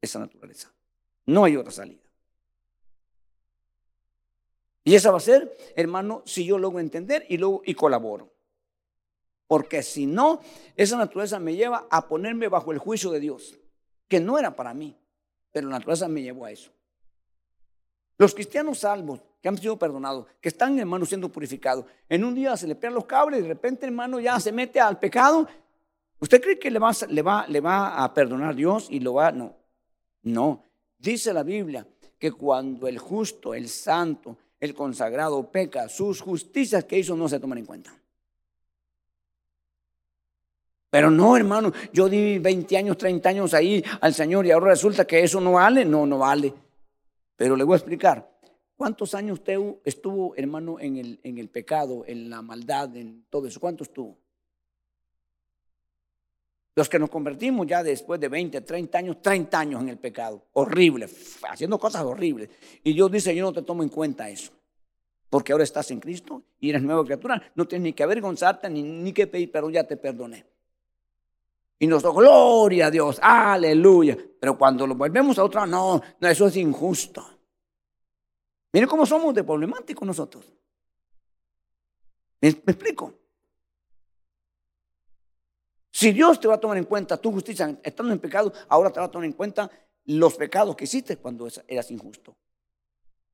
esa 0.00 0.18
naturaleza. 0.18 0.70
No 1.26 1.44
hay 1.44 1.56
otra 1.56 1.72
salida. 1.72 2.10
Y 4.84 4.94
esa 4.94 5.10
va 5.10 5.16
a 5.16 5.20
ser, 5.20 5.56
hermano, 5.76 6.22
si 6.26 6.44
yo 6.44 6.58
logro 6.58 6.78
entender 6.78 7.24
y, 7.28 7.38
luego, 7.38 7.62
y 7.64 7.74
colaboro. 7.74 8.30
Porque 9.46 9.82
si 9.82 10.06
no, 10.06 10.40
esa 10.76 10.96
naturaleza 10.96 11.38
me 11.38 11.56
lleva 11.56 11.86
a 11.90 12.06
ponerme 12.06 12.48
bajo 12.48 12.72
el 12.72 12.78
juicio 12.78 13.10
de 13.10 13.20
Dios, 13.20 13.58
que 14.06 14.20
no 14.20 14.38
era 14.38 14.54
para 14.54 14.74
mí, 14.74 14.96
pero 15.50 15.68
la 15.68 15.78
naturaleza 15.78 16.06
me 16.08 16.22
llevó 16.22 16.44
a 16.44 16.52
eso. 16.52 16.70
Los 18.18 18.34
cristianos 18.34 18.80
salvos, 18.80 19.22
que 19.40 19.48
han 19.48 19.56
sido 19.56 19.78
perdonados, 19.78 20.26
que 20.40 20.48
están, 20.48 20.78
hermano, 20.78 21.06
siendo 21.06 21.30
purificados, 21.30 21.86
en 22.08 22.24
un 22.24 22.34
día 22.34 22.56
se 22.56 22.66
le 22.66 22.74
pegan 22.74 22.94
los 22.94 23.06
cables 23.06 23.40
y 23.40 23.42
de 23.42 23.48
repente, 23.48 23.86
hermano, 23.86 24.20
ya 24.20 24.38
se 24.38 24.52
mete 24.52 24.80
al 24.80 24.98
pecado. 24.98 25.48
¿Usted 26.20 26.42
cree 26.42 26.58
que 26.58 26.70
le 26.70 26.78
va, 26.78 26.92
le 27.08 27.22
va, 27.22 27.46
le 27.48 27.60
va 27.60 28.04
a 28.04 28.12
perdonar 28.12 28.54
Dios 28.54 28.88
y 28.90 29.00
lo 29.00 29.14
va? 29.14 29.32
No, 29.32 29.56
no. 30.22 30.64
Dice 30.98 31.32
la 31.32 31.42
Biblia 31.42 31.86
que 32.18 32.32
cuando 32.32 32.86
el 32.86 32.98
justo, 32.98 33.54
el 33.54 33.68
santo, 33.68 34.36
el 34.60 34.74
consagrado 34.74 35.50
peca, 35.50 35.88
sus 35.88 36.20
justicias 36.20 36.84
que 36.84 36.98
hizo 36.98 37.16
no 37.16 37.28
se 37.28 37.40
toman 37.40 37.58
en 37.58 37.66
cuenta. 37.66 37.94
Pero 40.90 41.10
no, 41.10 41.36
hermano, 41.36 41.72
yo 41.92 42.08
di 42.08 42.38
20 42.38 42.76
años, 42.76 42.98
30 42.98 43.28
años 43.28 43.54
ahí 43.54 43.82
al 44.00 44.12
Señor 44.12 44.44
y 44.44 44.50
ahora 44.50 44.70
resulta 44.70 45.06
que 45.06 45.22
eso 45.22 45.40
no 45.40 45.52
vale. 45.52 45.84
No, 45.84 46.04
no 46.04 46.18
vale. 46.18 46.52
Pero 47.36 47.56
le 47.56 47.64
voy 47.64 47.74
a 47.74 47.76
explicar. 47.76 48.28
¿Cuántos 48.80 49.14
años 49.14 49.40
usted 49.40 49.58
estuvo, 49.84 50.34
hermano, 50.36 50.80
en 50.80 50.96
el, 50.96 51.20
en 51.22 51.36
el 51.36 51.50
pecado, 51.50 52.02
en 52.06 52.30
la 52.30 52.40
maldad, 52.40 52.96
en 52.96 53.26
todo 53.28 53.46
eso? 53.46 53.60
¿Cuántos 53.60 53.88
estuvo? 53.88 54.16
Los 56.74 56.88
que 56.88 56.98
nos 56.98 57.10
convertimos 57.10 57.66
ya 57.66 57.82
después 57.82 58.18
de 58.18 58.28
20, 58.28 58.62
30 58.62 58.96
años, 58.96 59.20
30 59.20 59.60
años 59.60 59.82
en 59.82 59.90
el 59.90 59.98
pecado, 59.98 60.46
horrible, 60.54 61.10
haciendo 61.50 61.78
cosas 61.78 62.04
horribles. 62.04 62.48
Y 62.82 62.94
Dios 62.94 63.12
dice, 63.12 63.36
yo 63.36 63.44
no 63.44 63.52
te 63.52 63.60
tomo 63.60 63.82
en 63.82 63.90
cuenta 63.90 64.30
eso. 64.30 64.50
Porque 65.28 65.52
ahora 65.52 65.64
estás 65.64 65.90
en 65.90 66.00
Cristo 66.00 66.42
y 66.58 66.70
eres 66.70 66.80
nueva 66.80 67.04
criatura. 67.04 67.52
No 67.56 67.68
tienes 67.68 67.84
ni 67.84 67.92
que 67.92 68.02
avergonzarte 68.02 68.70
ni, 68.70 68.82
ni 68.82 69.12
que 69.12 69.26
pedir 69.26 69.52
perdón, 69.52 69.74
ya 69.74 69.84
te 69.84 69.98
perdoné. 69.98 70.46
Y 71.78 71.86
nos 71.86 72.02
da 72.02 72.10
gloria 72.12 72.86
a 72.86 72.90
Dios, 72.90 73.18
aleluya. 73.20 74.16
Pero 74.40 74.56
cuando 74.56 74.86
lo 74.86 74.94
volvemos 74.94 75.38
a 75.38 75.44
otra, 75.44 75.66
no, 75.66 76.00
no, 76.18 76.28
eso 76.28 76.46
es 76.46 76.56
injusto. 76.56 77.39
Miren 78.72 78.88
cómo 78.88 79.04
somos 79.04 79.34
de 79.34 79.44
problemáticos 79.44 80.06
nosotros. 80.06 80.44
¿Me 82.40 82.48
explico? 82.48 83.14
Si 85.90 86.12
Dios 86.12 86.40
te 86.40 86.48
va 86.48 86.54
a 86.54 86.60
tomar 86.60 86.78
en 86.78 86.84
cuenta 86.84 87.16
tu 87.16 87.30
justicia 87.32 87.78
estando 87.82 88.12
en 88.12 88.18
pecado, 88.18 88.52
ahora 88.68 88.90
te 88.90 89.00
va 89.00 89.06
a 89.06 89.10
tomar 89.10 89.26
en 89.26 89.32
cuenta 89.32 89.70
los 90.06 90.34
pecados 90.34 90.74
que 90.76 90.84
hiciste 90.84 91.16
cuando 91.18 91.48
eras 91.68 91.90
injusto. 91.90 92.34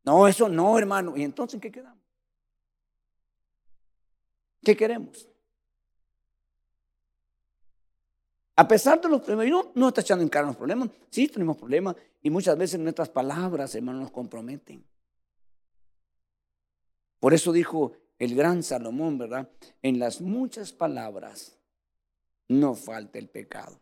No, 0.05 0.27
eso 0.27 0.49
no, 0.49 0.79
hermano. 0.79 1.17
¿Y 1.17 1.23
entonces 1.23 1.55
en 1.55 1.61
qué 1.61 1.71
quedamos? 1.71 2.03
¿Qué 4.63 4.77
queremos? 4.77 5.29
A 8.57 8.67
pesar 8.67 9.01
de 9.01 9.09
los 9.09 9.21
problemas, 9.21 9.47
no, 9.49 9.73
no 9.75 9.89
está 9.89 10.01
echando 10.01 10.23
en 10.23 10.29
cara 10.29 10.47
los 10.47 10.57
problemas. 10.57 10.89
Sí, 11.11 11.29
tenemos 11.29 11.57
problemas 11.57 11.95
y 12.23 12.31
muchas 12.31 12.57
veces 12.57 12.81
nuestras 12.81 13.11
palabras, 13.11 13.75
hermano, 13.75 14.01
nos 14.01 14.11
comprometen. 14.11 14.85
Por 17.21 17.35
eso 17.35 17.53
dijo 17.53 17.93
el 18.19 18.35
gran 18.35 18.63
Salomón, 18.63 19.19
¿verdad? 19.19 19.49
En 19.83 19.99
las 19.99 20.21
muchas 20.21 20.73
palabras 20.73 21.59
no 22.49 22.75
falta 22.75 23.19
el 23.19 23.29
pecado. 23.29 23.81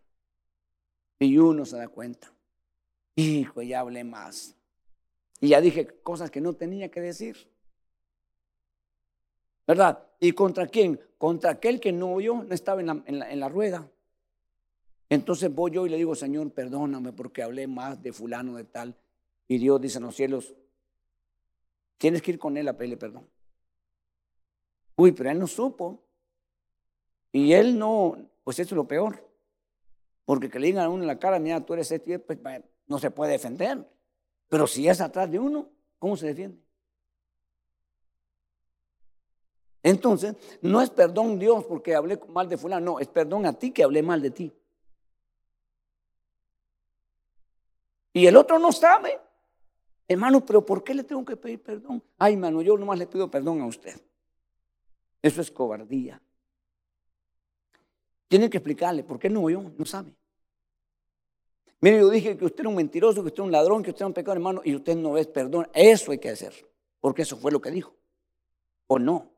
Y 1.18 1.38
uno 1.38 1.64
se 1.64 1.76
da 1.76 1.88
cuenta. 1.88 2.32
Hijo, 3.16 3.62
ya 3.62 3.80
hablé 3.80 4.04
más. 4.04 4.56
Y 5.40 5.48
ya 5.48 5.60
dije 5.60 5.86
cosas 6.02 6.30
que 6.30 6.40
no 6.40 6.54
tenía 6.54 6.90
que 6.90 7.00
decir. 7.00 7.48
¿Verdad? 9.66 10.04
¿Y 10.20 10.32
contra 10.32 10.66
quién? 10.66 11.00
Contra 11.16 11.52
aquel 11.52 11.80
que 11.80 11.92
no 11.92 12.12
oyó, 12.12 12.42
no 12.42 12.54
estaba 12.54 12.80
en 12.80 12.86
la, 12.86 13.02
en 13.06 13.40
la 13.40 13.48
rueda. 13.48 13.90
Entonces 15.08 15.54
voy 15.54 15.70
yo 15.70 15.86
y 15.86 15.90
le 15.90 15.96
digo, 15.96 16.14
Señor, 16.14 16.50
perdóname 16.50 17.12
porque 17.12 17.42
hablé 17.42 17.66
más 17.66 18.02
de 18.02 18.12
fulano 18.12 18.56
de 18.56 18.64
tal. 18.64 18.96
Y 19.46 19.58
Dios 19.58 19.80
dice 19.80 19.98
en 19.98 20.04
los 20.04 20.16
cielos, 20.16 20.54
tienes 21.98 22.22
que 22.22 22.32
ir 22.32 22.38
con 22.38 22.56
él 22.56 22.68
a 22.68 22.76
pedirle 22.76 22.96
perdón. 22.96 23.28
Uy, 24.96 25.12
pero 25.12 25.30
él 25.30 25.38
no 25.38 25.46
supo. 25.46 26.02
Y 27.32 27.52
él 27.52 27.78
no, 27.78 28.16
pues 28.44 28.58
eso 28.58 28.74
es 28.74 28.76
lo 28.76 28.86
peor. 28.86 29.28
Porque 30.24 30.48
que 30.48 30.58
le 30.58 30.68
digan 30.68 30.84
a 30.84 30.88
uno 30.88 31.02
en 31.02 31.08
la 31.08 31.18
cara, 31.18 31.38
mira, 31.38 31.60
tú 31.64 31.74
eres 31.74 31.90
este, 31.90 32.18
pues, 32.18 32.38
no 32.86 32.98
se 32.98 33.10
puede 33.10 33.32
defender. 33.32 33.86
Pero 34.48 34.66
si 34.66 34.88
es 34.88 35.00
atrás 35.00 35.30
de 35.30 35.38
uno, 35.38 35.68
¿cómo 35.98 36.16
se 36.16 36.28
defiende? 36.28 36.64
Entonces, 39.82 40.34
no 40.62 40.80
es 40.80 40.88
perdón 40.88 41.38
Dios 41.38 41.64
porque 41.66 41.94
hablé 41.94 42.18
mal 42.28 42.48
de 42.48 42.56
fulano, 42.56 42.92
no, 42.92 43.00
es 43.00 43.08
perdón 43.08 43.44
a 43.44 43.52
ti 43.52 43.70
que 43.70 43.84
hablé 43.84 44.02
mal 44.02 44.22
de 44.22 44.30
ti. 44.30 44.52
Y 48.14 48.26
el 48.26 48.36
otro 48.36 48.58
no 48.58 48.72
sabe. 48.72 49.20
Hermano, 50.06 50.44
pero 50.44 50.64
¿por 50.64 50.84
qué 50.84 50.94
le 50.94 51.04
tengo 51.04 51.24
que 51.24 51.36
pedir 51.36 51.62
perdón? 51.62 52.02
Ay, 52.18 52.34
hermano, 52.34 52.60
yo 52.60 52.76
nomás 52.76 52.98
le 52.98 53.06
pido 53.06 53.30
perdón 53.30 53.60
a 53.62 53.66
usted. 53.66 53.98
Eso 55.22 55.40
es 55.40 55.50
cobardía. 55.50 56.20
Tienen 58.28 58.50
que 58.50 58.58
explicarle, 58.58 59.04
¿por 59.04 59.18
qué 59.18 59.30
no 59.30 59.48
yo? 59.48 59.62
No 59.78 59.84
sabe. 59.84 60.14
Mire, 61.80 61.98
yo 61.98 62.10
dije 62.10 62.36
que 62.36 62.44
usted 62.44 62.60
era 62.60 62.68
un 62.68 62.76
mentiroso, 62.76 63.22
que 63.22 63.28
usted 63.28 63.40
era 63.40 63.44
un 63.44 63.52
ladrón, 63.52 63.82
que 63.82 63.90
usted 63.90 64.02
era 64.02 64.06
un 64.06 64.14
pecador, 64.14 64.38
hermano, 64.38 64.60
y 64.64 64.74
usted 64.74 64.96
no 64.96 65.16
es 65.16 65.26
perdón. 65.26 65.68
Eso 65.72 66.12
hay 66.12 66.18
que 66.18 66.30
hacer, 66.30 66.52
porque 67.00 67.22
eso 67.22 67.36
fue 67.36 67.52
lo 67.52 67.60
que 67.60 67.70
dijo. 67.70 67.94
¿O 68.86 68.98
no? 68.98 69.30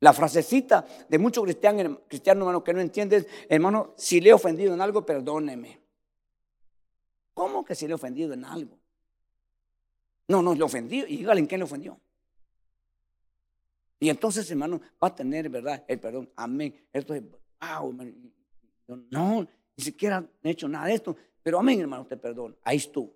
La 0.00 0.12
frasecita 0.12 0.84
de 1.08 1.18
muchos 1.18 1.44
cristianos, 1.44 1.98
cristianos 2.08 2.42
hermano, 2.42 2.62
que 2.62 2.74
no 2.74 2.80
entienden, 2.80 3.26
hermano, 3.48 3.94
si 3.96 4.20
le 4.20 4.30
he 4.30 4.32
ofendido 4.32 4.74
en 4.74 4.80
algo, 4.80 5.06
perdóneme. 5.06 5.83
¿Cómo 7.34 7.64
que 7.64 7.74
si 7.74 7.86
le 7.86 7.92
he 7.92 7.94
ofendido 7.94 8.32
en 8.32 8.44
algo? 8.44 8.78
No, 10.28 10.40
no, 10.40 10.54
le 10.54 10.62
ofendió. 10.62 11.06
Y 11.06 11.18
dígale 11.18 11.40
en 11.40 11.46
qué 11.46 11.58
le 11.58 11.64
ofendió. 11.64 12.00
Y 14.00 14.08
entonces, 14.08 14.50
hermano, 14.50 14.80
va 15.02 15.08
a 15.08 15.14
tener, 15.14 15.48
¿verdad? 15.48 15.84
El 15.88 15.98
perdón. 15.98 16.30
Amén. 16.36 16.86
Esto 16.92 17.14
es, 17.14 17.22
wow, 17.22 17.90
hermano. 17.90 18.12
No, 19.10 19.46
ni 19.76 19.84
siquiera 19.84 20.24
he 20.42 20.50
hecho 20.50 20.68
nada 20.68 20.86
de 20.86 20.94
esto. 20.94 21.16
Pero 21.42 21.58
amén, 21.58 21.80
hermano, 21.80 22.06
te 22.06 22.16
perdón. 22.16 22.56
Ahí 22.62 22.76
estuvo. 22.76 23.12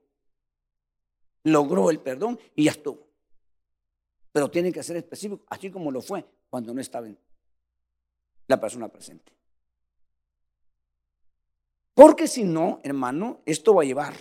Logró 1.45 1.91
el 1.91 2.01
perdón 2.01 2.39
y 2.55 2.65
ya 2.65 2.73
estuvo. 2.73 3.07
Pero 4.33 4.51
tiene 4.51 4.73
que 4.73 4.83
ser 4.83 4.97
específico, 4.97 5.45
así 5.49 5.71
como 5.71 5.91
lo 5.91 6.03
fue 6.03 6.25
cuando 6.51 6.75
no 6.75 6.81
estaba 6.81 7.09
la 8.47 8.61
persona 8.61 8.89
presente. 8.89 9.33
Porque 11.99 12.29
si 12.29 12.45
no, 12.45 12.79
hermano, 12.85 13.41
esto 13.45 13.75
va 13.75 13.83
a 13.83 13.85
llevar 13.85 14.15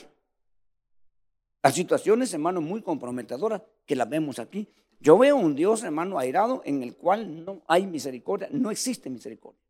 a 1.62 1.72
situaciones, 1.72 2.34
hermano, 2.34 2.60
muy 2.60 2.82
comprometedoras 2.82 3.62
que 3.86 3.96
las 3.96 4.10
vemos 4.10 4.40
aquí. 4.40 4.68
Yo 5.00 5.16
veo 5.16 5.36
un 5.36 5.54
Dios, 5.54 5.84
hermano, 5.84 6.18
airado 6.18 6.64
en 6.66 6.82
el 6.82 6.96
cual 6.96 7.46
no 7.46 7.62
hay 7.68 7.86
misericordia, 7.86 8.50
no 8.52 8.72
existe 8.72 9.12
misericordia. 9.12 9.62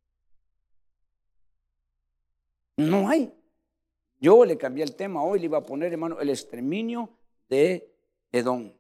No 2.77 3.09
hay. 3.09 3.29
Yo 4.21 4.45
le 4.45 4.57
cambié 4.57 4.85
el 4.85 4.95
tema 4.95 5.21
hoy, 5.21 5.39
le 5.39 5.45
iba 5.47 5.57
a 5.57 5.65
poner, 5.65 5.91
hermano, 5.91 6.21
el 6.21 6.29
exterminio 6.29 7.09
de 7.49 7.93
Edom. 8.31 8.71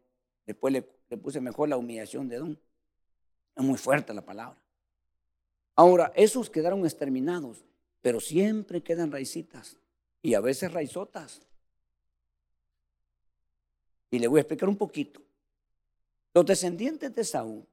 Después 0.45 0.71
le, 0.71 0.83
puse 1.17 1.41
mejor 1.41 1.67
la 1.67 1.75
humillación 1.75 2.29
de 2.29 2.37
Edom. 2.37 2.55
Es 3.57 3.61
muy 3.61 3.77
fuerte 3.77 4.13
la 4.13 4.21
palabra. 4.21 4.57
Ahora, 5.75 6.13
esos 6.15 6.49
quedaron 6.49 6.85
exterminados, 6.85 7.66
pero 8.01 8.19
siempre 8.19 8.81
quedan 8.81 9.11
raicitas 9.11 9.77
y 10.21 10.33
a 10.33 10.41
veces 10.41 10.71
raizotas. 10.71 11.41
Y 14.09 14.19
le 14.19 14.27
voy 14.27 14.39
a 14.39 14.41
explicar 14.41 14.69
un 14.69 14.77
poquito. 14.77 15.21
Los 16.33 16.45
descendientes 16.45 17.13
de 17.13 17.23
Saúl, 17.23 17.65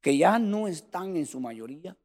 que 0.00 0.16
ya 0.16 0.38
no 0.38 0.68
están 0.68 1.16
en 1.16 1.26
su 1.26 1.40
mayoría, 1.40 1.96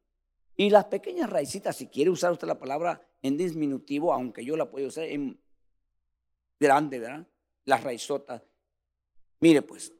y 0.56 0.70
las 0.70 0.86
pequeñas 0.86 1.28
raicitas, 1.28 1.76
si 1.76 1.88
quiere 1.88 2.10
usar 2.10 2.32
usted 2.32 2.46
la 2.46 2.58
palabra 2.58 3.06
en 3.22 3.36
disminutivo, 3.36 4.12
aunque 4.12 4.44
yo 4.44 4.56
la 4.56 4.70
puedo 4.70 4.86
usar 4.86 5.04
en 5.04 5.38
grande, 6.58 6.98
¿verdad? 6.98 7.26
Las 7.64 7.84
raizotas. 7.84 8.42
Mire 9.40 9.62
pues, 9.62 9.92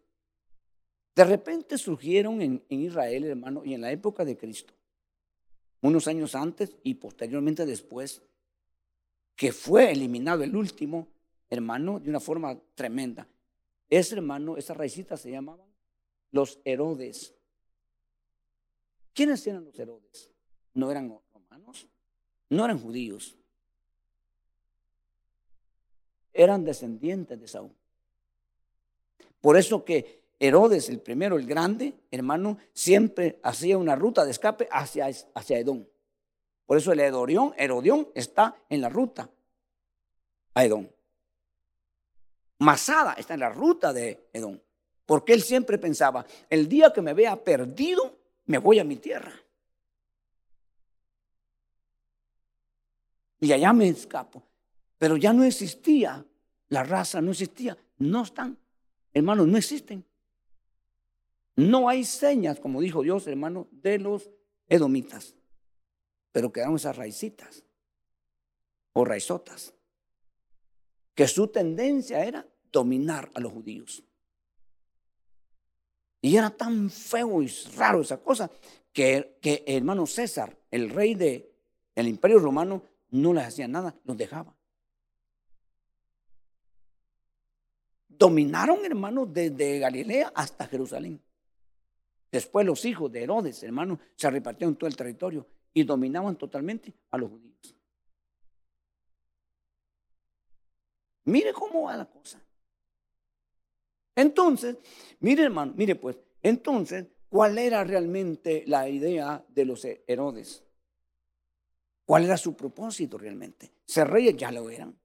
de 1.14 1.24
repente 1.24 1.76
surgieron 1.76 2.40
en, 2.40 2.64
en 2.68 2.80
Israel, 2.80 3.24
hermano, 3.24 3.64
y 3.64 3.74
en 3.74 3.82
la 3.82 3.92
época 3.92 4.24
de 4.24 4.36
Cristo, 4.36 4.74
unos 5.80 6.08
años 6.08 6.34
antes 6.34 6.76
y 6.82 6.94
posteriormente 6.94 7.66
después, 7.66 8.22
que 9.34 9.52
fue 9.52 9.92
eliminado 9.92 10.42
el 10.42 10.56
último, 10.56 11.08
hermano, 11.50 12.00
de 12.00 12.10
una 12.10 12.20
forma 12.20 12.58
tremenda. 12.74 13.28
Ese 13.88 14.14
hermano, 14.16 14.56
esas 14.56 14.76
raicitas 14.76 15.20
se 15.20 15.30
llamaban 15.30 15.68
los 16.32 16.58
Herodes. 16.64 17.34
¿Quiénes 19.12 19.46
eran 19.46 19.64
los 19.64 19.78
Herodes? 19.78 20.30
No 20.74 20.90
eran 20.90 21.18
romanos, 21.32 21.86
no 22.50 22.64
eran 22.64 22.78
judíos, 22.78 23.36
eran 26.32 26.64
descendientes 26.64 27.40
de 27.40 27.48
Saúl. 27.48 27.72
Por 29.40 29.56
eso 29.56 29.84
que 29.84 30.25
Herodes, 30.38 30.88
el 30.88 31.00
primero, 31.00 31.38
el 31.38 31.46
grande, 31.46 31.94
hermano, 32.10 32.58
siempre 32.72 33.40
hacía 33.42 33.78
una 33.78 33.96
ruta 33.96 34.24
de 34.24 34.30
escape 34.30 34.68
hacia, 34.70 35.06
hacia 35.34 35.58
Edom. 35.58 35.84
Por 36.66 36.76
eso 36.76 36.92
el 36.92 37.00
Edorión, 37.00 37.54
Herodión 37.56 38.08
está 38.14 38.56
en 38.68 38.80
la 38.80 38.88
ruta 38.88 39.30
a 40.54 40.64
Edom. 40.64 40.88
Masada 42.58 43.14
está 43.14 43.34
en 43.34 43.40
la 43.40 43.50
ruta 43.50 43.92
de 43.92 44.28
Edom. 44.32 44.58
Porque 45.06 45.32
él 45.32 45.42
siempre 45.42 45.78
pensaba, 45.78 46.26
el 46.50 46.68
día 46.68 46.92
que 46.92 47.00
me 47.00 47.14
vea 47.14 47.36
perdido, 47.36 48.18
me 48.46 48.58
voy 48.58 48.78
a 48.78 48.84
mi 48.84 48.96
tierra. 48.96 49.32
Y 53.40 53.52
allá 53.52 53.72
me 53.72 53.88
escapo. 53.88 54.42
Pero 54.98 55.16
ya 55.16 55.32
no 55.32 55.44
existía, 55.44 56.24
la 56.68 56.82
raza 56.82 57.20
no 57.20 57.30
existía. 57.30 57.76
No 57.98 58.22
están, 58.22 58.58
hermanos, 59.14 59.46
no 59.46 59.56
existen. 59.56 60.04
No 61.56 61.88
hay 61.88 62.04
señas, 62.04 62.60
como 62.60 62.82
dijo 62.82 63.02
Dios, 63.02 63.26
hermano, 63.26 63.66
de 63.72 63.98
los 63.98 64.30
edomitas. 64.68 65.34
Pero 66.30 66.52
quedaron 66.52 66.76
esas 66.76 66.96
raicitas 66.96 67.64
o 68.92 69.04
raizotas. 69.04 69.72
Que 71.14 71.26
su 71.26 71.48
tendencia 71.48 72.22
era 72.22 72.46
dominar 72.70 73.30
a 73.34 73.40
los 73.40 73.52
judíos. 73.52 74.04
Y 76.20 76.36
era 76.36 76.50
tan 76.50 76.90
feo 76.90 77.40
y 77.40 77.48
raro 77.74 78.02
esa 78.02 78.18
cosa 78.18 78.50
que, 78.92 79.38
que 79.40 79.64
hermano 79.66 80.06
César, 80.06 80.58
el 80.70 80.90
rey 80.90 81.14
del 81.14 81.48
el 81.94 82.08
imperio 82.08 82.38
romano, 82.38 82.82
no 83.10 83.32
les 83.32 83.44
hacía 83.44 83.66
nada, 83.66 83.94
los 84.04 84.16
dejaba. 84.16 84.54
Dominaron, 88.08 88.84
hermanos, 88.84 89.32
desde 89.32 89.78
Galilea 89.78 90.32
hasta 90.34 90.66
Jerusalén. 90.66 91.22
Después 92.30 92.66
los 92.66 92.84
hijos 92.84 93.10
de 93.12 93.22
Herodes, 93.22 93.62
hermanos, 93.62 93.98
se 94.14 94.30
repartieron 94.30 94.76
todo 94.76 94.88
el 94.88 94.96
territorio 94.96 95.46
y 95.72 95.84
dominaban 95.84 96.36
totalmente 96.36 96.92
a 97.10 97.18
los 97.18 97.30
judíos. 97.30 97.76
Mire 101.24 101.52
cómo 101.52 101.82
va 101.82 101.96
la 101.96 102.06
cosa. 102.06 102.40
Entonces, 104.14 104.76
mire 105.20 105.44
hermano, 105.44 105.74
mire 105.76 105.94
pues, 105.96 106.16
entonces, 106.42 107.06
¿cuál 107.28 107.58
era 107.58 107.84
realmente 107.84 108.64
la 108.66 108.88
idea 108.88 109.44
de 109.48 109.64
los 109.64 109.84
Herodes? 109.84 110.64
¿Cuál 112.04 112.24
era 112.24 112.36
su 112.36 112.56
propósito 112.56 113.18
realmente? 113.18 113.72
Ser 113.84 114.08
reyes 114.08 114.36
ya 114.36 114.52
lo 114.52 114.70
eran. 114.70 114.96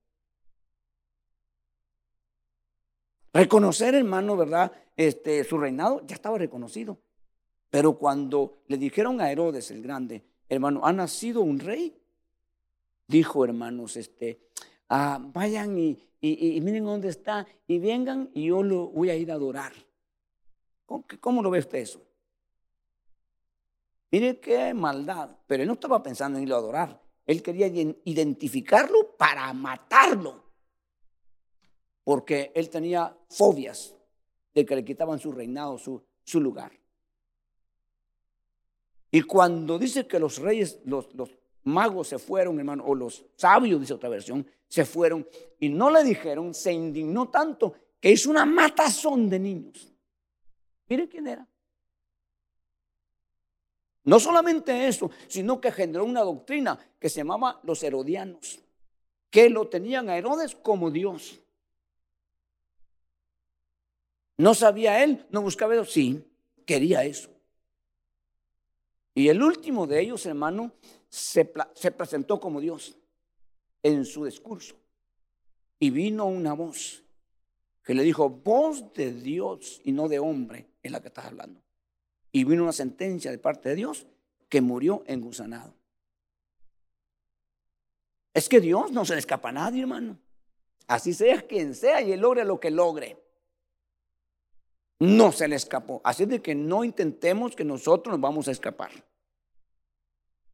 Reconocer, 3.34 3.96
hermano, 3.96 4.38
¿verdad? 4.38 4.72
Este, 4.96 5.44
su 5.44 5.58
reinado 5.58 6.06
ya 6.06 6.16
estaba 6.16 6.38
reconocido. 6.38 7.00
Pero 7.72 7.98
cuando 7.98 8.60
le 8.68 8.78
dijeron 8.78 9.22
a 9.22 9.32
Herodes 9.32 9.72
el 9.72 9.82
Grande, 9.82 10.24
hermano, 10.50 10.82
ha 10.84 10.92
nacido 10.92 11.42
un 11.42 11.58
rey, 11.58 11.98
dijo, 13.08 13.46
hermanos, 13.46 13.96
este, 13.96 14.42
ah, 14.90 15.20
vayan 15.34 15.80
y, 15.80 15.98
miren 16.22 16.84
dónde 16.84 17.08
está 17.08 17.48
y 17.66 17.80
vengan 17.80 18.30
y 18.34 18.48
yo 18.48 18.62
lo 18.62 18.90
voy 18.90 19.10
a 19.10 19.16
ir 19.16 19.32
a 19.32 19.36
adorar. 19.36 19.72
¿Cómo, 20.86 21.42
lo 21.42 21.50
ve 21.50 21.60
usted 21.60 21.78
eso? 21.80 22.06
Mire 24.12 24.42
qué 24.42 24.74
maldad, 24.74 25.38
pero 25.48 25.64
él 25.64 25.68
no 25.68 25.76
estaba 25.76 26.04
pensando 26.04 26.38
en 26.38 26.44
irlo 26.44 26.56
a 26.56 26.60
adorar. 26.60 27.02
Él 27.26 27.42
quería 27.42 27.68
identificarlo 27.68 29.16
para 29.16 29.54
matarlo. 29.54 30.44
Porque 32.04 32.52
él 32.54 32.70
tenía 32.70 33.16
fobias 33.30 33.96
de 34.54 34.66
que 34.66 34.76
le 34.76 34.84
quitaban 34.84 35.20
su 35.20 35.32
reinado, 35.32 35.78
su 35.78 36.40
lugar. 36.42 36.81
Y 39.12 39.22
cuando 39.24 39.78
dice 39.78 40.08
que 40.08 40.20
los 40.20 40.38
reyes, 40.38 40.80
los, 40.86 41.08
magos 41.64 42.08
se 42.08 42.18
fueron, 42.18 42.58
hermano, 42.58 42.86
o 42.86 42.96
los 42.96 43.26
sabios, 43.36 43.82
dice 43.82 43.94
otra 43.94 44.10
versión, 44.10 44.48
se 44.68 44.86
fueron 44.86 45.28
y 45.60 45.68
no 45.68 45.92
le 45.92 46.04
dijeron, 46.04 46.54
se 46.54 46.72
indignó 46.72 47.30
tanto 47.30 47.74
que 48.00 48.12
hizo 48.12 48.30
una 48.30 48.46
matazón 48.46 49.30
de 49.30 49.40
niños. 49.40 49.94
Mire 50.88 51.10
quién 51.10 51.28
era. 51.28 51.46
No 54.04 54.20
solamente 54.20 54.88
eso, 54.88 55.12
sino 55.28 55.62
que 55.62 55.72
generó 55.72 56.06
una 56.06 56.22
doctrina 56.22 56.80
que 56.98 57.10
se 57.10 57.18
llamaba 57.18 57.60
los 57.64 57.84
herodianos, 57.84 58.60
que 59.30 59.50
lo 59.50 59.68
tenían 59.68 60.10
a 60.10 60.18
Herodes 60.18 60.56
como 60.56 60.90
Dios. 60.90 61.40
¿No 64.38 64.56
sabía 64.56 65.04
él? 65.04 65.24
¿No 65.30 65.42
buscaba 65.42 65.76
eso? 65.76 65.86
Sí, 65.86 66.26
quería 66.66 67.04
eso. 67.04 67.31
Y 69.14 69.28
el 69.28 69.42
último 69.42 69.88
de 69.88 70.02
ellos, 70.02 70.26
hermano, 70.26 70.72
se, 71.10 71.52
se 71.74 71.92
presentó 71.92 72.40
como 72.40 72.62
Dios 72.62 72.98
en 73.84 74.06
su 74.06 74.26
discurso. 74.26 74.76
Y 75.80 75.90
vino 75.90 76.26
una 76.26 76.54
voz 76.54 77.04
que 77.84 77.94
le 77.94 78.04
dijo, 78.04 78.30
voz 78.30 78.94
de 78.94 79.12
Dios 79.14 79.82
y 79.84 79.92
no 79.92 80.08
de 80.08 80.20
hombre 80.20 80.68
es 80.84 80.92
la 80.92 81.02
que 81.02 81.08
estás 81.08 81.26
hablando. 81.26 81.62
Y 82.32 82.44
vino 82.44 82.64
una 82.64 82.72
sentencia 82.72 83.32
de 83.32 83.38
parte 83.38 83.70
de 83.70 83.76
Dios 83.76 84.06
que 84.48 84.62
murió 84.62 85.04
engusanado. 85.08 85.74
Es 88.34 88.48
que 88.48 88.62
Dios 88.62 88.92
no 88.92 89.04
se 89.04 89.14
le 89.14 89.20
escapa 89.20 89.50
a 89.50 89.54
nadie, 89.54 89.82
hermano. 89.82 90.18
Así 90.88 91.14
sea 91.14 91.42
quien 91.42 91.76
sea 91.76 92.02
y 92.02 92.12
él 92.12 92.22
logre 92.22 92.46
lo 92.46 92.60
que 92.60 92.72
logre. 92.72 93.18
No 95.02 95.32
se 95.32 95.48
le 95.48 95.56
escapó. 95.56 96.00
Así 96.04 96.26
de 96.26 96.44
que 96.44 96.54
no 96.54 96.84
intentemos 96.84 97.56
que 97.56 97.64
nosotros 97.64 98.12
nos 98.12 98.22
vamos 98.22 98.48
a 98.48 98.52
escapar. 98.52 98.92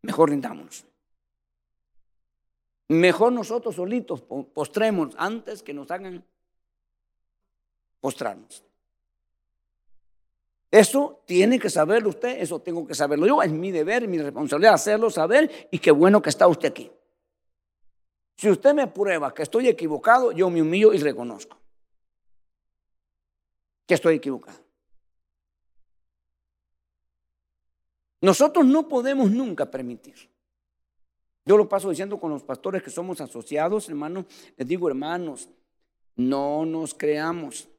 Mejor 0.04 0.30
rindámonos. 0.30 0.86
Mejor 2.88 3.34
nosotros 3.34 3.76
solitos 3.76 4.22
postremos 4.22 5.14
antes 5.18 5.62
que 5.62 5.74
nos 5.74 5.92
hagan 5.92 6.24
postrarnos. 8.00 8.64
Eso 10.72 11.22
tiene 11.26 11.60
que 11.60 11.70
saberlo 11.70 12.08
usted, 12.08 12.42
eso 12.42 12.62
tengo 12.62 12.88
que 12.88 12.96
saberlo 12.96 13.28
yo, 13.28 13.44
es 13.44 13.52
mi 13.52 13.72
deber, 13.72 14.08
mi 14.08 14.18
responsabilidad 14.18 14.76
hacerlo 14.76 15.10
saber 15.10 15.68
y 15.72 15.80
qué 15.80 15.92
bueno 15.92 16.22
que 16.22 16.30
está 16.30 16.48
usted 16.48 16.70
aquí. 16.70 16.90
Si 18.38 18.50
usted 18.50 18.74
me 18.74 18.88
prueba 18.88 19.34
que 19.34 19.44
estoy 19.44 19.68
equivocado, 19.68 20.32
yo 20.32 20.50
me 20.50 20.62
humillo 20.62 20.94
y 20.94 21.00
reconozco 21.00 21.58
que 23.88 23.96
estoy 23.96 24.16
equivocado. 24.16 24.60
Nosotros 28.22 28.66
no 28.66 28.88
podemos 28.88 29.32
nunca 29.32 29.72
permitir 29.72 30.30
yo 31.48 31.56
lo 31.56 31.70
paso 31.70 31.90
diciendo 31.90 32.20
con 32.20 32.30
los 32.30 32.44
pastores 32.44 32.84
que 32.84 32.90
somos 32.90 33.22
asociados, 33.22 33.88
hermanos. 33.88 34.26
Les 34.58 34.68
digo, 34.68 34.90
hermanos, 34.90 35.50
no 36.18 36.66
nos 36.66 36.94
creamos. 36.94 37.70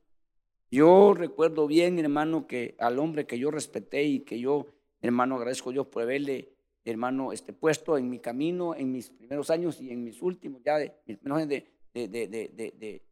Yo 0.70 1.12
recuerdo 1.12 1.66
bien, 1.66 1.98
hermano, 1.98 2.46
que 2.46 2.76
al 2.78 2.98
hombre 2.98 3.26
que 3.26 3.38
yo 3.38 3.50
respeté 3.50 4.04
y 4.04 4.20
que 4.20 4.40
yo, 4.40 4.68
hermano, 5.02 5.36
agradezco 5.36 5.68
a 5.68 5.72
Dios 5.74 5.86
por 5.86 6.02
haberle, 6.02 6.54
hermano, 6.86 7.30
este, 7.30 7.52
puesto 7.52 7.98
en 7.98 8.08
mi 8.08 8.20
camino 8.20 8.74
en 8.74 8.90
mis 8.90 9.10
primeros 9.10 9.50
años 9.50 9.82
y 9.82 9.90
en 9.90 10.02
mis 10.02 10.22
últimos, 10.22 10.62
ya 10.64 10.78
de 10.78 10.94
mis 11.04 11.18
primeros 11.18 11.42
años 11.42 11.62
de, 11.92 13.02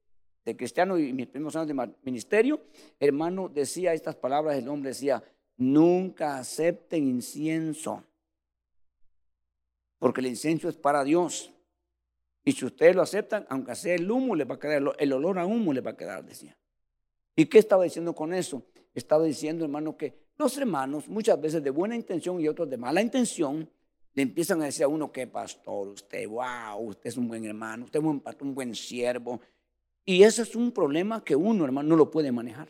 de 0.46 0.56
cristiano 0.56 0.98
y 0.98 1.12
mis 1.12 1.26
primeros 1.26 1.54
años 1.56 1.68
de 1.68 1.94
ministerio, 2.02 2.62
hermano, 2.98 3.50
decía 3.50 3.92
estas 3.92 4.16
palabras, 4.16 4.56
el 4.56 4.68
hombre 4.68 4.90
decía, 4.90 5.22
nunca 5.58 6.38
acepten 6.38 7.06
incienso 7.06 8.02
porque 9.98 10.20
el 10.20 10.28
incienso 10.28 10.68
es 10.68 10.76
para 10.76 11.04
Dios. 11.04 11.52
Y 12.44 12.52
si 12.52 12.64
ustedes 12.64 12.94
lo 12.94 13.02
aceptan, 13.02 13.46
aunque 13.48 13.74
sea 13.74 13.94
el 13.94 14.10
humo, 14.10 14.36
le 14.36 14.44
va 14.44 14.56
a 14.56 14.58
quedar, 14.58 14.82
el 14.98 15.12
olor 15.12 15.38
a 15.38 15.46
humo 15.46 15.72
le 15.72 15.80
va 15.80 15.92
a 15.92 15.96
quedar, 15.96 16.24
decía. 16.24 16.56
¿Y 17.34 17.46
qué 17.46 17.58
estaba 17.58 17.84
diciendo 17.84 18.14
con 18.14 18.32
eso? 18.32 18.62
Estaba 18.94 19.24
diciendo, 19.24 19.64
hermano, 19.64 19.96
que 19.96 20.14
los 20.38 20.56
hermanos, 20.56 21.08
muchas 21.08 21.40
veces 21.40 21.62
de 21.62 21.70
buena 21.70 21.96
intención 21.96 22.40
y 22.40 22.46
otros 22.46 22.70
de 22.70 22.76
mala 22.76 23.02
intención, 23.02 23.68
le 24.14 24.22
empiezan 24.22 24.62
a 24.62 24.66
decir 24.66 24.84
a 24.84 24.88
uno 24.88 25.10
que 25.10 25.26
pastor, 25.26 25.88
usted, 25.88 26.26
wow, 26.28 26.78
usted 26.78 27.08
es 27.08 27.16
un 27.16 27.28
buen 27.28 27.44
hermano, 27.44 27.84
usted 27.84 27.98
es 27.98 28.06
un, 28.06 28.22
un 28.40 28.54
buen 28.54 28.74
siervo. 28.74 29.40
Y 30.08 30.22
ese 30.22 30.42
es 30.42 30.54
un 30.54 30.70
problema 30.70 31.22
que 31.24 31.34
uno, 31.34 31.64
hermano, 31.64 31.88
no 31.88 31.96
lo 31.96 32.10
puede 32.10 32.30
manejar. 32.30 32.68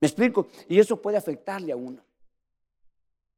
¿Me 0.00 0.06
explico? 0.06 0.48
Y 0.68 0.78
eso 0.78 1.00
puede 1.00 1.16
afectarle 1.16 1.72
a 1.72 1.76
uno. 1.76 2.04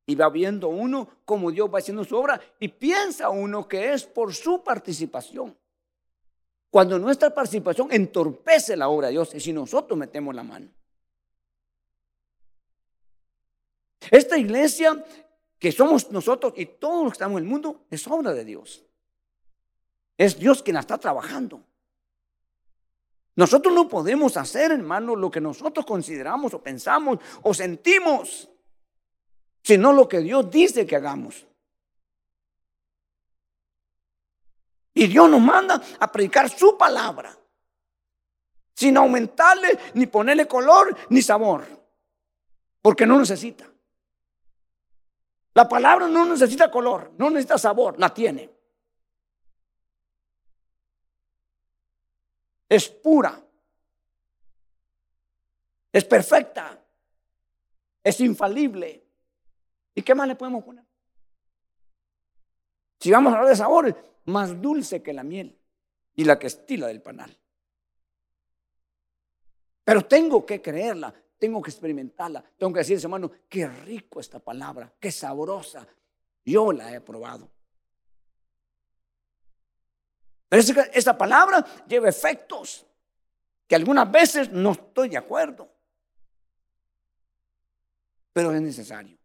Y 0.06 0.16
va 0.16 0.28
viendo 0.28 0.68
uno 0.68 1.08
cómo 1.24 1.52
Dios 1.52 1.72
va 1.72 1.78
haciendo 1.78 2.02
su 2.04 2.16
obra 2.16 2.40
y 2.58 2.66
piensa 2.66 3.30
uno 3.30 3.68
que 3.68 3.92
es 3.92 4.04
por 4.04 4.34
su 4.34 4.62
participación. 4.64 5.56
Cuando 6.68 6.98
nuestra 6.98 7.32
participación 7.32 7.92
entorpece 7.92 8.76
la 8.76 8.88
obra 8.88 9.06
de 9.06 9.12
Dios 9.12 9.32
y 9.34 9.40
si 9.40 9.52
nosotros 9.52 9.96
metemos 9.96 10.34
la 10.34 10.42
mano. 10.42 10.68
Esta 14.10 14.36
iglesia 14.36 15.04
que 15.60 15.70
somos 15.70 16.10
nosotros 16.10 16.54
y 16.56 16.66
todos 16.66 17.04
los 17.04 17.12
que 17.12 17.16
estamos 17.16 17.38
en 17.38 17.44
el 17.44 17.50
mundo 17.50 17.84
es 17.88 18.04
obra 18.08 18.32
de 18.32 18.44
Dios. 18.44 18.84
Es 20.20 20.38
Dios 20.38 20.62
quien 20.62 20.74
la 20.74 20.80
está 20.80 20.98
trabajando. 20.98 21.62
Nosotros 23.36 23.72
no 23.72 23.88
podemos 23.88 24.36
hacer, 24.36 24.70
hermano, 24.70 25.16
lo 25.16 25.30
que 25.30 25.40
nosotros 25.40 25.86
consideramos 25.86 26.52
o 26.52 26.62
pensamos 26.62 27.20
o 27.40 27.54
sentimos, 27.54 28.46
sino 29.62 29.94
lo 29.94 30.06
que 30.06 30.18
Dios 30.18 30.50
dice 30.50 30.86
que 30.86 30.96
hagamos. 30.96 31.46
Y 34.92 35.06
Dios 35.06 35.30
nos 35.30 35.40
manda 35.40 35.80
a 35.98 36.12
predicar 36.12 36.50
su 36.50 36.76
palabra, 36.76 37.34
sin 38.74 38.98
aumentarle 38.98 39.78
ni 39.94 40.04
ponerle 40.04 40.46
color 40.46 40.94
ni 41.08 41.22
sabor, 41.22 41.64
porque 42.82 43.06
no 43.06 43.18
necesita. 43.18 43.66
La 45.54 45.66
palabra 45.66 46.08
no 46.08 46.26
necesita 46.26 46.70
color, 46.70 47.10
no 47.16 47.30
necesita 47.30 47.56
sabor, 47.56 47.98
la 47.98 48.12
tiene. 48.12 48.59
Es 52.70 52.88
pura, 52.88 53.44
es 55.92 56.04
perfecta, 56.04 56.80
es 58.02 58.20
infalible. 58.20 59.04
¿Y 59.92 60.02
qué 60.02 60.14
más 60.14 60.28
le 60.28 60.36
podemos 60.36 60.62
poner? 60.62 60.84
Si 63.00 63.10
vamos 63.10 63.32
a 63.32 63.36
hablar 63.36 63.50
de 63.50 63.56
sabores, 63.56 63.94
más 64.26 64.62
dulce 64.62 65.02
que 65.02 65.12
la 65.12 65.24
miel 65.24 65.58
y 66.14 66.24
la 66.24 66.38
que 66.38 66.46
estila 66.46 66.86
del 66.86 67.02
panal. 67.02 67.36
Pero 69.82 70.06
tengo 70.06 70.46
que 70.46 70.62
creerla, 70.62 71.12
tengo 71.38 71.60
que 71.60 71.70
experimentarla, 71.70 72.44
tengo 72.56 72.72
que 72.72 72.80
decir, 72.80 73.00
hermano, 73.02 73.32
qué 73.48 73.66
rico 73.66 74.20
esta 74.20 74.38
palabra, 74.38 74.94
qué 75.00 75.10
sabrosa. 75.10 75.84
Yo 76.44 76.70
la 76.70 76.94
he 76.94 77.00
probado. 77.00 77.50
Pero 80.50 80.82
esta 80.92 81.16
palabra 81.16 81.64
lleva 81.86 82.08
efectos 82.08 82.84
que 83.68 83.76
algunas 83.76 84.10
veces 84.10 84.50
no 84.50 84.72
estoy 84.72 85.08
de 85.08 85.16
acuerdo, 85.16 85.72
pero 88.32 88.52
es 88.52 88.60
necesario. 88.60 89.16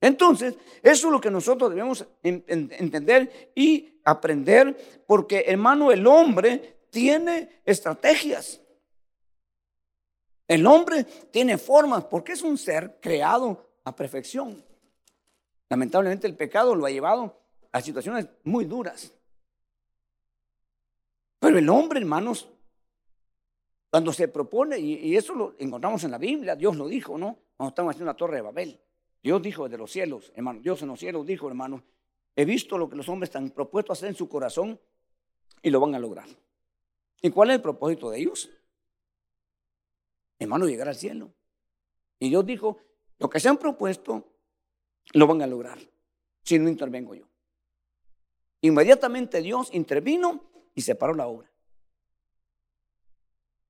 Entonces, 0.00 0.54
eso 0.82 1.06
es 1.06 1.12
lo 1.12 1.20
que 1.20 1.30
nosotros 1.30 1.68
debemos 1.68 2.06
entender 2.22 3.52
y 3.54 4.00
aprender, 4.02 5.04
porque 5.06 5.44
hermano, 5.46 5.92
el 5.92 6.06
hombre 6.06 6.86
tiene 6.88 7.60
estrategias. 7.66 8.62
El 10.48 10.66
hombre 10.66 11.04
tiene 11.04 11.58
formas, 11.58 12.04
porque 12.04 12.32
es 12.32 12.40
un 12.40 12.56
ser 12.56 12.98
creado 12.98 13.74
a 13.84 13.94
perfección. 13.94 14.64
Lamentablemente 15.68 16.26
el 16.26 16.34
pecado 16.34 16.74
lo 16.74 16.86
ha 16.86 16.90
llevado 16.90 17.41
a 17.72 17.80
situaciones 17.80 18.28
muy 18.44 18.66
duras. 18.66 19.12
Pero 21.38 21.58
el 21.58 21.68
hombre, 21.68 21.98
hermanos, 21.98 22.48
cuando 23.90 24.12
se 24.12 24.28
propone, 24.28 24.78
y, 24.78 25.16
eso 25.16 25.34
lo 25.34 25.56
encontramos 25.58 26.04
en 26.04 26.12
la 26.12 26.18
Biblia, 26.18 26.54
Dios 26.54 26.76
lo 26.76 26.86
dijo, 26.86 27.18
¿no? 27.18 27.38
Cuando 27.56 27.70
estamos 27.70 27.90
haciendo 27.90 28.12
la 28.12 28.16
torre 28.16 28.36
de 28.36 28.42
Babel. 28.42 28.80
Dios 29.22 29.42
dijo 29.42 29.64
desde 29.64 29.78
los 29.78 29.90
cielos, 29.90 30.32
hermano, 30.34 30.60
Dios 30.60 30.82
en 30.82 30.88
los 30.88 31.00
cielos 31.00 31.26
dijo, 31.26 31.48
hermano, 31.48 31.82
he 32.34 32.44
visto 32.44 32.76
lo 32.76 32.88
que 32.88 32.96
los 32.96 33.08
hombres 33.08 33.28
están 33.28 33.50
propuestos 33.50 33.90
a 33.90 33.94
hacer 33.98 34.08
en 34.08 34.14
su 34.14 34.28
corazón 34.28 34.80
y 35.62 35.70
lo 35.70 35.80
van 35.80 35.94
a 35.94 35.98
lograr. 35.98 36.28
¿Y 37.20 37.30
cuál 37.30 37.50
es 37.50 37.56
el 37.56 37.62
propósito 37.62 38.10
de 38.10 38.18
ellos? 38.18 38.50
Hermano, 40.38 40.66
llegar 40.66 40.88
al 40.88 40.96
cielo. 40.96 41.32
Y 42.18 42.30
Dios 42.30 42.44
dijo, 42.44 42.78
lo 43.18 43.30
que 43.30 43.38
se 43.38 43.48
han 43.48 43.58
propuesto, 43.58 44.26
lo 45.12 45.26
van 45.26 45.42
a 45.42 45.46
lograr, 45.46 45.78
si 46.42 46.58
no 46.58 46.68
intervengo 46.68 47.14
yo. 47.14 47.31
Inmediatamente 48.62 49.42
Dios 49.42 49.68
intervino 49.72 50.40
y 50.74 50.82
separó 50.82 51.14
la 51.14 51.26
obra. 51.26 51.50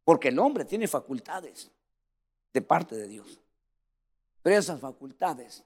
Porque 0.04 0.28
el 0.28 0.38
hombre 0.38 0.64
tiene 0.64 0.86
facultades 0.86 1.70
de 2.52 2.62
parte 2.62 2.96
de 2.96 3.08
Dios. 3.08 3.40
Pero 4.42 4.56
esas 4.56 4.80
facultades 4.80 5.64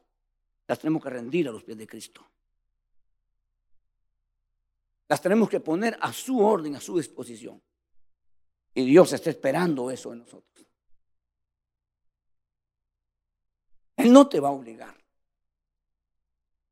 las 0.67 0.79
tenemos 0.79 1.03
que 1.03 1.11
rendir 1.11 1.49
a 1.49 1.53
los 1.53 1.65
pies 1.65 1.77
de 1.77 1.87
Cristo. 1.87 2.25
Las 5.09 5.21
tenemos 5.21 5.49
que 5.49 5.61
poner 5.61 5.99
a 6.01 6.13
su 6.13 6.41
orden, 6.41 6.77
a 6.77 6.81
su 6.81 6.97
disposición. 6.97 7.61
Y 8.75 8.85
Dios 8.85 9.13
está 9.13 9.31
esperando 9.31 9.91
eso 9.91 10.13
en 10.13 10.21
nosotros. 10.21 10.67
Él 13.97 14.13
no 14.13 14.29
te 14.29 14.39
va 14.39 14.49
a 14.49 14.53
obligar. 14.53 14.97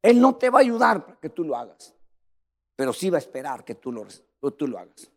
Él 0.02 0.20
no 0.20 0.36
te 0.36 0.50
va 0.50 0.58
a 0.58 0.62
ayudar 0.62 1.04
para 1.04 1.18
que 1.18 1.30
tú 1.30 1.42
lo 1.42 1.56
hagas. 1.56 1.94
Pero 2.76 2.92
sí 2.92 3.10
va 3.10 3.18
a 3.18 3.20
esperar 3.20 3.64
que 3.64 3.74
tú 3.74 3.92
lo, 3.92 4.06
tú 4.52 4.66
lo 4.66 4.78
hagas. 4.78 5.10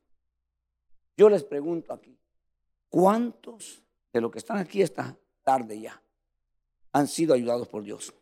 Yo 1.16 1.30
les 1.30 1.44
pregunto 1.44 1.94
aquí, 1.94 2.18
¿cuántos 2.90 3.82
de 4.14 4.22
los 4.22 4.32
que 4.32 4.40
están 4.40 4.58
aquí 4.58 4.82
esta 4.82 5.18
tarde 5.44 5.80
ya 5.80 6.02
han 6.92 7.08
sido 7.08 7.34
ayudados 7.34 7.68
por 7.68 7.84
Dios. 7.84 8.14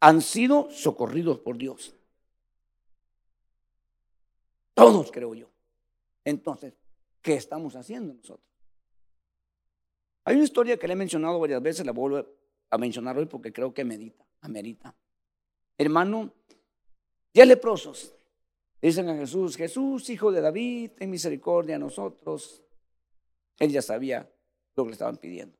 Han 0.00 0.20
sido 0.20 0.70
socorridos 0.70 1.38
por 1.40 1.56
Dios. 1.56 1.94
Todos, 4.74 5.10
creo 5.10 5.34
yo. 5.34 5.48
Entonces, 6.24 6.74
¿qué 7.20 7.34
estamos 7.34 7.74
haciendo 7.76 8.14
nosotros? 8.14 8.46
Hay 10.24 10.36
una 10.36 10.44
historia 10.44 10.76
que 10.76 10.86
le 10.86 10.92
he 10.92 10.96
mencionado 10.96 11.40
varias 11.40 11.60
veces, 11.60 11.84
la 11.84 11.92
vuelvo 11.92 12.24
a 12.70 12.78
mencionar 12.78 13.18
hoy 13.18 13.26
porque 13.26 13.52
creo 13.52 13.74
que 13.74 13.84
medita, 13.84 14.24
amerita. 14.40 14.94
Hermano, 15.76 16.32
ya 17.34 17.44
leprosos 17.44 18.14
dicen 18.80 19.08
a 19.08 19.16
Jesús, 19.16 19.56
Jesús, 19.56 20.10
hijo 20.10 20.32
de 20.32 20.40
David, 20.40 20.90
ten 20.98 21.08
misericordia 21.08 21.76
a 21.76 21.78
nosotros. 21.78 22.62
Él 23.58 23.70
ya 23.70 23.80
sabía 23.80 24.28
lo 24.74 24.82
que 24.82 24.88
le 24.88 24.92
estaban 24.94 25.16
pidiendo. 25.16 25.56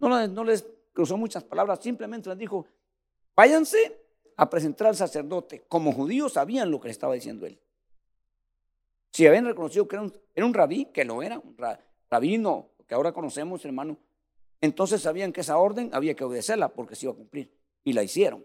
No, 0.00 0.44
les 0.44 0.64
cruzó 0.92 1.16
muchas 1.16 1.44
palabras, 1.44 1.80
simplemente 1.82 2.28
les 2.30 2.38
dijo, 2.38 2.66
váyanse 3.36 4.00
a 4.36 4.48
presentar 4.48 4.88
al 4.88 4.96
sacerdote. 4.96 5.64
Como 5.68 5.92
judíos 5.92 6.34
sabían 6.34 6.70
lo 6.70 6.80
que 6.80 6.88
le 6.88 6.92
estaba 6.92 7.14
diciendo 7.14 7.44
él. 7.46 7.60
Si 9.12 9.26
habían 9.26 9.44
reconocido 9.44 9.86
que 9.86 9.96
era 10.34 10.46
un, 10.46 10.54
rabí, 10.54 10.86
que 10.86 11.04
lo 11.04 11.22
era, 11.22 11.38
un 11.38 11.56
rabino, 12.10 12.70
que 12.86 12.94
ahora 12.94 13.12
conocemos, 13.12 13.64
hermano, 13.64 13.98
entonces 14.60 15.02
sabían 15.02 15.32
que 15.32 15.40
esa 15.40 15.58
orden 15.58 15.90
había 15.92 16.14
que 16.14 16.24
obedecerla 16.24 16.68
porque 16.68 16.94
se 16.94 17.06
iba 17.06 17.12
a 17.12 17.16
cumplir. 17.16 17.52
Y 17.84 17.92
la 17.92 18.02
hicieron. 18.02 18.44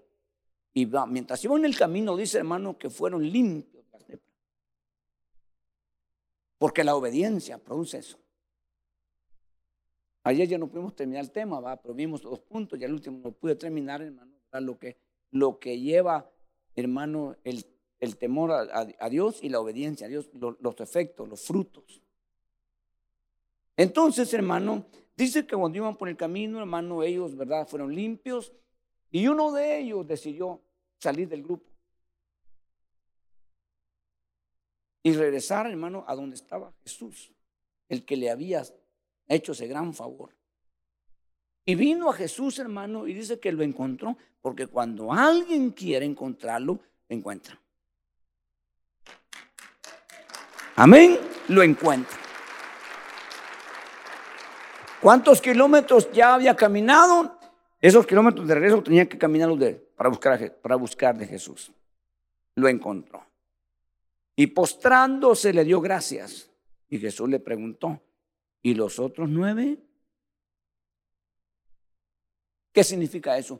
Y 0.74 0.88
mientras 1.08 1.44
iban 1.44 1.60
en 1.60 1.66
el 1.66 1.78
camino, 1.78 2.18
dice 2.18 2.40
hermano, 2.40 2.78
que 2.78 2.90
fueron 2.90 3.30
limpios 3.30 3.86
Porque 6.58 6.84
la 6.84 6.96
obediencia 6.96 7.58
produce 7.58 8.00
eso. 8.00 8.18
Ayer 10.24 10.48
ya 10.48 10.58
no 10.58 10.70
pudimos 10.70 10.96
terminar 10.96 11.26
el 11.26 11.32
tema, 11.32 11.60
¿va? 11.60 11.76
pero 11.76 11.94
vimos 11.94 12.22
dos 12.22 12.40
puntos 12.40 12.80
y 12.80 12.86
al 12.86 12.94
último 12.94 13.20
no 13.22 13.32
pude 13.34 13.56
terminar, 13.56 14.02
hermano, 14.02 14.32
lo 14.54 14.80
que, 14.80 14.98
lo 15.32 15.60
que 15.60 15.80
lleva, 15.80 16.32
hermano, 16.76 17.36
el, 17.44 17.66
el 18.00 18.18
temor 18.18 18.52
a, 18.52 19.10
Dios 19.10 19.44
y 19.44 19.50
la 19.50 19.60
obediencia 19.60 20.08
a 20.08 20.10
Dios, 20.10 20.30
los 20.34 20.80
efectos, 20.80 21.28
los 21.28 21.42
frutos. 21.42 22.02
Entonces, 23.76 24.34
hermano, 24.34 24.86
dice 25.18 25.46
que 25.46 25.58
cuando 25.58 25.78
iban 25.78 25.98
por 25.98 26.08
el 26.08 26.16
camino, 26.16 26.60
hermano, 26.60 27.04
ellos, 27.04 27.36
¿verdad? 27.36 27.68
Fueron 27.68 27.94
limpios 27.94 28.54
y 29.14 29.28
uno 29.28 29.52
de 29.52 29.78
ellos 29.78 30.08
decidió 30.08 30.60
salir 30.98 31.30
del 31.30 31.44
grupo 31.44 31.72
y 35.04 35.14
regresar, 35.14 35.68
hermano, 35.68 36.04
a 36.08 36.16
donde 36.16 36.36
estaba 36.36 36.74
Jesús, 36.82 37.32
el 37.90 38.04
que 38.06 38.18
le 38.18 38.32
había 38.32 38.64
hecho 39.28 39.52
ese 39.52 39.68
gran 39.68 39.94
favor. 39.94 40.36
Y 41.64 41.76
vino 41.76 42.10
a 42.10 42.14
Jesús, 42.14 42.58
hermano, 42.58 43.08
y 43.08 43.14
dice 43.14 43.40
que 43.40 43.52
lo 43.52 43.62
encontró, 43.62 44.18
porque 44.42 44.66
cuando 44.66 45.14
alguien 45.14 45.70
quiere 45.70 46.08
encontrarlo, 46.08 46.80
lo 47.08 47.16
encuentra. 47.16 47.62
Amén, 50.76 51.20
lo 51.50 51.62
encuentra. 51.62 52.18
¿Cuántos 55.00 55.40
kilómetros 55.40 56.12
ya 56.12 56.34
había 56.34 56.56
caminado? 56.56 57.43
Esos 57.84 58.08
kilómetros 58.08 58.48
de 58.48 58.56
regreso 58.56 58.82
tenía 58.82 59.10
que 59.10 59.18
caminarlos 59.18 59.60
de, 59.60 59.74
para, 59.74 60.08
buscar, 60.08 60.56
para 60.62 60.78
buscar 60.78 61.18
de 61.18 61.28
Jesús. 61.28 61.70
Lo 62.56 62.70
encontró. 62.70 63.26
Y 64.38 64.48
postrándose 64.48 65.52
le 65.52 65.66
dio 65.66 65.82
gracias. 65.82 66.50
Y 66.88 66.98
Jesús 66.98 67.28
le 67.28 67.42
preguntó, 67.42 68.02
¿Y 68.62 68.74
los 68.74 69.00
otros 69.00 69.28
nueve? 69.28 69.78
¿Qué 72.72 72.86
significa 72.86 73.38
eso? 73.38 73.60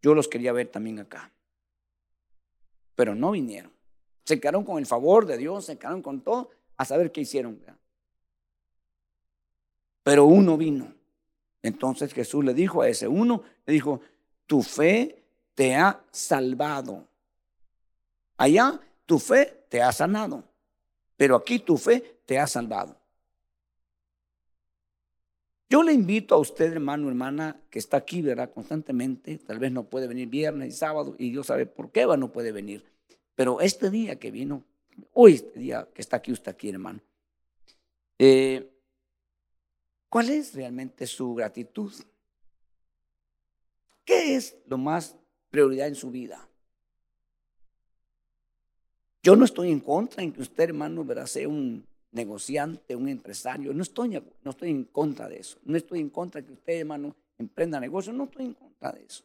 Yo 0.00 0.14
los 0.14 0.28
quería 0.28 0.52
ver 0.52 0.68
también 0.68 1.00
acá. 1.00 1.32
Pero 2.94 3.16
no 3.16 3.32
vinieron. 3.32 3.72
Se 4.24 4.38
quedaron 4.38 4.62
con 4.62 4.78
el 4.78 4.86
favor 4.86 5.26
de 5.26 5.36
Dios, 5.36 5.64
se 5.64 5.76
quedaron 5.78 6.00
con 6.00 6.20
todo, 6.20 6.50
a 6.76 6.84
saber 6.84 7.10
qué 7.10 7.22
hicieron. 7.22 7.60
Pero 10.04 10.26
uno 10.26 10.56
vino. 10.56 10.94
Entonces 11.64 12.12
Jesús 12.12 12.44
le 12.44 12.52
dijo 12.52 12.82
a 12.82 12.88
ese 12.88 13.08
uno, 13.08 13.42
le 13.64 13.72
dijo, 13.72 14.02
tu 14.46 14.62
fe 14.62 15.24
te 15.54 15.74
ha 15.74 16.04
salvado. 16.10 17.08
Allá 18.36 18.78
tu 19.06 19.18
fe 19.18 19.64
te 19.70 19.80
ha 19.80 19.90
sanado, 19.90 20.44
pero 21.16 21.36
aquí 21.36 21.58
tu 21.58 21.78
fe 21.78 22.20
te 22.26 22.38
ha 22.38 22.46
salvado. 22.46 22.98
Yo 25.70 25.82
le 25.82 25.94
invito 25.94 26.34
a 26.34 26.38
usted, 26.38 26.70
hermano, 26.70 27.08
hermana, 27.08 27.58
que 27.70 27.78
está 27.78 27.96
aquí, 27.96 28.20
¿verdad? 28.20 28.52
Constantemente, 28.52 29.38
tal 29.38 29.58
vez 29.58 29.72
no 29.72 29.84
puede 29.84 30.06
venir 30.06 30.28
viernes 30.28 30.68
y 30.68 30.76
sábado, 30.76 31.16
y 31.18 31.30
Dios 31.30 31.46
sabe 31.46 31.64
por 31.64 31.90
qué 31.90 32.04
va, 32.04 32.18
no 32.18 32.30
puede 32.30 32.52
venir. 32.52 32.84
Pero 33.34 33.62
este 33.62 33.88
día 33.88 34.16
que 34.16 34.30
vino, 34.30 34.64
hoy 35.14 35.36
este 35.36 35.58
día 35.58 35.88
que 35.94 36.02
está 36.02 36.18
aquí 36.18 36.30
usted 36.30 36.52
aquí, 36.52 36.68
hermano, 36.68 37.00
eh, 38.18 38.70
¿cuál 40.14 40.30
es 40.30 40.54
realmente 40.54 41.08
su 41.08 41.34
gratitud? 41.34 41.92
¿Qué 44.04 44.36
es 44.36 44.56
lo 44.66 44.78
más 44.78 45.16
prioridad 45.50 45.88
en 45.88 45.96
su 45.96 46.08
vida? 46.12 46.48
Yo 49.24 49.34
no 49.34 49.44
estoy 49.44 49.72
en 49.72 49.80
contra 49.80 50.22
en 50.22 50.30
que 50.30 50.42
usted, 50.42 50.68
hermano, 50.68 51.04
¿verdad? 51.04 51.26
sea 51.26 51.48
un 51.48 51.84
negociante, 52.12 52.94
un 52.94 53.08
empresario. 53.08 53.74
No 53.74 53.82
estoy, 53.82 54.22
no 54.44 54.50
estoy 54.52 54.70
en 54.70 54.84
contra 54.84 55.28
de 55.28 55.40
eso. 55.40 55.58
No 55.64 55.76
estoy 55.76 55.98
en 55.98 56.10
contra 56.10 56.40
de 56.40 56.46
que 56.46 56.52
usted, 56.52 56.78
hermano, 56.78 57.16
emprenda 57.36 57.80
negocio. 57.80 58.12
No 58.12 58.22
estoy 58.22 58.44
en 58.44 58.54
contra 58.54 58.92
de 58.92 59.04
eso. 59.04 59.24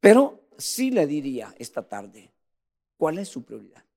Pero 0.00 0.38
sí 0.58 0.90
le 0.90 1.06
diría 1.06 1.54
esta 1.56 1.80
tarde, 1.80 2.30
¿cuál 2.98 3.16
es 3.16 3.30
su 3.30 3.42
prioridad? 3.42 3.87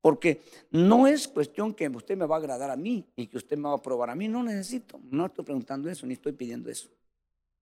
Porque 0.00 0.40
no 0.70 1.06
es 1.06 1.28
cuestión 1.28 1.74
que 1.74 1.88
usted 1.88 2.16
me 2.16 2.26
va 2.26 2.36
a 2.36 2.38
agradar 2.38 2.70
a 2.70 2.76
mí 2.76 3.06
y 3.16 3.26
que 3.26 3.36
usted 3.36 3.56
me 3.58 3.64
va 3.64 3.72
a 3.72 3.76
aprobar 3.76 4.10
a 4.10 4.14
mí. 4.14 4.28
No 4.28 4.42
necesito. 4.42 4.98
No 5.10 5.26
estoy 5.26 5.44
preguntando 5.44 5.90
eso, 5.90 6.06
ni 6.06 6.14
estoy 6.14 6.32
pidiendo 6.32 6.70
eso. 6.70 6.88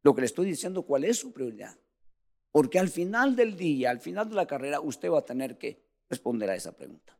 Lo 0.03 0.14
que 0.14 0.20
le 0.20 0.26
estoy 0.26 0.47
diciendo, 0.47 0.82
¿cuál 0.82 1.05
es 1.05 1.18
su 1.18 1.32
prioridad? 1.32 1.76
Porque 2.53 2.78
al 2.78 2.89
final 2.89 3.34
del 3.34 3.57
día, 3.57 3.91
al 3.91 4.01
final 4.01 4.28
de 4.28 4.36
la 4.36 4.47
carrera, 4.47 4.80
usted 4.80 5.11
va 5.11 5.18
a 5.18 5.24
tener 5.24 5.59
que 5.59 5.82
responder 6.09 6.49
a 6.51 6.55
esa 6.55 6.72
pregunta. 6.72 7.18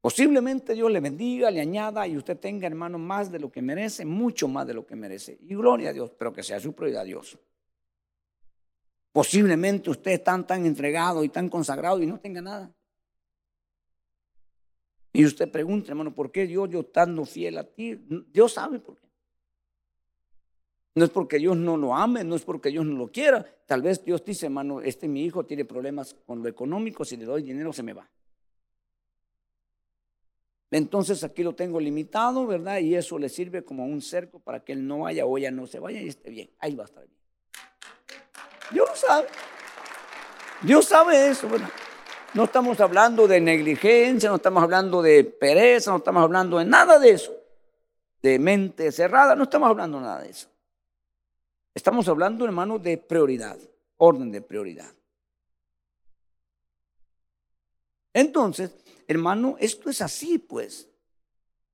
Posiblemente 0.00 0.74
Dios 0.74 0.90
le 0.90 0.98
bendiga, 0.98 1.50
le 1.50 1.60
añada 1.60 2.08
y 2.08 2.16
usted 2.16 2.36
tenga, 2.36 2.66
hermano, 2.66 2.98
más 2.98 3.30
de 3.30 3.38
lo 3.38 3.52
que 3.52 3.62
merece, 3.62 4.04
mucho 4.04 4.48
más 4.48 4.66
de 4.66 4.74
lo 4.74 4.84
que 4.84 4.96
merece. 4.96 5.38
Y 5.42 5.54
gloria 5.54 5.90
a 5.90 5.92
Dios, 5.92 6.10
pero 6.18 6.32
que 6.32 6.42
sea 6.42 6.58
su 6.58 6.72
prioridad 6.72 7.04
Dios. 7.04 7.38
Posiblemente 9.12 9.90
usted 9.90 10.12
está 10.12 10.42
tan 10.44 10.64
entregado 10.64 11.22
y 11.22 11.28
tan 11.28 11.48
consagrado 11.48 12.02
y 12.02 12.06
no 12.06 12.18
tenga 12.18 12.40
nada. 12.40 12.72
Y 15.12 15.26
usted 15.26 15.50
pregunta, 15.50 15.90
hermano, 15.90 16.14
¿por 16.14 16.32
qué 16.32 16.46
Dios 16.46 16.70
yo 16.70 16.80
estando 16.80 17.24
fiel 17.26 17.58
a 17.58 17.64
ti? 17.64 17.94
Dios 18.32 18.54
sabe 18.54 18.78
por 18.78 18.96
qué. 18.98 19.08
No 20.94 21.04
es 21.04 21.10
porque 21.10 21.38
Dios 21.38 21.56
no 21.56 21.76
lo 21.76 21.94
ame, 21.94 22.24
no 22.24 22.34
es 22.34 22.42
porque 22.42 22.70
Dios 22.70 22.84
no 22.84 22.96
lo 22.96 23.10
quiera. 23.10 23.44
Tal 23.66 23.82
vez 23.82 24.04
Dios 24.04 24.24
dice, 24.24 24.46
hermano, 24.46 24.80
este 24.80 25.08
mi 25.08 25.24
hijo 25.24 25.44
tiene 25.44 25.64
problemas 25.64 26.14
con 26.26 26.42
lo 26.42 26.48
económico, 26.48 27.04
si 27.04 27.16
le 27.16 27.24
doy 27.24 27.42
dinero 27.42 27.72
se 27.72 27.82
me 27.82 27.92
va. 27.92 28.08
Entonces 30.70 31.22
aquí 31.22 31.42
lo 31.42 31.54
tengo 31.54 31.78
limitado, 31.78 32.46
¿verdad? 32.46 32.78
Y 32.78 32.94
eso 32.94 33.18
le 33.18 33.28
sirve 33.28 33.62
como 33.62 33.84
un 33.84 34.00
cerco 34.00 34.38
para 34.40 34.64
que 34.64 34.72
él 34.72 34.86
no 34.86 35.00
vaya 35.00 35.26
o 35.26 35.36
ella 35.36 35.50
no 35.50 35.66
se 35.66 35.78
vaya 35.78 36.00
y 36.00 36.08
esté 36.08 36.30
bien. 36.30 36.50
Ahí 36.58 36.74
va 36.74 36.84
a 36.84 36.86
estar 36.86 37.06
bien. 37.06 37.21
Dios 38.72 38.88
lo 38.88 38.96
sabe. 38.96 39.28
Dios 40.62 40.84
sabe 40.86 41.28
eso, 41.28 41.48
¿verdad? 41.48 41.70
No 42.34 42.44
estamos 42.44 42.80
hablando 42.80 43.28
de 43.28 43.40
negligencia, 43.40 44.30
no 44.30 44.36
estamos 44.36 44.62
hablando 44.62 45.02
de 45.02 45.24
pereza, 45.24 45.90
no 45.90 45.98
estamos 45.98 46.22
hablando 46.22 46.58
de 46.58 46.64
nada 46.64 46.98
de 46.98 47.10
eso. 47.10 47.36
De 48.22 48.38
mente 48.38 48.90
cerrada, 48.92 49.34
no 49.34 49.44
estamos 49.44 49.68
hablando 49.68 50.00
nada 50.00 50.22
de 50.22 50.30
eso. 50.30 50.48
Estamos 51.74 52.08
hablando, 52.08 52.44
hermano, 52.44 52.78
de 52.78 52.96
prioridad, 52.96 53.58
orden 53.96 54.30
de 54.30 54.40
prioridad. 54.40 54.90
Entonces, 58.14 58.72
hermano, 59.08 59.56
esto 59.58 59.90
es 59.90 60.00
así, 60.00 60.38
pues. 60.38 60.88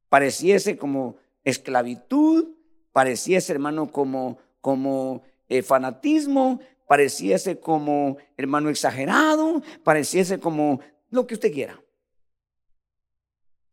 Pareciese 0.08 0.78
como 0.78 1.16
esclavitud, 1.44 2.48
pareciese, 2.92 3.52
hermano, 3.52 3.92
como, 3.92 4.38
como 4.60 5.22
eh, 5.48 5.62
fanatismo, 5.62 6.60
pareciese 6.88 7.60
como, 7.60 8.16
hermano, 8.36 8.70
exagerado, 8.70 9.62
pareciese 9.84 10.40
como 10.40 10.80
lo 11.10 11.26
que 11.26 11.34
usted 11.34 11.52
quiera. 11.52 11.80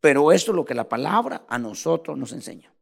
Pero 0.00 0.30
esto 0.30 0.52
es 0.52 0.56
lo 0.56 0.64
que 0.64 0.74
la 0.74 0.88
palabra 0.88 1.44
a 1.48 1.58
nosotros 1.58 2.16
nos 2.16 2.32
enseña. 2.32 2.72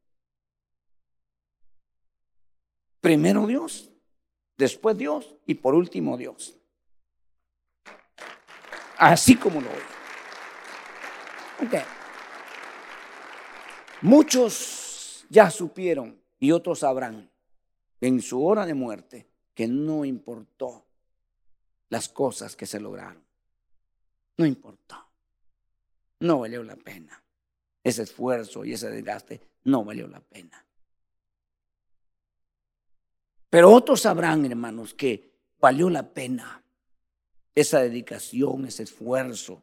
Primero 3.00 3.46
Dios, 3.46 3.90
después 4.58 4.98
Dios 4.98 5.36
y 5.46 5.54
por 5.54 5.74
último 5.74 6.16
Dios. 6.16 6.56
Así 8.98 9.36
como 9.36 9.60
lo 9.60 9.70
oye. 9.70 9.78
Muchos 14.02 15.24
ya 15.30 15.50
supieron 15.50 16.20
y 16.40 16.50
otros 16.50 16.80
sabrán 16.80 17.30
en 18.00 18.20
su 18.20 18.44
hora 18.44 18.66
de 18.66 18.74
muerte 18.74 19.33
que 19.54 19.68
no 19.68 20.04
importó 20.04 20.84
las 21.88 22.08
cosas 22.08 22.56
que 22.56 22.66
se 22.66 22.80
lograron. 22.80 23.22
No 24.36 24.46
importó. 24.46 24.96
No 26.20 26.40
valió 26.40 26.62
la 26.62 26.76
pena. 26.76 27.22
Ese 27.82 28.02
esfuerzo 28.02 28.64
y 28.64 28.72
ese 28.72 28.90
desgaste 28.90 29.40
no 29.64 29.84
valió 29.84 30.08
la 30.08 30.20
pena. 30.20 30.64
Pero 33.50 33.70
otros 33.70 34.00
sabrán, 34.00 34.44
hermanos, 34.44 34.94
que 34.94 35.30
valió 35.60 35.88
la 35.88 36.02
pena 36.02 36.64
esa 37.54 37.80
dedicación, 37.80 38.66
ese 38.66 38.82
esfuerzo, 38.82 39.62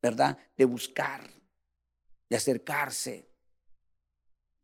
¿verdad? 0.00 0.38
De 0.56 0.64
buscar, 0.64 1.28
de 2.30 2.36
acercarse, 2.36 3.28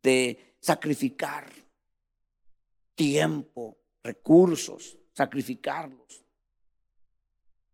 de 0.01 0.55
sacrificar 0.59 1.51
tiempo, 2.99 3.77
recursos, 4.03 4.99
sacrificarlos. 5.13 6.25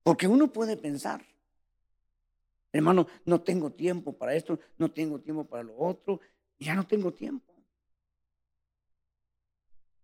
Porque 0.04 0.28
uno 0.28 0.54
puede 0.54 0.78
pensar, 0.78 1.26
hermano, 2.72 3.08
no 3.26 3.42
tengo 3.42 3.72
tiempo 3.72 4.16
para 4.16 4.36
esto, 4.36 4.60
no 4.78 4.92
tengo 4.92 5.20
tiempo 5.20 5.44
para 5.44 5.64
lo 5.64 5.76
otro, 5.80 6.20
ya 6.60 6.76
no 6.76 6.86
tengo 6.86 7.12
tiempo. 7.12 7.56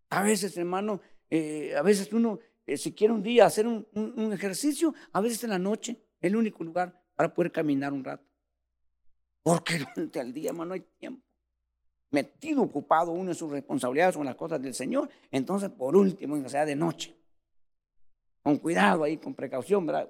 A 0.09 0.23
veces, 0.23 0.57
hermano, 0.57 0.99
eh, 1.29 1.75
a 1.77 1.83
veces 1.83 2.11
uno, 2.11 2.39
eh, 2.65 2.75
si 2.75 2.91
quiere 2.91 3.13
un 3.13 3.21
día 3.21 3.45
hacer 3.45 3.67
un, 3.67 4.33
ejercicio, 4.33 4.95
a 5.11 5.21
veces 5.21 5.43
en 5.43 5.51
la 5.51 5.59
noche, 5.59 6.03
el 6.19 6.35
único 6.35 6.63
lugar 6.63 6.99
para 7.15 7.31
poder 7.31 7.51
caminar 7.51 7.93
un 7.93 8.03
rato. 8.03 8.25
Porque 9.43 9.77
durante 9.95 10.19
el 10.19 10.33
día, 10.33 10.49
hermano, 10.49 10.69
no 10.69 10.73
hay 10.73 10.81
tiempo. 10.97 11.30
Metido, 12.11 12.61
ocupado 12.61 13.11
uno 13.11 13.31
en 13.31 13.35
sus 13.35 13.49
responsabilidades 13.51 14.17
con 14.17 14.25
las 14.25 14.35
cosas 14.35 14.61
del 14.61 14.73
Señor. 14.73 15.09
Entonces, 15.31 15.69
por 15.69 15.95
último, 15.95 16.41
que 16.41 16.49
sea 16.49 16.65
de 16.65 16.75
noche. 16.75 17.15
Con 18.43 18.57
cuidado 18.57 19.03
ahí, 19.03 19.17
con 19.17 19.33
precaución, 19.33 19.85
¿verdad? 19.85 20.09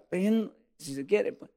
si 0.77 0.95
se 0.95 1.05
quiere, 1.05 1.33
pues. 1.33 1.51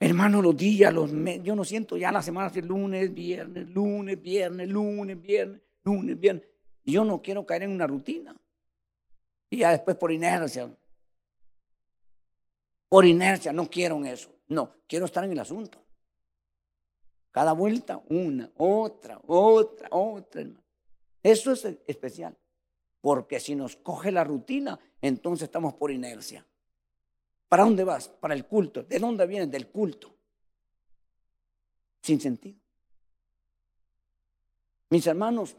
Hermano, 0.00 0.42
los 0.42 0.56
días, 0.56 0.92
los 0.92 1.12
meses, 1.12 1.44
yo 1.44 1.54
no 1.54 1.64
siento 1.64 1.96
ya 1.96 2.10
la 2.10 2.22
semana, 2.22 2.50
lunes, 2.62 3.14
viernes, 3.14 3.68
lunes, 3.68 4.20
viernes, 4.20 4.68
lunes, 4.68 5.20
viernes 5.20 5.60
lunes. 5.84 6.42
Y 6.84 6.92
yo 6.92 7.04
no 7.04 7.22
quiero 7.22 7.46
caer 7.46 7.64
en 7.64 7.72
una 7.72 7.86
rutina. 7.86 8.36
Y 9.50 9.58
ya 9.58 9.70
después 9.70 9.96
por 9.96 10.12
inercia. 10.12 10.74
Por 12.88 13.04
inercia, 13.04 13.52
no 13.52 13.68
quiero 13.68 14.04
eso. 14.04 14.30
No, 14.48 14.74
quiero 14.86 15.06
estar 15.06 15.24
en 15.24 15.32
el 15.32 15.38
asunto. 15.38 15.82
Cada 17.32 17.52
vuelta, 17.52 18.02
una, 18.10 18.50
otra, 18.58 19.20
otra, 19.26 19.88
otra. 19.90 20.46
Eso 21.22 21.52
es 21.52 21.64
especial. 21.86 22.36
Porque 23.00 23.40
si 23.40 23.54
nos 23.54 23.74
coge 23.76 24.12
la 24.12 24.22
rutina, 24.22 24.78
entonces 25.00 25.44
estamos 25.44 25.74
por 25.74 25.90
inercia. 25.90 26.46
¿Para 27.48 27.64
dónde 27.64 27.84
vas? 27.84 28.08
Para 28.08 28.34
el 28.34 28.46
culto. 28.46 28.82
¿De 28.84 28.98
dónde 28.98 29.26
vienes? 29.26 29.50
Del 29.50 29.68
culto. 29.68 30.14
Sin 32.02 32.20
sentido. 32.20 32.58
Mis 34.90 35.06
hermanos, 35.06 35.56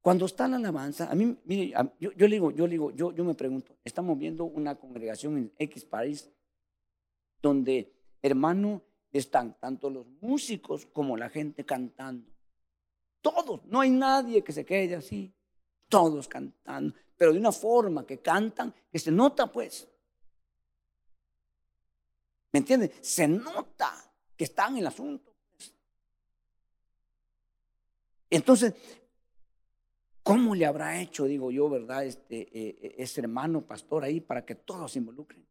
cuando 0.00 0.24
está 0.24 0.48
la 0.48 0.56
alabanza, 0.56 1.10
a 1.10 1.14
mí, 1.14 1.36
mire, 1.44 1.74
yo, 1.98 2.10
le 2.16 2.28
digo, 2.28 2.50
yo 2.52 2.66
le 2.66 2.72
digo, 2.72 2.90
yo, 2.92 3.12
yo 3.12 3.22
me 3.22 3.34
pregunto, 3.34 3.76
estamos 3.84 4.18
viendo 4.18 4.44
una 4.44 4.76
congregación 4.76 5.36
en 5.36 5.52
X 5.58 5.84
país 5.84 6.30
donde, 7.42 7.92
hermano, 8.22 8.82
están 9.18 9.58
tanto 9.58 9.90
los 9.90 10.06
músicos 10.20 10.86
como 10.86 11.16
la 11.16 11.28
gente 11.28 11.64
cantando. 11.64 12.30
Todos, 13.20 13.64
no 13.66 13.80
hay 13.80 13.90
nadie 13.90 14.42
que 14.42 14.52
se 14.52 14.64
quede 14.64 14.94
así, 14.94 15.32
todos 15.88 16.28
cantando, 16.28 16.94
pero 17.16 17.32
de 17.32 17.38
una 17.38 17.52
forma 17.52 18.06
que 18.06 18.18
cantan, 18.18 18.74
que 18.90 18.98
se 18.98 19.10
nota 19.10 19.50
pues. 19.50 19.88
¿Me 22.52 22.58
entiendes? 22.58 22.92
Se 23.00 23.28
nota 23.28 23.92
que 24.36 24.44
están 24.44 24.72
en 24.72 24.78
el 24.78 24.86
asunto. 24.86 25.32
pues. 25.52 25.74
Entonces, 28.30 28.74
¿cómo 30.22 30.54
le 30.54 30.66
habrá 30.66 31.00
hecho, 31.00 31.26
digo 31.26 31.50
yo, 31.50 31.68
verdad, 31.68 32.04
este, 32.04 32.48
eh, 32.52 32.94
ese 32.98 33.20
hermano 33.20 33.66
pastor 33.66 34.04
ahí 34.04 34.20
para 34.20 34.44
que 34.44 34.54
todos 34.54 34.92
se 34.92 34.98
involucren? 34.98 35.49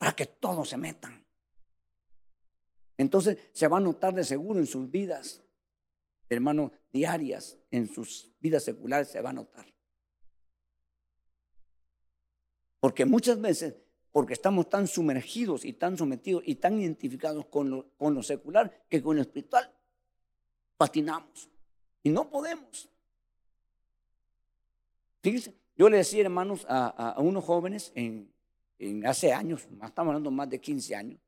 Para 0.00 0.16
que 0.16 0.24
todos 0.24 0.70
se 0.70 0.78
metan. 0.78 1.22
Entonces 2.96 3.36
se 3.52 3.68
va 3.68 3.76
a 3.76 3.80
notar 3.80 4.14
de 4.14 4.24
seguro 4.24 4.58
en 4.58 4.66
sus 4.66 4.90
vidas, 4.90 5.42
hermano, 6.30 6.72
diarias, 6.90 7.58
en 7.70 7.86
sus 7.86 8.32
vidas 8.40 8.64
seculares 8.64 9.08
se 9.08 9.20
va 9.20 9.28
a 9.28 9.34
notar. 9.34 9.66
Porque 12.80 13.04
muchas 13.04 13.38
veces, 13.38 13.74
porque 14.10 14.32
estamos 14.32 14.70
tan 14.70 14.86
sumergidos 14.86 15.66
y 15.66 15.74
tan 15.74 15.98
sometidos 15.98 16.44
y 16.46 16.54
tan 16.54 16.80
identificados 16.80 17.44
con 17.44 17.68
lo, 17.68 17.90
con 17.98 18.14
lo 18.14 18.22
secular 18.22 18.86
que 18.88 19.02
con 19.02 19.16
lo 19.16 19.22
espiritual, 19.22 19.70
patinamos. 20.78 21.50
Y 22.02 22.08
no 22.08 22.30
podemos. 22.30 22.88
Fíjense, 25.22 25.54
yo 25.76 25.90
le 25.90 25.98
decía, 25.98 26.22
hermanos, 26.22 26.64
a- 26.70 27.10
a 27.10 27.20
unos 27.20 27.44
jóvenes 27.44 27.92
en, 27.94 28.32
en 28.80 29.06
hace 29.06 29.32
años, 29.32 29.62
estamos 29.62 30.10
hablando 30.10 30.30
más 30.30 30.48
de 30.48 30.60
15 30.60 30.96
años, 30.96 31.20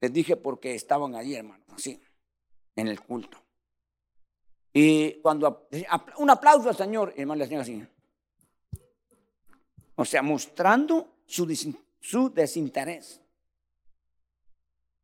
les 0.00 0.12
dije 0.12 0.36
porque 0.36 0.74
estaban 0.74 1.14
allí, 1.14 1.34
hermanos, 1.34 1.66
así, 1.70 2.00
en 2.76 2.88
el 2.88 3.00
culto. 3.00 3.38
Y 4.72 5.20
cuando 5.20 5.68
un 6.18 6.30
aplauso 6.30 6.68
al 6.68 6.76
Señor, 6.76 7.12
hermano, 7.16 7.38
le 7.40 7.44
hacían 7.44 7.60
así. 7.60 7.84
O 9.96 10.04
sea, 10.04 10.22
mostrando 10.22 11.16
su 11.26 11.44
desinterés. 12.32 13.20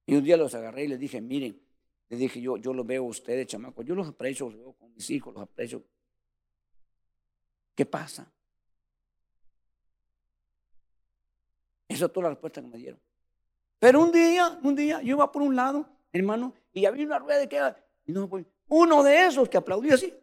Y 0.06 0.14
un 0.14 0.22
día 0.22 0.36
los 0.36 0.54
agarré 0.54 0.84
y 0.84 0.88
les 0.88 1.00
dije, 1.00 1.20
miren, 1.20 1.60
les 2.08 2.20
dije, 2.20 2.40
yo, 2.40 2.56
yo 2.56 2.72
los 2.72 2.86
veo 2.86 3.02
a 3.02 3.08
ustedes, 3.08 3.48
chamacos, 3.48 3.84
yo 3.84 3.96
los 3.96 4.08
aprecio, 4.08 4.48
los 4.48 4.58
veo 4.60 4.72
con 4.74 4.94
mis 4.94 5.10
hijos, 5.10 5.34
los 5.34 5.42
aprecio. 5.42 5.82
¿Qué 7.74 7.84
pasa? 7.84 8.32
Esa 11.96 12.06
es 12.06 12.12
toda 12.12 12.24
la 12.24 12.30
respuesta 12.30 12.60
que 12.60 12.66
me 12.66 12.76
dieron. 12.76 13.00
Pero 13.78 14.02
un 14.02 14.12
día, 14.12 14.58
un 14.62 14.74
día, 14.74 15.00
yo 15.00 15.16
iba 15.16 15.32
por 15.32 15.40
un 15.40 15.56
lado, 15.56 15.88
hermano, 16.12 16.52
y 16.74 16.84
había 16.84 17.06
una 17.06 17.18
rueda 17.18 17.48
que 17.48 17.56
era, 17.56 17.74
y 18.04 18.12
no, 18.12 18.28
pues, 18.28 18.44
uno 18.68 19.02
de 19.02 19.26
esos 19.26 19.48
que 19.48 19.56
aplaudía 19.56 19.94
así, 19.94 20.14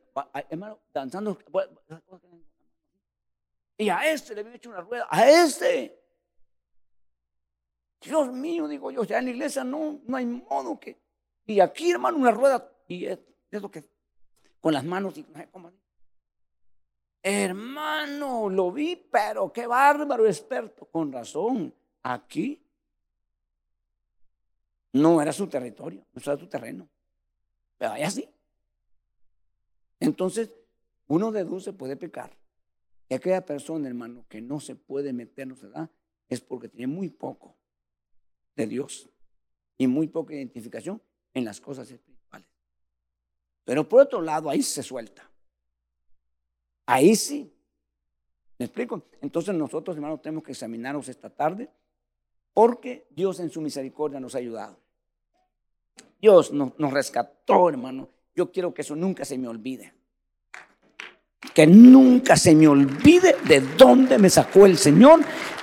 hermano, 0.50 0.80
danzando. 0.94 1.38
Y 3.76 3.90
a 3.90 4.12
este 4.12 4.36
le 4.36 4.42
había 4.42 4.56
hecho 4.56 4.70
una 4.70 4.82
rueda, 4.82 5.08
a 5.10 5.28
este. 5.28 6.00
Dios 8.02 8.32
mío, 8.32 8.68
digo 8.68 8.92
yo, 8.92 9.04
ya 9.04 9.18
en 9.18 9.26
la 9.26 9.32
iglesia 9.32 9.64
no, 9.64 10.00
no 10.06 10.18
hay 10.18 10.26
modo 10.26 10.80
que. 10.80 11.02
Y 11.48 11.60
aquí, 11.60 11.90
hermano, 11.90 12.18
una 12.18 12.32
rueda, 12.32 12.72
y 12.88 13.06
es, 13.06 13.20
es 13.50 13.62
lo 13.62 13.72
que, 13.72 13.84
con 14.62 14.74
las 14.74 14.84
manos, 14.84 15.18
y 15.18 15.24
no 15.24 15.52
cómo. 15.52 15.72
Hermano, 17.26 18.50
lo 18.50 18.70
vi, 18.74 18.98
pero 18.98 19.52
qué 19.54 19.66
bárbaro 19.66 20.28
experto. 20.28 20.86
Con 20.86 21.12
razón, 21.12 21.74
aquí 22.04 22.62
no 24.92 25.22
era 25.22 25.32
su 25.32 25.48
territorio, 25.48 26.06
no 26.14 26.22
era 26.22 26.38
su 26.38 26.48
terreno. 26.48 26.90
Pero 27.78 27.94
allá 27.94 28.12
sí. 28.12 28.30
Entonces, 30.02 30.52
uno 31.08 31.32
deduce, 31.32 31.72
puede 31.72 31.96
pecar. 31.96 32.36
Y 33.08 33.16
aquella 33.16 33.46
persona, 33.46 33.88
hermano, 33.88 34.26
que 34.28 34.42
no 34.42 34.60
se 34.60 34.76
puede 34.76 35.14
meter, 35.14 35.48
no 35.48 35.56
se 35.56 35.70
da, 35.70 35.90
es 36.28 36.42
porque 36.42 36.68
tiene 36.68 36.88
muy 36.88 37.10
poco 37.10 37.56
de 38.56 38.68
Dios 38.68 39.10
y 39.78 39.88
muy 39.88 40.08
poca 40.08 40.34
identificación 40.34 41.02
en 41.34 41.46
las 41.46 41.62
cosas 41.62 41.90
espirituales. 41.90 42.48
Pero 43.64 43.88
por 43.88 44.02
otro 44.02 44.22
lado, 44.22 44.50
ahí 44.50 44.62
se 44.62 44.84
suelta. 44.84 45.30
Ahí 46.86 47.16
sí. 47.16 47.52
¿Me 48.58 48.66
explico? 48.66 49.04
Entonces 49.22 49.56
nosotros, 49.56 49.96
hermanos, 49.96 50.22
tenemos 50.22 50.44
que 50.44 50.52
examinarnos 50.52 51.10
esta 51.10 51.30
tarde 51.30 51.70
porque 52.54 53.08
Dios 53.10 53.40
en 53.40 53.50
su 53.50 53.62
misericordia 53.62 54.20
nos 54.20 54.36
ha 54.36 54.38
ayudado. 54.38 54.78
Dios 56.22 56.54
nos, 56.54 56.72
rescató, 56.94 57.68
hermano. 57.68 58.08
Yo 58.36 58.52
quiero 58.52 58.74
que 58.74 58.82
eso 58.82 58.96
nunca 58.96 59.26
se 59.26 59.38
me 59.38 59.48
olvide. 59.48 59.94
Que 61.54 61.68
nunca 61.68 62.38
se 62.38 62.56
me 62.56 62.68
olvide 62.68 63.36
de 63.44 63.60
dónde 63.78 64.18
me 64.18 64.30
sacó 64.30 64.66
el 64.66 64.78
Señor, 64.78 65.20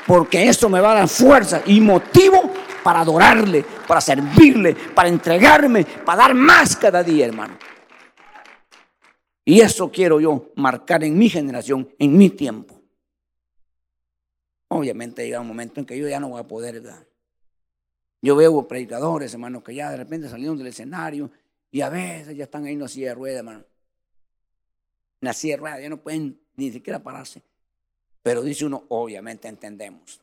porque 0.06 0.48
eso 0.48 0.68
me 0.68 0.80
va 0.80 0.92
a 0.92 0.94
dar 0.96 1.08
fuerza 1.08 1.62
y 1.66 1.80
motivo 1.80 2.50
para 2.82 3.00
adorarle, 3.00 3.64
para 3.88 4.00
servirle, 4.00 4.74
para 4.74 5.08
entregarme, 5.08 5.84
para 6.04 6.22
dar 6.22 6.34
más 6.34 6.76
cada 6.76 7.02
día, 7.02 7.26
hermano. 7.26 7.56
Y 9.50 9.62
eso 9.62 9.90
quiero 9.90 10.20
yo 10.20 10.52
marcar 10.54 11.02
en 11.02 11.18
mi 11.18 11.28
generación, 11.28 11.92
en 11.98 12.16
mi 12.16 12.30
tiempo. 12.30 12.80
Obviamente 14.68 15.24
llega 15.24 15.40
un 15.40 15.48
momento 15.48 15.80
en 15.80 15.86
que 15.86 15.98
yo 15.98 16.08
ya 16.08 16.20
no 16.20 16.28
voy 16.28 16.40
a 16.40 16.46
poder, 16.46 16.80
¿verdad? 16.80 17.04
Yo 18.22 18.36
veo 18.36 18.68
predicadores, 18.68 19.32
hermano, 19.32 19.64
que 19.64 19.74
ya 19.74 19.90
de 19.90 19.96
repente 19.96 20.28
salieron 20.28 20.56
del 20.56 20.68
escenario 20.68 21.32
y 21.72 21.80
a 21.80 21.88
veces 21.88 22.36
ya 22.36 22.44
están 22.44 22.64
ahí 22.64 22.74
en 22.74 22.78
la 22.78 22.86
silla 22.86 23.08
de 23.08 23.14
ruedas, 23.16 23.38
hermano. 23.38 23.64
En 25.20 25.26
la 25.26 25.32
silla 25.32 25.54
de 25.54 25.60
ruedas, 25.62 25.82
ya 25.82 25.88
no 25.88 25.96
pueden 25.96 26.40
ni 26.54 26.70
siquiera 26.70 27.02
pararse. 27.02 27.42
Pero 28.22 28.42
dice 28.42 28.66
uno, 28.66 28.84
obviamente 28.88 29.48
entendemos. 29.48 30.20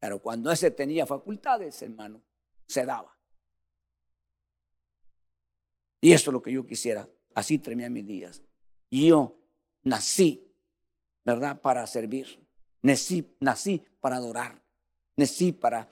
Pero 0.00 0.18
cuando 0.18 0.50
ese 0.50 0.72
tenía 0.72 1.06
facultades, 1.06 1.80
hermano, 1.82 2.20
se 2.66 2.84
daba. 2.84 3.16
Y 6.00 6.10
eso 6.10 6.30
es 6.30 6.32
lo 6.32 6.42
que 6.42 6.50
yo 6.50 6.66
quisiera. 6.66 7.08
Así 7.34 7.58
terminé 7.58 7.90
mis 7.90 8.06
días. 8.06 8.42
Yo 8.90 9.36
nací, 9.82 10.52
¿verdad? 11.24 11.60
Para 11.60 11.86
servir. 11.86 12.46
Nací, 12.82 13.36
nací 13.40 13.82
para 14.00 14.16
adorar. 14.16 14.60
Nací 15.16 15.52
para 15.52 15.88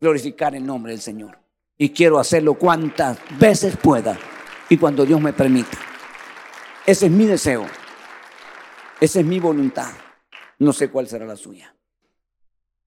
glorificar 0.00 0.54
el 0.54 0.66
nombre 0.66 0.92
del 0.92 1.00
Señor. 1.00 1.38
Y 1.76 1.90
quiero 1.90 2.18
hacerlo 2.18 2.58
cuantas 2.58 3.18
veces 3.38 3.76
pueda 3.76 4.18
y 4.68 4.76
cuando 4.76 5.04
Dios 5.04 5.20
me 5.20 5.32
permita. 5.32 5.78
Ese 6.86 7.06
es 7.06 7.12
mi 7.12 7.24
deseo. 7.24 7.66
Esa 9.00 9.20
es 9.20 9.26
mi 9.26 9.40
voluntad. 9.40 9.90
No 10.58 10.72
sé 10.72 10.90
cuál 10.90 11.08
será 11.08 11.26
la 11.26 11.36
suya. 11.36 11.74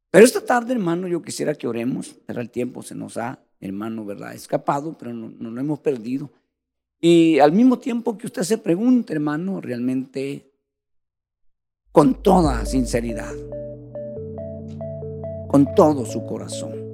Pero 0.10 0.26
esta 0.26 0.45
tarde, 0.45 0.74
hermano, 0.74 1.07
yo 1.07 1.22
quisiera 1.22 1.53
que 1.56 1.68
oremos. 1.68 2.15
Pero 2.26 2.41
el 2.41 2.49
tiempo 2.49 2.82
se 2.82 2.95
nos 2.95 3.18
ha, 3.18 3.40
hermano, 3.60 4.06
¿verdad? 4.06 4.34
Escapado, 4.34 4.98
pero 4.98 5.14
no, 5.14 5.30
no 5.30 5.52
lo 5.52 5.60
hemos 5.60 5.80
perdido. 5.80 6.32
Y 6.99 7.40
al 7.40 7.52
mismo 7.52 7.78
tiempo 7.78 8.18
que 8.18 8.28
usted 8.28 8.44
se 8.44 8.57
pregunte, 8.57 9.14
hermano, 9.14 9.61
realmente 9.61 10.52
con 11.91 12.22
toda 12.22 12.65
sinceridad, 12.65 13.34
con 15.48 15.74
todo 15.76 16.06
su 16.06 16.26
corazón. 16.26 16.88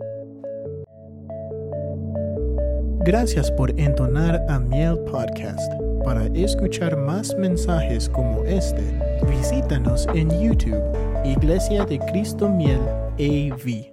Gracias 3.06 3.52
por 3.52 3.78
entonar 3.80 4.46
a 4.50 4.60
Miel 4.60 4.98
Podcast. 5.00 5.74
Para 6.06 6.28
escuchar 6.28 6.98
más 6.98 7.38
mensajes 7.38 8.10
como 8.10 8.44
este, 8.46 8.82
visítanos 9.30 10.08
en 10.14 10.30
YouTube, 10.42 10.82
Iglesia 11.26 11.86
de 11.86 12.00
Cristo 12.00 12.50
Miel 12.50 12.82
AV. 13.20 13.93